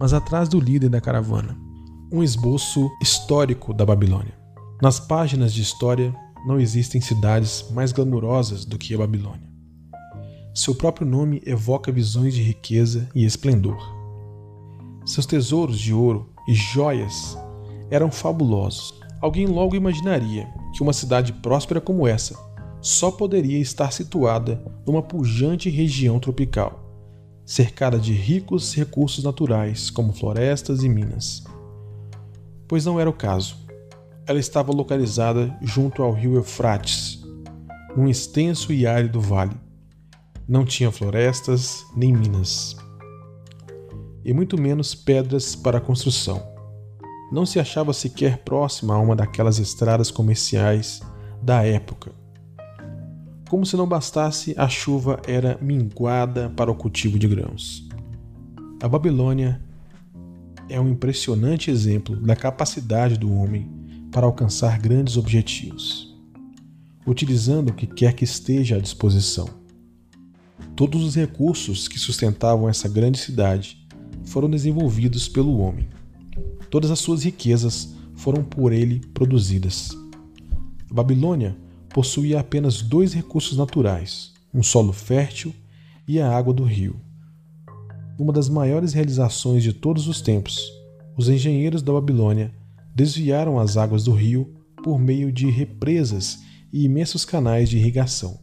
mas 0.00 0.14
atrás 0.14 0.48
do 0.48 0.58
líder 0.58 0.88
da 0.88 1.00
caravana. 1.00 1.54
Um 2.10 2.22
esboço 2.22 2.90
histórico 3.02 3.74
da 3.74 3.84
Babilônia. 3.84 4.34
Nas 4.80 4.98
páginas 4.98 5.52
de 5.52 5.60
história 5.60 6.14
não 6.46 6.58
existem 6.58 7.02
cidades 7.02 7.66
mais 7.70 7.92
glamurosas 7.92 8.64
do 8.64 8.78
que 8.78 8.94
a 8.94 8.98
Babilônia. 8.98 9.50
Seu 10.54 10.74
próprio 10.74 11.06
nome 11.06 11.42
evoca 11.44 11.92
visões 11.92 12.34
de 12.34 12.42
riqueza 12.42 13.06
e 13.14 13.26
esplendor. 13.26 13.78
Seus 15.04 15.26
tesouros 15.26 15.78
de 15.78 15.92
ouro 15.92 16.32
e 16.48 16.54
joias 16.54 17.36
eram 17.90 18.10
fabulosos. 18.10 18.98
Alguém 19.20 19.46
logo 19.46 19.76
imaginaria 19.76 20.48
que 20.74 20.82
uma 20.82 20.94
cidade 20.94 21.32
próspera 21.34 21.80
como 21.80 22.06
essa 22.08 22.38
só 22.80 23.10
poderia 23.10 23.58
estar 23.58 23.92
situada 23.92 24.64
numa 24.86 25.02
pujante 25.02 25.68
região 25.68 26.18
tropical, 26.18 26.89
cercada 27.50 27.98
de 27.98 28.12
ricos 28.12 28.74
recursos 28.74 29.24
naturais 29.24 29.90
como 29.90 30.12
florestas 30.12 30.84
e 30.84 30.88
minas. 30.88 31.42
Pois 32.68 32.84
não 32.84 33.00
era 33.00 33.10
o 33.10 33.12
caso 33.12 33.58
ela 34.30 34.38
estava 34.38 34.70
localizada 34.70 35.52
junto 35.60 36.04
ao 36.04 36.12
rio 36.12 36.36
Eufrates, 36.36 37.20
num 37.96 38.06
extenso 38.08 38.72
e 38.72 38.86
árido 38.86 39.20
vale. 39.20 39.56
Não 40.46 40.64
tinha 40.64 40.92
florestas 40.92 41.84
nem 41.96 42.12
minas, 42.12 42.76
e 44.24 44.32
muito 44.32 44.56
menos 44.56 44.94
pedras 44.94 45.56
para 45.56 45.80
construção. 45.80 46.40
Não 47.32 47.44
se 47.44 47.58
achava 47.58 47.92
sequer 47.92 48.38
próxima 48.44 48.94
a 48.94 48.98
uma 48.98 49.16
daquelas 49.16 49.58
estradas 49.58 50.12
comerciais 50.12 51.00
da 51.42 51.64
época. 51.64 52.19
Como 53.50 53.66
se 53.66 53.76
não 53.76 53.84
bastasse, 53.84 54.54
a 54.56 54.68
chuva 54.68 55.20
era 55.26 55.58
minguada 55.60 56.50
para 56.50 56.70
o 56.70 56.74
cultivo 56.74 57.18
de 57.18 57.26
grãos. 57.26 57.84
A 58.80 58.88
Babilônia 58.88 59.60
é 60.68 60.80
um 60.80 60.90
impressionante 60.90 61.68
exemplo 61.68 62.14
da 62.14 62.36
capacidade 62.36 63.18
do 63.18 63.34
homem 63.34 63.68
para 64.12 64.24
alcançar 64.24 64.78
grandes 64.78 65.16
objetivos, 65.16 66.16
utilizando 67.04 67.70
o 67.70 67.74
que 67.74 67.88
quer 67.88 68.12
que 68.12 68.22
esteja 68.22 68.76
à 68.76 68.78
disposição. 68.78 69.48
Todos 70.76 71.02
os 71.02 71.16
recursos 71.16 71.88
que 71.88 71.98
sustentavam 71.98 72.68
essa 72.68 72.88
grande 72.88 73.18
cidade 73.18 73.84
foram 74.26 74.48
desenvolvidos 74.48 75.28
pelo 75.28 75.58
homem. 75.58 75.88
Todas 76.70 76.92
as 76.92 77.00
suas 77.00 77.24
riquezas 77.24 77.96
foram 78.14 78.44
por 78.44 78.72
ele 78.72 79.00
produzidas. 79.12 79.90
A 80.88 80.94
Babilônia 80.94 81.56
possuía 81.92 82.40
apenas 82.40 82.82
dois 82.82 83.12
recursos 83.12 83.56
naturais: 83.56 84.32
um 84.52 84.62
solo 84.62 84.92
fértil 84.92 85.54
e 86.06 86.20
a 86.20 86.30
água 86.30 86.52
do 86.52 86.64
rio. 86.64 86.96
Uma 88.18 88.32
das 88.32 88.48
maiores 88.48 88.92
realizações 88.92 89.62
de 89.62 89.72
todos 89.72 90.06
os 90.08 90.20
tempos, 90.20 90.60
os 91.16 91.28
engenheiros 91.28 91.82
da 91.82 91.92
Babilônia 91.92 92.52
desviaram 92.94 93.58
as 93.58 93.76
águas 93.76 94.04
do 94.04 94.12
rio 94.12 94.54
por 94.82 94.98
meio 94.98 95.32
de 95.32 95.48
represas 95.48 96.40
e 96.72 96.84
imensos 96.84 97.24
canais 97.24 97.68
de 97.68 97.78
irrigação, 97.78 98.38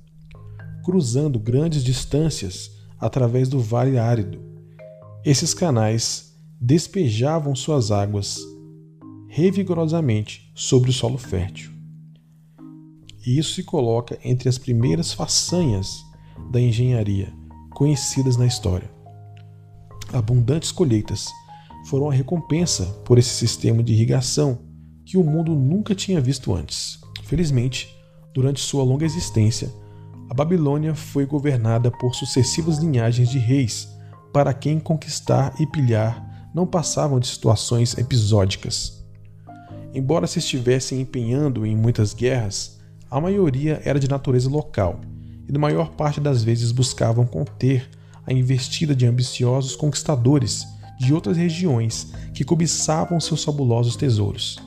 cruzando 0.84 1.40
grandes 1.40 1.84
distâncias 1.84 2.72
através 3.00 3.50
do 3.50 3.60
vale 3.60 3.98
árido. 3.98 4.40
Esses 5.24 5.54
canais 5.54 6.34
despejavam 6.60 7.56
suas 7.56 7.92
águas 7.92 8.40
revigorosamente 9.28 10.52
sobre 10.56 10.90
o 10.90 10.94
solo 10.94 11.18
fértil. 11.18 11.77
E 13.28 13.38
isso 13.38 13.56
se 13.56 13.64
coloca 13.64 14.18
entre 14.24 14.48
as 14.48 14.58
primeiras 14.58 15.12
façanhas 15.12 16.06
da 16.50 16.62
engenharia 16.62 17.34
conhecidas 17.72 18.38
na 18.38 18.46
história. 18.46 18.90
Abundantes 20.14 20.72
colheitas 20.72 21.28
foram 21.88 22.10
a 22.10 22.14
recompensa 22.14 22.86
por 23.04 23.18
esse 23.18 23.32
sistema 23.32 23.84
de 23.84 23.92
irrigação 23.92 24.60
que 25.06 25.18
o 25.18 25.24
mundo 25.26 25.54
nunca 25.54 25.94
tinha 25.94 26.22
visto 26.22 26.56
antes. 26.56 27.02
Felizmente, 27.24 27.94
durante 28.34 28.62
sua 28.62 28.86
longa 28.86 29.04
existência, 29.04 29.70
a 30.30 30.34
Babilônia 30.34 30.96
foi 30.96 31.26
governada 31.26 31.92
por 31.92 32.16
sucessivas 32.16 32.78
linhagens 32.78 33.28
de 33.28 33.40
reis, 33.40 33.90
para 34.32 34.54
quem 34.54 34.80
conquistar 34.80 35.54
e 35.60 35.68
pilhar 35.68 36.50
não 36.56 36.66
passavam 36.66 37.20
de 37.20 37.28
situações 37.28 37.98
episódicas. 37.98 39.06
Embora 39.94 40.28
se 40.28 40.40
estivessem 40.40 41.02
empenhando 41.02 41.66
em 41.66 41.76
muitas 41.76 42.14
guerras, 42.14 42.77
a 43.10 43.22
maioria 43.22 43.82
era 43.86 44.00
de 44.00 44.08
natureza 44.08 44.50
local 44.50 45.00
e 45.48 45.52
na 45.52 45.60
maior 45.60 45.92
parte 45.92 46.20
das 46.20 46.44
vezes 46.44 46.72
buscavam 46.72 47.26
conter 47.26 47.90
a 48.26 48.34
investida 48.34 48.94
de 48.94 49.06
ambiciosos 49.06 49.76
conquistadores 49.76 50.68
de 51.00 51.14
outras 51.14 51.38
regiões 51.38 52.12
que 52.34 52.44
cobiçavam 52.44 53.20
seus 53.20 53.44
fabulosos 53.44 53.96
tesouros. 53.96 54.58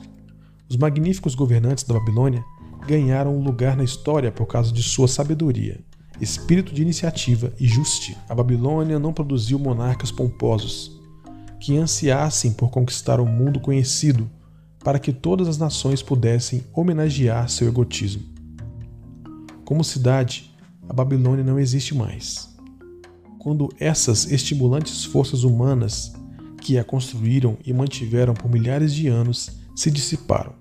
Os 0.67 0.77
magníficos 0.77 1.35
governantes 1.35 1.83
da 1.83 1.93
Babilônia 1.93 2.43
ganharam 2.87 3.35
um 3.35 3.43
lugar 3.43 3.77
na 3.77 3.83
história 3.83 4.31
por 4.31 4.47
causa 4.47 4.71
de 4.71 4.81
sua 4.81 5.07
sabedoria, 5.07 5.79
espírito 6.19 6.73
de 6.73 6.81
iniciativa 6.81 7.53
e 7.59 7.67
justiça. 7.67 8.17
A 8.27 8.33
Babilônia 8.33 8.97
não 8.97 9.13
produziu 9.13 9.59
monarcas 9.59 10.11
pomposos 10.11 10.99
que 11.59 11.77
ansiassem 11.77 12.53
por 12.53 12.71
conquistar 12.71 13.19
o 13.19 13.25
mundo 13.25 13.59
conhecido, 13.59 14.27
para 14.83 14.97
que 14.97 15.13
todas 15.13 15.47
as 15.47 15.59
nações 15.59 16.01
pudessem 16.01 16.63
homenagear 16.73 17.47
seu 17.47 17.67
egotismo. 17.67 18.30
Como 19.71 19.85
cidade, 19.85 20.53
a 20.89 20.91
Babilônia 20.91 21.45
não 21.45 21.57
existe 21.57 21.95
mais. 21.95 22.53
Quando 23.39 23.69
essas 23.79 24.29
estimulantes 24.29 25.05
forças 25.05 25.45
humanas 25.45 26.11
que 26.59 26.77
a 26.77 26.83
construíram 26.83 27.57
e 27.65 27.71
mantiveram 27.71 28.33
por 28.33 28.51
milhares 28.51 28.93
de 28.93 29.07
anos 29.07 29.61
se 29.73 29.89
dissiparam, 29.89 30.55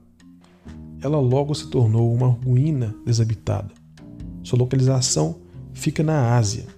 ela 1.02 1.18
logo 1.18 1.52
se 1.56 1.68
tornou 1.70 2.14
uma 2.14 2.28
ruína 2.28 2.94
desabitada. 3.04 3.74
Sua 4.44 4.60
localização 4.60 5.40
fica 5.74 6.04
na 6.04 6.36
Ásia, 6.36 6.68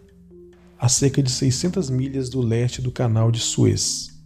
a 0.78 0.88
cerca 0.88 1.22
de 1.22 1.30
600 1.30 1.90
milhas 1.90 2.30
do 2.30 2.40
leste 2.40 2.80
do 2.80 2.90
Canal 2.90 3.30
de 3.30 3.40
Suez, 3.40 4.24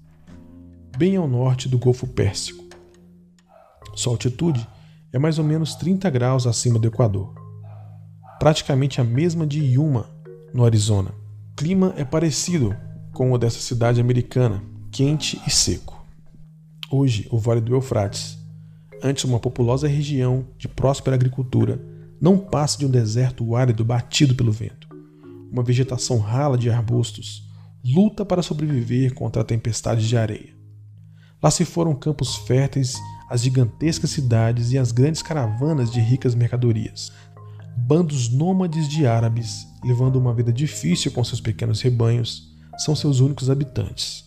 bem 0.97 1.17
ao 1.17 1.27
norte 1.27 1.69
do 1.69 1.77
Golfo 1.77 2.07
Pérsico. 2.07 2.65
Sua 3.97 4.13
altitude 4.13 4.65
é 5.13 5.19
mais 5.19 5.41
ou 5.41 5.45
menos 5.45 5.75
30 5.75 6.09
graus 6.09 6.47
acima 6.47 6.79
do 6.79 6.87
Equador, 6.87 7.36
praticamente 8.39 9.01
a 9.01 9.05
mesma 9.05 9.47
de 9.47 9.61
Yuma, 9.63 10.11
no 10.53 10.65
Arizona. 10.65 11.11
O 11.53 11.57
clima 11.57 11.95
é 11.97 12.05
parecido 12.05 12.77
com 13.13 13.33
o 13.33 13.39
dessa 13.39 13.59
cidade 13.59 14.01
americana, 14.01 14.63
quente 14.91 15.41
e 15.47 15.51
seco. 15.51 16.05
Hoje, 16.91 17.27
o 17.31 17.39
Vale 17.39 17.61
do 17.61 17.75
Eufrates, 17.75 18.39
antes 19.03 19.25
uma 19.25 19.41
populosa 19.41 19.89
região 19.89 20.47
de 20.59 20.69
próspera 20.69 21.17
agricultura, 21.17 21.81
não 22.21 22.39
passa 22.39 22.79
de 22.79 22.87
um 22.87 22.91
deserto 22.91 23.55
árido 23.55 23.85
batido 23.85 24.35
pelo 24.35 24.53
vento. 24.53 24.89
Uma 25.51 25.63
vegetação 25.63 26.19
rala 26.19 26.57
de 26.57 26.71
arbustos 26.71 27.47
luta 27.85 28.25
para 28.25 28.43
sobreviver 28.43 29.15
contra 29.15 29.43
a 29.43 29.45
tempestade 29.45 30.09
de 30.09 30.17
areia. 30.17 30.55
Lá 31.43 31.51
se 31.51 31.65
foram 31.65 31.95
campos 31.95 32.37
férteis 32.37 32.97
as 33.29 33.43
gigantescas 33.43 34.11
cidades 34.11 34.73
e 34.73 34.79
as 34.79 34.93
grandes 34.93 35.23
caravanas 35.23 35.91
de 35.91 36.01
ricas 36.01 36.35
mercadorias. 36.35 37.13
Bandos 37.77 38.31
nômades 38.31 38.89
de 38.89 39.07
árabes, 39.07 39.69
levando 39.85 40.17
uma 40.17 40.33
vida 40.33 40.51
difícil 40.51 41.13
com 41.13 41.23
seus 41.23 41.41
pequenos 41.41 41.83
rebanhos, 41.83 42.57
são 42.79 42.97
seus 42.97 43.21
únicos 43.21 43.51
habitantes. 43.51 44.25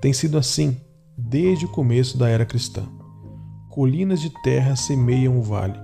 Tem 0.00 0.12
sido 0.12 0.38
assim 0.38 0.80
desde 1.16 1.66
o 1.66 1.68
começo 1.68 2.16
da 2.16 2.28
era 2.28 2.46
cristã. 2.46 2.82
Colinas 3.68 4.20
de 4.20 4.30
terra 4.42 4.74
semeiam 4.74 5.38
o 5.38 5.42
vale. 5.42 5.78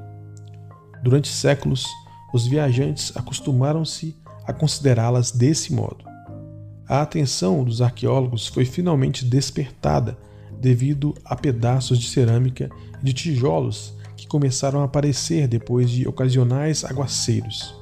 Durante 1.03 1.29
séculos, 1.29 1.87
os 2.33 2.47
viajantes 2.47 3.15
acostumaram-se 3.15 4.17
a 4.47 4.53
considerá-las 4.53 5.31
desse 5.31 5.73
modo. 5.73 6.05
A 6.89 7.03
atenção 7.03 7.65
dos 7.65 7.83
arqueólogos 7.83 8.47
foi 8.47 8.65
finalmente 8.65 9.27
despertada 9.27 10.19
devido 10.59 11.15
a 11.25 11.37
pedaços 11.37 11.99
de 11.99 12.09
cerâmica 12.09 12.71
e 13.01 13.05
de 13.05 13.13
tijolos 13.13 13.95
começaram 14.29 14.81
a 14.81 14.85
aparecer 14.85 15.49
depois 15.49 15.91
de 15.91 16.07
ocasionais 16.07 16.85
aguaceiros. 16.85 17.75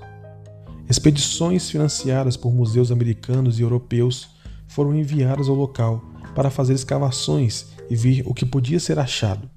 Expedições 0.89 1.69
financiadas 1.69 2.37
por 2.37 2.55
museus 2.55 2.93
americanos 2.93 3.59
e 3.59 3.63
europeus 3.63 4.29
foram 4.69 4.95
enviadas 4.95 5.49
ao 5.49 5.55
local 5.55 6.03
para 6.35 6.51
fazer 6.51 6.75
escavações 6.75 7.67
e 7.91 7.97
ver 7.97 8.23
o 8.25 8.33
que 8.33 8.47
podia 8.47 8.79
ser 8.79 8.99
achado. 8.99 9.51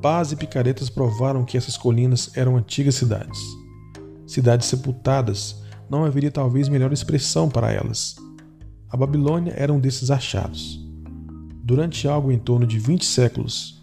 Paz 0.00 0.32
e 0.32 0.36
picaretas 0.36 0.88
provaram 0.88 1.44
que 1.44 1.58
essas 1.58 1.76
colinas 1.76 2.30
eram 2.34 2.56
antigas 2.56 2.94
cidades. 2.94 3.38
Cidades 4.26 4.66
sepultadas, 4.66 5.62
não 5.90 6.04
haveria 6.04 6.30
talvez 6.30 6.68
melhor 6.68 6.92
expressão 6.92 7.50
para 7.50 7.72
elas. 7.72 8.16
A 8.88 8.96
Babilônia 8.96 9.52
era 9.56 9.72
um 9.72 9.80
desses 9.80 10.10
achados. 10.10 10.80
Durante 11.62 12.08
algo 12.08 12.32
em 12.32 12.38
torno 12.38 12.66
de 12.66 12.78
20 12.78 13.04
séculos, 13.04 13.79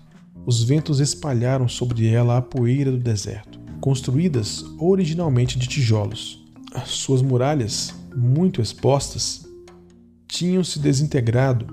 os 0.48 0.64
ventos 0.64 1.02
espalharam 1.02 1.68
sobre 1.68 2.08
ela 2.08 2.38
a 2.38 2.42
poeira 2.42 2.90
do 2.90 2.98
deserto, 2.98 3.60
construídas 3.82 4.64
originalmente 4.80 5.60
de 5.60 5.68
tijolos. 5.68 6.42
As 6.74 6.88
suas 6.88 7.22
muralhas, 7.22 7.94
muito 8.16 8.62
expostas, 8.62 9.46
tinham 10.26 10.64
se 10.64 10.80
desintegrado, 10.80 11.68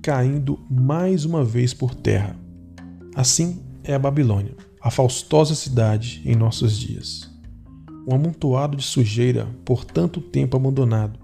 caindo 0.00 0.58
mais 0.70 1.26
uma 1.26 1.44
vez 1.44 1.74
por 1.74 1.94
terra. 1.94 2.34
Assim 3.14 3.60
é 3.82 3.92
a 3.92 3.98
Babilônia, 3.98 4.56
a 4.80 4.90
faustosa 4.90 5.54
cidade 5.54 6.22
em 6.24 6.34
nossos 6.34 6.78
dias. 6.78 7.30
Um 8.08 8.14
amontoado 8.14 8.78
de 8.78 8.84
sujeira 8.84 9.46
por 9.66 9.84
tanto 9.84 10.22
tempo 10.22 10.56
abandonado 10.56 11.18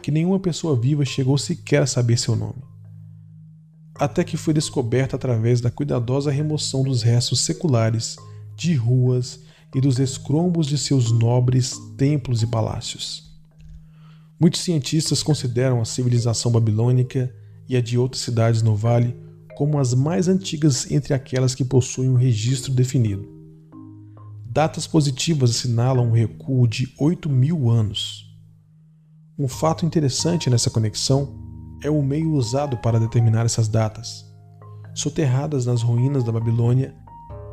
que 0.00 0.12
nenhuma 0.12 0.38
pessoa 0.38 0.78
viva 0.78 1.04
chegou 1.04 1.36
sequer 1.36 1.82
a 1.82 1.86
saber 1.86 2.16
seu 2.16 2.36
nome 2.36 2.73
até 3.94 4.24
que 4.24 4.36
foi 4.36 4.52
descoberta 4.52 5.16
através 5.16 5.60
da 5.60 5.70
cuidadosa 5.70 6.30
remoção 6.30 6.82
dos 6.82 7.02
restos 7.02 7.40
seculares 7.40 8.16
de 8.56 8.74
ruas 8.74 9.40
e 9.74 9.80
dos 9.80 9.98
escrombos 9.98 10.66
de 10.66 10.78
seus 10.78 11.10
nobres 11.10 11.78
templos 11.96 12.42
e 12.42 12.46
palácios. 12.46 13.32
Muitos 14.38 14.60
cientistas 14.60 15.22
consideram 15.22 15.80
a 15.80 15.84
civilização 15.84 16.50
babilônica 16.50 17.34
e 17.68 17.76
a 17.76 17.80
de 17.80 17.96
outras 17.96 18.22
cidades 18.22 18.62
no 18.62 18.76
vale 18.76 19.16
como 19.56 19.78
as 19.78 19.94
mais 19.94 20.26
antigas 20.26 20.90
entre 20.90 21.14
aquelas 21.14 21.54
que 21.54 21.64
possuem 21.64 22.10
um 22.10 22.16
registro 22.16 22.72
definido. 22.72 23.28
Datas 24.44 24.86
positivas 24.86 25.50
assinalam 25.50 26.08
um 26.08 26.12
recuo 26.12 26.66
de 26.66 26.92
8 26.98 27.28
mil 27.28 27.70
anos. 27.70 28.32
Um 29.38 29.48
fato 29.48 29.86
interessante 29.86 30.50
nessa 30.50 30.70
conexão 30.70 31.43
é 31.84 31.90
o 31.90 32.02
meio 32.02 32.32
usado 32.32 32.78
para 32.78 32.98
determinar 32.98 33.44
essas 33.44 33.68
datas. 33.68 34.24
Soterradas 34.94 35.66
nas 35.66 35.82
ruínas 35.82 36.24
da 36.24 36.32
Babilônia, 36.32 36.94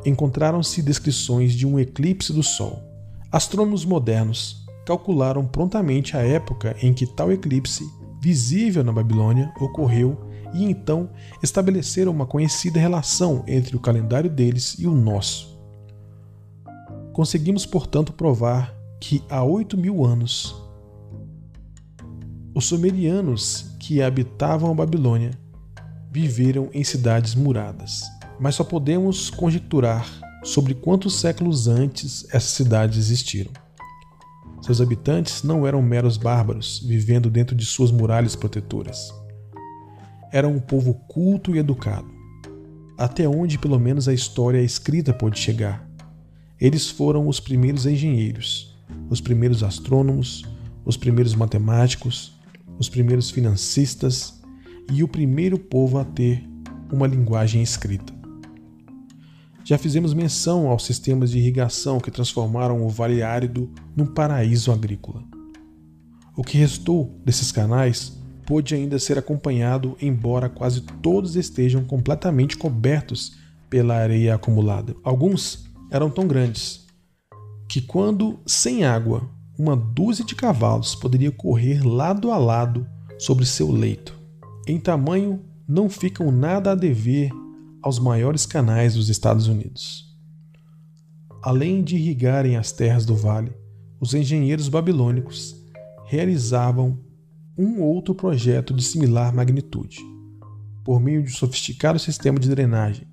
encontraram-se 0.04 0.82
descrições 0.82 1.52
de 1.52 1.66
um 1.66 1.78
eclipse 1.78 2.32
do 2.32 2.42
Sol. 2.42 2.82
Astrônomos 3.30 3.84
modernos 3.84 4.66
calcularam 4.86 5.46
prontamente 5.46 6.16
a 6.16 6.20
época 6.20 6.74
em 6.82 6.92
que 6.92 7.06
tal 7.06 7.30
eclipse, 7.30 7.84
visível 8.20 8.82
na 8.82 8.92
Babilônia, 8.92 9.52
ocorreu 9.60 10.18
e 10.54 10.64
então 10.64 11.10
estabeleceram 11.42 12.10
uma 12.10 12.26
conhecida 12.26 12.80
relação 12.80 13.44
entre 13.46 13.76
o 13.76 13.80
calendário 13.80 14.30
deles 14.30 14.76
e 14.78 14.86
o 14.86 14.94
nosso. 14.94 15.60
Conseguimos, 17.12 17.66
portanto, 17.66 18.12
provar 18.12 18.74
que 18.98 19.22
há 19.28 19.44
8 19.44 19.76
mil 19.76 20.04
anos 20.04 20.61
os 22.54 22.66
sumerianos 22.66 23.74
que 23.78 24.02
habitavam 24.02 24.70
a 24.70 24.74
Babilônia 24.74 25.30
viveram 26.10 26.68
em 26.74 26.84
cidades 26.84 27.34
muradas, 27.34 28.02
mas 28.38 28.54
só 28.54 28.64
podemos 28.64 29.30
conjecturar 29.30 30.06
sobre 30.44 30.74
quantos 30.74 31.14
séculos 31.14 31.66
antes 31.66 32.26
essas 32.28 32.50
cidades 32.50 32.98
existiram. 32.98 33.52
Seus 34.60 34.80
habitantes 34.80 35.42
não 35.42 35.66
eram 35.66 35.80
meros 35.80 36.16
bárbaros 36.16 36.80
vivendo 36.84 37.30
dentro 37.30 37.56
de 37.56 37.64
suas 37.64 37.90
muralhas 37.90 38.36
protetoras. 38.36 39.12
Eram 40.30 40.52
um 40.52 40.60
povo 40.60 40.94
culto 41.08 41.54
e 41.54 41.58
educado, 41.58 42.10
até 42.98 43.26
onde 43.26 43.58
pelo 43.58 43.78
menos 43.78 44.08
a 44.08 44.12
história 44.12 44.60
escrita 44.60 45.12
pôde 45.12 45.38
chegar. 45.38 45.88
Eles 46.60 46.90
foram 46.90 47.26
os 47.26 47.40
primeiros 47.40 47.86
engenheiros, 47.86 48.76
os 49.08 49.20
primeiros 49.20 49.62
astrônomos, 49.62 50.44
os 50.84 50.96
primeiros 50.96 51.34
matemáticos, 51.34 52.41
os 52.78 52.88
primeiros 52.88 53.30
financistas 53.30 54.40
e 54.92 55.02
o 55.02 55.08
primeiro 55.08 55.58
povo 55.58 55.98
a 55.98 56.04
ter 56.04 56.44
uma 56.90 57.06
linguagem 57.06 57.62
escrita. 57.62 58.12
Já 59.64 59.78
fizemos 59.78 60.12
menção 60.12 60.68
aos 60.68 60.84
sistemas 60.84 61.30
de 61.30 61.38
irrigação 61.38 62.00
que 62.00 62.10
transformaram 62.10 62.84
o 62.84 62.88
Vale 62.88 63.22
Árido 63.22 63.70
num 63.96 64.06
paraíso 64.06 64.72
agrícola. 64.72 65.22
O 66.36 66.42
que 66.42 66.58
restou 66.58 67.20
desses 67.24 67.52
canais 67.52 68.20
pôde 68.44 68.74
ainda 68.74 68.98
ser 68.98 69.18
acompanhado, 69.18 69.96
embora 70.00 70.48
quase 70.48 70.80
todos 71.00 71.36
estejam 71.36 71.84
completamente 71.84 72.56
cobertos 72.56 73.36
pela 73.70 73.94
areia 73.94 74.34
acumulada. 74.34 74.96
Alguns 75.04 75.70
eram 75.90 76.10
tão 76.10 76.26
grandes 76.26 76.86
que, 77.68 77.80
quando 77.80 78.40
sem 78.44 78.84
água 78.84 79.30
uma 79.62 79.76
dúzia 79.76 80.24
de 80.24 80.34
cavalos 80.34 80.96
poderia 80.96 81.30
correr 81.30 81.86
lado 81.86 82.32
a 82.32 82.36
lado 82.36 82.84
sobre 83.16 83.46
seu 83.46 83.70
leito. 83.70 84.18
Em 84.66 84.80
tamanho, 84.80 85.40
não 85.68 85.88
ficam 85.88 86.32
nada 86.32 86.72
a 86.72 86.74
dever 86.74 87.30
aos 87.80 88.00
maiores 88.00 88.44
canais 88.44 88.94
dos 88.94 89.08
Estados 89.08 89.46
Unidos. 89.46 90.18
Além 91.40 91.80
de 91.80 91.94
irrigarem 91.94 92.56
as 92.56 92.72
terras 92.72 93.06
do 93.06 93.14
vale, 93.14 93.52
os 94.00 94.14
engenheiros 94.14 94.68
babilônicos 94.68 95.54
realizavam 96.06 96.98
um 97.56 97.82
outro 97.82 98.16
projeto 98.16 98.74
de 98.74 98.82
similar 98.82 99.32
magnitude. 99.32 100.00
Por 100.82 101.00
meio 101.00 101.22
de 101.22 101.30
um 101.30 101.34
sofisticado 101.36 102.00
sistema 102.00 102.40
de 102.40 102.48
drenagem, 102.48 103.06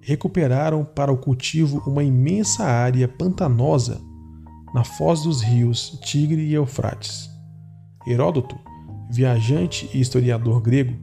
recuperaram 0.00 0.84
para 0.84 1.12
o 1.12 1.18
cultivo 1.18 1.80
uma 1.86 2.02
imensa 2.02 2.64
área 2.64 3.06
pantanosa 3.06 4.00
na 4.74 4.84
foz 4.84 5.22
dos 5.22 5.42
rios 5.42 5.98
Tigre 6.02 6.42
e 6.42 6.54
Eufrates. 6.54 7.30
Heródoto, 8.06 8.58
viajante 9.10 9.88
e 9.92 10.00
historiador 10.00 10.60
grego, 10.60 10.96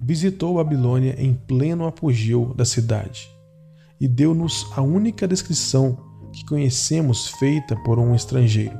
visitou 0.00 0.54
Babilônia 0.54 1.14
em 1.18 1.34
pleno 1.34 1.86
apogeu 1.86 2.54
da 2.54 2.64
cidade 2.64 3.28
e 4.00 4.06
deu-nos 4.06 4.66
a 4.76 4.82
única 4.82 5.26
descrição 5.26 5.98
que 6.32 6.44
conhecemos 6.44 7.28
feita 7.28 7.74
por 7.76 7.98
um 7.98 8.14
estrangeiro. 8.14 8.76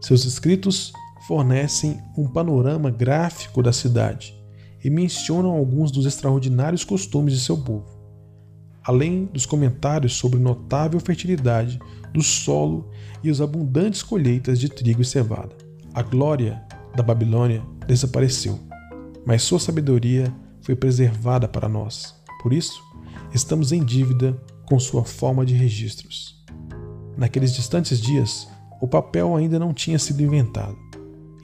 Seus 0.00 0.24
escritos 0.24 0.92
fornecem 1.26 2.00
um 2.16 2.26
panorama 2.26 2.90
gráfico 2.90 3.62
da 3.62 3.72
cidade 3.72 4.34
e 4.82 4.90
mencionam 4.90 5.50
alguns 5.50 5.90
dos 5.90 6.06
extraordinários 6.06 6.84
costumes 6.84 7.34
de 7.34 7.40
seu 7.40 7.56
povo, 7.56 7.93
além 8.84 9.24
dos 9.26 9.46
comentários 9.46 10.14
sobre 10.14 10.38
notável 10.38 11.00
fertilidade 11.00 11.78
do 12.12 12.22
solo 12.22 12.90
e 13.22 13.30
as 13.30 13.40
abundantes 13.40 14.02
colheitas 14.02 14.60
de 14.60 14.68
trigo 14.68 15.02
e 15.02 15.04
cevada. 15.04 15.56
A 15.92 16.02
glória 16.02 16.62
da 16.94 17.02
Babilônia 17.02 17.62
desapareceu, 17.86 18.60
mas 19.26 19.42
sua 19.42 19.58
sabedoria 19.58 20.32
foi 20.62 20.76
preservada 20.76 21.48
para 21.48 21.68
nós. 21.68 22.14
Por 22.42 22.52
isso, 22.52 22.82
estamos 23.32 23.72
em 23.72 23.82
dívida 23.82 24.36
com 24.66 24.78
sua 24.78 25.04
forma 25.04 25.44
de 25.44 25.54
registros. 25.54 26.44
Naqueles 27.16 27.54
distantes 27.54 28.00
dias, 28.00 28.48
o 28.80 28.88
papel 28.88 29.34
ainda 29.34 29.58
não 29.58 29.72
tinha 29.72 29.98
sido 29.98 30.22
inventado. 30.22 30.76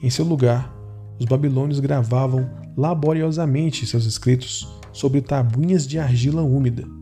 Em 0.01 0.09
seu 0.09 0.25
lugar, 0.25 0.75
os 1.19 1.25
babilônios 1.25 1.79
gravavam 1.79 2.49
laboriosamente 2.75 3.85
seus 3.85 4.05
escritos 4.05 4.67
sobre 4.91 5.21
tabuinhas 5.21 5.87
de 5.87 5.99
argila 5.99 6.41
úmida. 6.41 7.00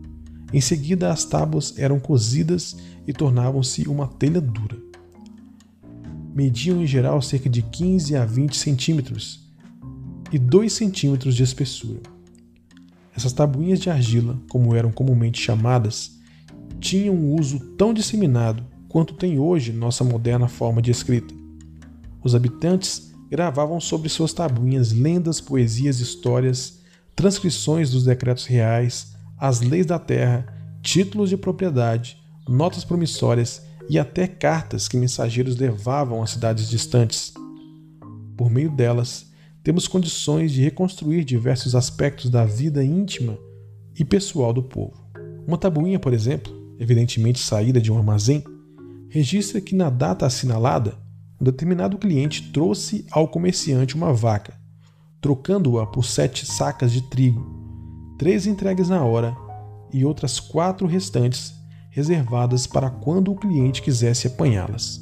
Em 0.52 0.60
seguida, 0.60 1.12
as 1.12 1.24
tábuas 1.24 1.74
eram 1.78 2.00
cozidas 2.00 2.76
e 3.06 3.12
tornavam-se 3.12 3.88
uma 3.88 4.06
telha 4.06 4.40
dura. 4.40 4.76
Mediam 6.34 6.82
em 6.82 6.86
geral 6.86 7.20
cerca 7.22 7.48
de 7.48 7.62
15 7.62 8.16
a 8.16 8.24
20 8.24 8.56
centímetros 8.56 9.48
e 10.32 10.38
2 10.38 10.72
centímetros 10.72 11.34
de 11.34 11.42
espessura. 11.42 12.00
Essas 13.16 13.32
tabuinhas 13.32 13.80
de 13.80 13.90
argila, 13.90 14.40
como 14.48 14.74
eram 14.74 14.90
comumente 14.90 15.40
chamadas, 15.40 16.18
tinham 16.80 17.14
um 17.14 17.34
uso 17.34 17.58
tão 17.76 17.92
disseminado 17.92 18.64
quanto 18.88 19.14
tem 19.14 19.38
hoje 19.38 19.72
nossa 19.72 20.02
moderna 20.02 20.48
forma 20.48 20.80
de 20.80 20.90
escrita. 20.90 21.34
Os 22.22 22.34
habitantes 22.34 23.12
gravavam 23.30 23.80
sobre 23.80 24.08
suas 24.08 24.32
tabuinhas 24.32 24.92
lendas, 24.92 25.40
poesias, 25.40 26.00
histórias, 26.00 26.80
transcrições 27.14 27.90
dos 27.90 28.04
decretos 28.04 28.46
reais, 28.46 29.14
as 29.40 29.62
leis 29.62 29.86
da 29.86 29.98
terra, 29.98 30.46
títulos 30.82 31.30
de 31.30 31.36
propriedade, 31.36 32.18
notas 32.46 32.84
promissórias 32.84 33.62
e 33.88 33.98
até 33.98 34.26
cartas 34.26 34.86
que 34.86 34.98
mensageiros 34.98 35.56
levavam 35.56 36.22
a 36.22 36.26
cidades 36.26 36.68
distantes. 36.68 37.32
Por 38.36 38.50
meio 38.50 38.70
delas, 38.70 39.30
temos 39.62 39.88
condições 39.88 40.52
de 40.52 40.62
reconstruir 40.62 41.24
diversos 41.24 41.74
aspectos 41.74 42.30
da 42.30 42.44
vida 42.44 42.84
íntima 42.84 43.38
e 43.98 44.04
pessoal 44.04 44.52
do 44.52 44.62
povo. 44.62 45.02
Uma 45.46 45.58
tabuinha, 45.58 45.98
por 45.98 46.12
exemplo, 46.12 46.52
evidentemente 46.78 47.38
saída 47.38 47.80
de 47.80 47.90
um 47.90 47.96
armazém, 47.96 48.44
registra 49.08 49.60
que 49.60 49.74
na 49.74 49.90
data 49.90 50.26
assinalada, 50.26 50.98
um 51.40 51.44
determinado 51.44 51.98
cliente 51.98 52.52
trouxe 52.52 53.06
ao 53.10 53.26
comerciante 53.26 53.96
uma 53.96 54.12
vaca, 54.12 54.54
trocando-a 55.20 55.86
por 55.86 56.04
sete 56.04 56.46
sacas 56.46 56.92
de 56.92 57.02
trigo, 57.02 57.59
três 58.20 58.46
entregues 58.46 58.90
na 58.90 59.02
hora 59.02 59.34
e 59.90 60.04
outras 60.04 60.38
quatro 60.38 60.86
restantes 60.86 61.54
reservadas 61.88 62.66
para 62.66 62.90
quando 62.90 63.32
o 63.32 63.34
cliente 63.34 63.80
quisesse 63.80 64.26
apanhá-las. 64.26 65.00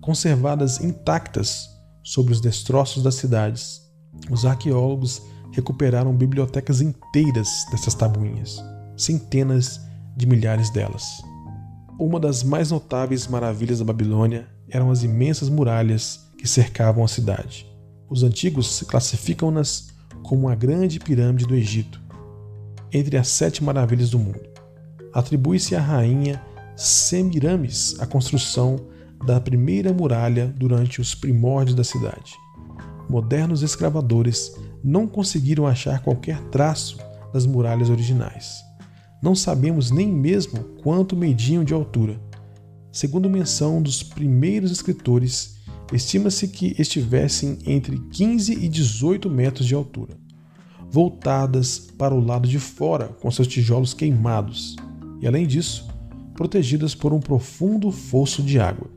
Conservadas 0.00 0.80
intactas 0.80 1.68
sobre 2.02 2.32
os 2.32 2.40
destroços 2.40 3.04
das 3.04 3.14
cidades, 3.14 3.80
os 4.28 4.44
arqueólogos 4.44 5.22
recuperaram 5.52 6.12
bibliotecas 6.12 6.80
inteiras 6.80 7.48
dessas 7.70 7.94
tabuinhas, 7.94 8.60
centenas 8.96 9.80
de 10.16 10.26
milhares 10.26 10.70
delas. 10.70 11.04
Uma 12.00 12.18
das 12.18 12.42
mais 12.42 12.72
notáveis 12.72 13.28
maravilhas 13.28 13.78
da 13.78 13.84
Babilônia 13.84 14.48
eram 14.68 14.90
as 14.90 15.04
imensas 15.04 15.48
muralhas 15.48 16.18
que 16.36 16.48
cercavam 16.48 17.04
a 17.04 17.08
cidade. 17.08 17.64
Os 18.08 18.24
antigos 18.24 18.82
classificam-nas 18.88 19.90
como 20.24 20.48
a 20.48 20.56
grande 20.56 20.98
pirâmide 20.98 21.46
do 21.46 21.54
Egito, 21.54 22.09
entre 22.92 23.16
as 23.16 23.28
sete 23.28 23.62
maravilhas 23.62 24.10
do 24.10 24.18
mundo. 24.18 24.40
Atribui-se 25.12 25.74
à 25.74 25.80
rainha 25.80 26.42
Semiramis 26.76 27.96
a 28.00 28.06
construção 28.06 28.76
da 29.26 29.40
primeira 29.40 29.92
muralha 29.92 30.46
durante 30.56 31.00
os 31.00 31.14
primórdios 31.14 31.76
da 31.76 31.84
cidade. 31.84 32.34
Modernos 33.08 33.62
escravadores 33.62 34.52
não 34.82 35.06
conseguiram 35.06 35.66
achar 35.66 36.02
qualquer 36.02 36.40
traço 36.44 36.98
das 37.32 37.44
muralhas 37.44 37.90
originais. 37.90 38.64
Não 39.22 39.34
sabemos 39.34 39.90
nem 39.90 40.08
mesmo 40.08 40.58
quanto 40.82 41.16
mediam 41.16 41.62
de 41.62 41.74
altura. 41.74 42.18
Segundo 42.90 43.28
menção 43.28 43.82
dos 43.82 44.02
primeiros 44.02 44.70
escritores, 44.70 45.56
estima-se 45.92 46.48
que 46.48 46.74
estivessem 46.78 47.58
entre 47.66 47.98
15 48.10 48.52
e 48.54 48.68
18 48.68 49.28
metros 49.28 49.66
de 49.66 49.74
altura, 49.74 50.16
voltadas 50.90 51.78
para 51.78 52.14
o 52.14 52.24
lado 52.24 52.48
de 52.48 52.58
fora 52.58 53.08
com 53.20 53.30
seus 53.30 53.46
tijolos 53.46 53.94
queimados, 53.94 54.76
e 55.20 55.26
além 55.26 55.46
disso, 55.46 55.88
protegidas 56.34 56.94
por 56.94 57.12
um 57.12 57.20
profundo 57.20 57.90
fosso 57.90 58.42
de 58.42 58.58
água. 58.58 58.90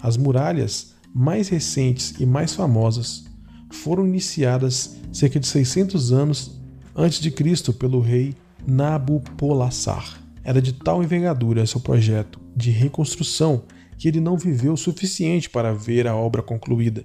As 0.00 0.16
muralhas 0.16 0.94
mais 1.14 1.48
recentes 1.48 2.14
e 2.20 2.26
mais 2.26 2.54
famosas 2.54 3.24
foram 3.70 4.06
iniciadas 4.06 4.96
cerca 5.12 5.40
de 5.40 5.46
600 5.46 6.12
anos 6.12 6.60
antes 6.94 7.20
de 7.20 7.30
Cristo 7.30 7.72
pelo 7.72 8.00
rei 8.00 8.34
Nabopolassar. 8.66 10.20
Era 10.44 10.60
de 10.60 10.72
tal 10.72 11.02
envergadura 11.02 11.66
seu 11.66 11.80
projeto 11.80 12.38
de 12.54 12.70
reconstrução 12.70 13.64
que 13.96 14.08
ele 14.08 14.20
não 14.20 14.36
viveu 14.36 14.74
o 14.74 14.76
suficiente 14.76 15.48
para 15.48 15.72
ver 15.72 16.06
a 16.06 16.14
obra 16.14 16.42
concluída. 16.42 17.04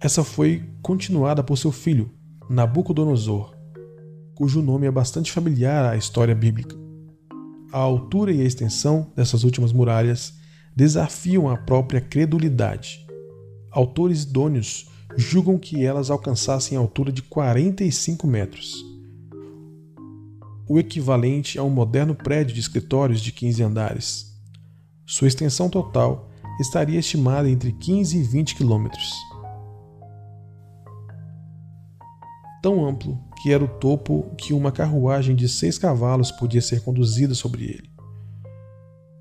Essa 0.00 0.22
foi 0.22 0.62
continuada 0.80 1.42
por 1.42 1.58
seu 1.58 1.72
filho, 1.72 2.10
Nabucodonosor, 2.48 3.54
cujo 4.34 4.62
nome 4.62 4.86
é 4.86 4.90
bastante 4.90 5.30
familiar 5.30 5.84
à 5.84 5.96
história 5.96 6.34
bíblica. 6.34 6.76
A 7.72 7.78
altura 7.78 8.32
e 8.32 8.40
a 8.40 8.44
extensão 8.44 9.12
dessas 9.14 9.44
últimas 9.44 9.72
muralhas 9.72 10.34
desafiam 10.74 11.48
a 11.48 11.56
própria 11.56 12.00
credulidade. 12.00 13.06
Autores 13.70 14.22
idôneos 14.22 14.88
julgam 15.16 15.58
que 15.58 15.84
elas 15.84 16.10
alcançassem 16.10 16.76
a 16.76 16.80
altura 16.80 17.12
de 17.12 17.22
45 17.22 18.26
metros 18.26 18.88
o 20.68 20.78
equivalente 20.78 21.58
a 21.58 21.62
um 21.62 21.70
moderno 21.70 22.14
prédio 22.14 22.54
de 22.54 22.60
escritórios 22.60 23.22
de 23.22 23.32
15 23.32 23.62
andares. 23.62 24.38
Sua 25.06 25.26
extensão 25.26 25.70
total 25.70 26.28
estaria 26.60 26.98
estimada 26.98 27.48
entre 27.48 27.72
15 27.72 28.18
e 28.18 28.22
20 28.22 28.54
quilômetros. 28.54 29.10
Tão 32.62 32.86
amplo 32.86 33.18
que 33.40 33.52
era 33.52 33.62
o 33.62 33.68
topo 33.68 34.34
que 34.36 34.52
uma 34.52 34.72
carruagem 34.72 35.36
de 35.36 35.48
seis 35.48 35.78
cavalos 35.78 36.32
podia 36.32 36.60
ser 36.60 36.82
conduzida 36.82 37.34
sobre 37.34 37.64
ele. 37.64 37.90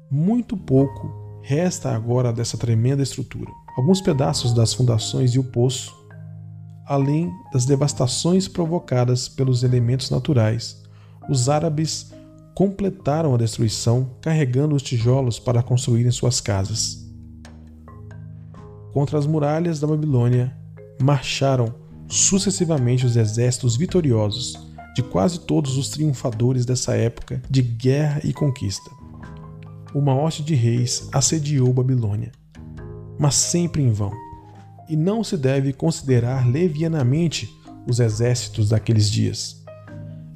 Muito 0.10 0.58
pouco 0.58 1.40
resta 1.44 1.92
agora 1.92 2.34
dessa 2.34 2.58
tremenda 2.58 3.04
estrutura. 3.04 3.52
Alguns 3.78 4.02
pedaços 4.02 4.54
das 4.54 4.74
fundações 4.74 5.36
e 5.36 5.40
o 5.40 5.44
poço, 5.44 5.96
além 6.86 7.32
das 7.54 7.66
devastações 7.66 8.48
provocadas 8.48 9.30
pelos 9.30 9.64
elementos 9.64 10.10
naturais, 10.10 10.82
os 11.30 11.48
árabes 11.48 12.12
completaram 12.56 13.36
a 13.36 13.38
destruição 13.38 14.18
carregando 14.20 14.76
os 14.76 14.82
tijolos 14.82 15.38
para 15.38 15.62
construírem 15.62 16.12
suas 16.12 16.42
casas. 16.42 17.06
Contra 18.94 19.20
as 19.20 19.28
muralhas 19.28 19.80
da 19.80 19.86
Babilônia 19.86 20.58
marcharam 21.00 21.76
sucessivamente 22.08 23.06
os 23.06 23.16
exércitos 23.16 23.76
vitoriosos 23.76 24.58
de 24.96 25.04
quase 25.04 25.42
todos 25.42 25.78
os 25.78 25.90
triunfadores 25.90 26.66
dessa 26.66 26.96
época 26.96 27.42
de 27.50 27.62
guerra 27.62 28.22
e 28.24 28.34
conquista. 28.34 28.90
Uma 29.94 30.16
hoste 30.16 30.44
de 30.44 30.56
reis 30.56 31.08
assediou 31.12 31.72
Babilônia, 31.72 32.32
mas 33.20 33.36
sempre 33.36 33.84
em 33.84 33.92
vão. 33.92 34.12
E 34.90 34.96
não 34.96 35.24
se 35.24 35.38
deve 35.38 35.74
considerar 35.74 36.48
levianamente 36.48 37.50
os 37.88 38.00
exércitos 38.00 38.70
daqueles 38.70 39.10
dias. 39.10 39.64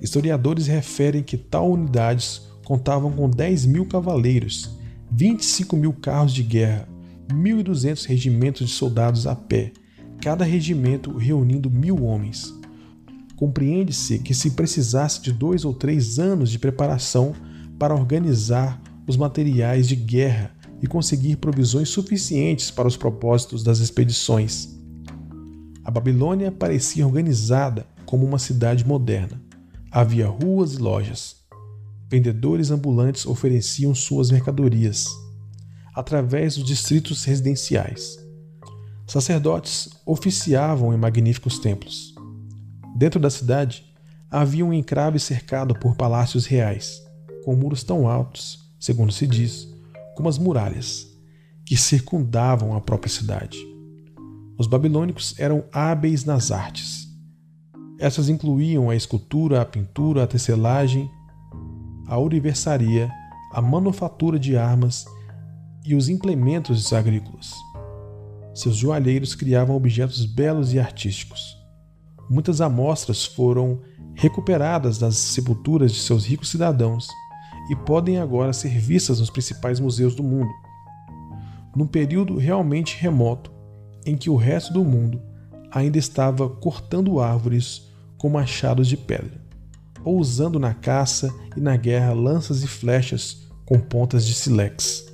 Historiadores 0.02 0.68
referem 0.68 1.24
que 1.24 1.38
tal 1.38 1.72
unidades 1.72 2.42
contavam 2.66 3.12
com 3.12 3.30
10 3.30 3.66
mil 3.66 3.86
cavaleiros, 3.86 4.78
25 5.12 5.76
mil 5.76 5.94
carros 5.94 6.34
de 6.34 6.44
guerra, 6.44 6.88
1.200 7.30 8.06
regimentos 8.06 8.68
de 8.68 8.74
soldados 8.74 9.28
a 9.28 9.36
pé, 9.36 9.72
cada 10.22 10.46
regimento 10.46 11.18
reunindo 11.18 11.70
mil 11.70 12.06
homens. 12.06 12.54
Compreende-se 13.36 14.20
que 14.20 14.36
se 14.36 14.52
precisasse 14.52 15.20
de 15.22 15.32
dois 15.32 15.66
ou 15.66 15.74
três 15.74 16.20
anos 16.20 16.52
de 16.52 16.60
preparação 16.60 17.34
para 17.80 17.96
organizar 17.96 18.80
os 19.08 19.18
materiais 19.18 19.88
de 19.88 19.96
guerra 19.96 20.56
e 20.80 20.86
conseguir 20.86 21.38
provisões 21.38 21.90
suficientes 21.90 22.70
para 22.70 22.88
os 22.88 22.96
propósitos 22.96 23.64
das 23.64 23.80
expedições. 23.80 24.70
A 25.84 25.90
Babilônia 25.90 26.52
parecia 26.52 27.06
organizada 27.06 27.88
como 28.06 28.24
uma 28.24 28.38
cidade 28.38 28.86
moderna. 28.86 29.42
Havia 29.92 30.28
ruas 30.28 30.74
e 30.74 30.78
lojas. 30.78 31.36
vendedores 32.08 32.70
ambulantes 32.70 33.26
ofereciam 33.26 33.96
suas 33.96 34.30
mercadorias 34.30 35.08
através 35.96 36.56
dos 36.56 36.66
distritos 36.66 37.24
residenciais. 37.24 38.21
Sacerdotes 39.08 39.90
oficiavam 40.06 40.94
em 40.94 40.98
magníficos 40.98 41.60
templos. 41.60 42.16
Dentro 42.96 43.20
da 43.20 43.30
cidade 43.30 43.86
havia 44.30 44.66
um 44.66 44.74
encrave 44.74 45.20
cercado 45.20 45.74
por 45.76 45.96
palácios 45.96 46.46
reais, 46.46 47.02
com 47.44 47.56
muros 47.56 47.84
tão 47.84 48.08
altos, 48.08 48.60
segundo 48.80 49.12
se 49.12 49.28
diz, 49.28 49.68
como 50.16 50.30
as 50.30 50.38
muralhas, 50.38 51.08
que 51.66 51.76
circundavam 51.76 52.76
a 52.76 52.82
própria 52.82 53.12
cidade. 53.12 53.58
Os 54.58 54.68
babilônicos 54.68 55.38
eram 55.40 55.64
hábeis 55.74 56.24
nas 56.24 56.52
artes. 56.52 57.08
Essas 58.00 58.30
incluíam 58.30 58.90
a 58.90 58.96
escultura, 58.96 59.62
a 59.62 59.66
pintura, 59.66 60.24
a 60.24 60.28
tecelagem, 60.28 61.10
a 62.08 62.18
universaria, 62.18 63.12
a 63.54 63.62
manufatura 63.62 64.40
de 64.40 64.56
armas 64.56 65.06
e 65.86 65.96
os 65.96 66.10
implementos 66.10 66.94
agrícolas. 66.94 67.54
Seus 68.54 68.76
joalheiros 68.76 69.34
criavam 69.34 69.76
objetos 69.76 70.26
belos 70.26 70.74
e 70.74 70.80
artísticos. 70.80 71.58
Muitas 72.30 72.62
amostras 72.62 73.26
foram 73.26 73.82
recuperadas 74.14 74.98
das 74.98 75.16
sepulturas 75.16 75.92
de 75.92 76.00
seus 76.00 76.26
ricos 76.26 76.50
cidadãos 76.50 77.08
e 77.70 77.76
podem 77.76 78.18
agora 78.18 78.54
ser 78.54 78.78
vistas 78.78 79.20
nos 79.20 79.30
principais 79.30 79.80
museus 79.80 80.16
do 80.16 80.24
mundo. 80.24 80.52
Num 81.76 81.88
período 81.88 82.38
realmente 82.38 82.98
remoto, 83.00 83.52
em 84.06 84.18
que 84.18 84.30
o 84.30 84.36
resto 84.36 84.74
do 84.74 84.84
mundo 84.84 85.22
ainda 85.72 85.98
estava 85.98 86.50
cortando 86.50 87.20
árvores 87.20 87.90
com 88.18 88.30
machados 88.30 88.88
de 88.88 88.98
pedra, 88.98 89.42
ou 90.04 90.18
usando 90.18 90.60
na 90.60 90.74
caça 90.74 91.34
e 91.56 91.62
na 91.62 91.78
guerra 91.78 92.14
lanças 92.14 92.64
e 92.64 92.68
flechas 92.68 93.48
com 93.66 93.80
pontas 93.80 94.26
de 94.26 94.34
silex. 94.34 95.11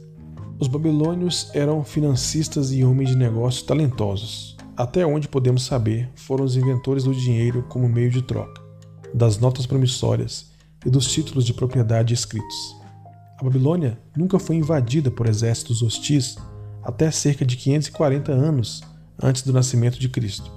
Os 0.59 0.67
babilônios 0.67 1.51
eram 1.53 1.83
financistas 1.83 2.71
e 2.71 2.83
homens 2.83 3.09
de 3.09 3.15
negócios 3.15 3.61
talentosos. 3.61 4.57
Até 4.75 5.05
onde 5.05 5.27
podemos 5.27 5.63
saber, 5.63 6.09
foram 6.15 6.43
os 6.43 6.57
inventores 6.57 7.03
do 7.03 7.13
dinheiro 7.13 7.63
como 7.69 7.87
meio 7.87 8.09
de 8.09 8.23
troca, 8.23 8.59
das 9.13 9.37
notas 9.37 9.67
promissórias 9.67 10.51
e 10.83 10.89
dos 10.89 11.11
títulos 11.11 11.45
de 11.45 11.53
propriedade 11.53 12.13
escritos. 12.13 12.75
A 13.39 13.43
Babilônia 13.43 13.99
nunca 14.15 14.39
foi 14.39 14.55
invadida 14.55 15.11
por 15.11 15.27
exércitos 15.27 15.83
hostis 15.83 16.37
até 16.81 17.11
cerca 17.11 17.45
de 17.45 17.55
540 17.55 18.31
anos 18.31 18.81
antes 19.21 19.43
do 19.43 19.53
nascimento 19.53 19.99
de 19.99 20.09
Cristo. 20.09 20.51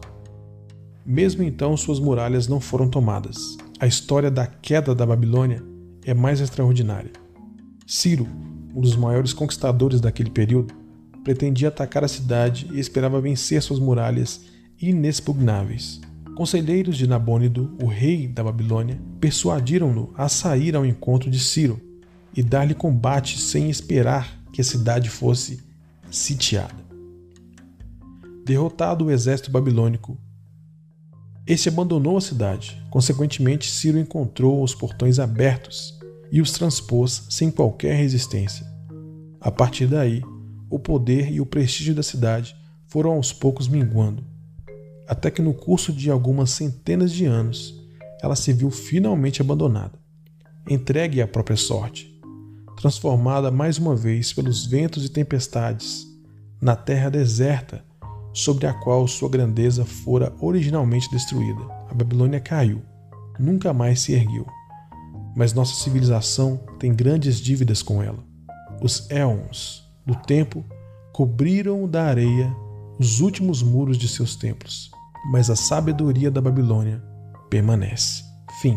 Mesmo 1.05 1.43
então, 1.43 1.77
suas 1.77 2.01
muralhas 2.01 2.49
não 2.49 2.59
foram 2.59 2.89
tomadas. 2.89 3.37
A 3.79 3.87
história 3.87 4.31
da 4.31 4.47
queda 4.47 4.95
da 4.95 5.05
Babilônia 5.05 5.63
é 6.07 6.15
mais 6.15 6.41
extraordinária. 6.41 7.13
Ciro, 7.87 8.27
um 8.75 8.81
dos 8.81 8.97
maiores 8.97 9.33
conquistadores 9.33 10.01
daquele 10.01 10.31
período, 10.31 10.75
pretendia 11.25 11.69
atacar 11.69 12.05
a 12.05 12.09
cidade 12.09 12.69
e 12.73 12.79
esperava 12.79 13.21
vencer 13.21 13.63
suas 13.63 13.79
muralhas 13.79 14.43
inexpugnáveis. 14.81 16.01
Conselheiros 16.37 16.97
de 16.97 17.07
Nabônido, 17.07 17.77
o 17.83 17.87
rei 17.87 18.27
da 18.27 18.43
Babilônia, 18.43 19.01
persuadiram-no 19.21 20.13
a 20.17 20.29
sair 20.29 20.75
ao 20.75 20.87
encontro 20.87 21.31
de 21.31 21.39
Ciro 21.39 21.81
e 22.35 22.43
dar-lhe 22.43 22.75
combate 22.75 23.39
sem 23.39 23.69
esperar 23.69 24.41
que 24.53 24.61
a 24.61 24.65
cidade 24.65 25.11
fosse 25.11 25.63
sitiada. 26.11 26.75
Derrotado 28.45 29.05
o 29.05 29.11
exército 29.11 29.51
babilônico, 29.51 30.17
este 31.47 31.69
abandonou 31.69 32.17
a 32.17 32.21
cidade. 32.21 32.81
Consequentemente, 32.91 33.71
Ciro 33.71 33.99
encontrou 33.99 34.63
os 34.63 34.75
portões 34.75 35.19
abertos 35.19 36.00
e 36.31 36.41
os 36.41 36.53
transpôs 36.53 37.27
sem 37.29 37.51
qualquer 37.51 37.95
resistência. 37.95 38.67
A 39.41 39.51
partir 39.51 39.87
daí, 39.87 40.23
o 40.69 40.79
poder 40.79 41.31
e 41.33 41.41
o 41.41 41.47
prestígio 41.47 41.95
da 41.95 42.03
cidade 42.03 42.55
foram 42.87 43.13
aos 43.13 43.33
poucos 43.33 43.67
minguando, 43.67 44.25
até 45.09 45.31
que 45.31 45.43
no 45.43 45.53
curso 45.53 45.93
de 45.93 46.11
algumas 46.11 46.51
centenas 46.51 47.13
de 47.13 47.25
anos 47.25 47.75
ela 48.23 48.37
se 48.37 48.53
viu 48.53 48.71
finalmente 48.71 49.41
abandonada, 49.41 49.99
entregue 50.69 51.21
à 51.21 51.27
própria 51.27 51.57
sorte, 51.57 52.21
transformada 52.77 53.51
mais 53.51 53.79
uma 53.79 53.97
vez 53.97 54.33
pelos 54.33 54.67
ventos 54.67 55.05
e 55.05 55.09
tempestades 55.09 56.07
na 56.61 56.77
terra 56.77 57.11
deserta 57.11 57.85
sobre 58.33 58.67
a 58.67 58.75
qual 58.75 59.09
sua 59.09 59.29
grandeza 59.29 59.85
fora 59.85 60.33
originalmente 60.41 61.11
destruída. 61.11 61.63
A 61.89 61.95
Babilônia 61.95 62.39
caiu, 62.39 62.83
nunca 63.39 63.73
mais 63.73 64.01
se 64.01 64.13
ergueu 64.13 64.47
mas 65.37 65.53
nossa 65.53 65.75
civilização 65.75 66.61
tem 66.79 66.95
grandes 66.95 67.41
dívidas 67.41 67.83
com 67.83 68.03
ela. 68.03 68.23
Os 68.83 69.11
éons 69.11 69.85
do 70.07 70.15
tempo 70.15 70.65
cobriram 71.13 71.89
da 71.89 72.05
areia 72.05 72.55
os 72.99 73.21
últimos 73.21 73.63
muros 73.63 73.97
de 73.97 74.09
seus 74.09 74.37
templos, 74.37 74.91
mas 75.33 75.49
a 75.49 75.57
sabedoria 75.57 76.31
da 76.31 76.41
Babilônia 76.41 77.03
permanece. 77.49 78.23
Fim. 78.61 78.77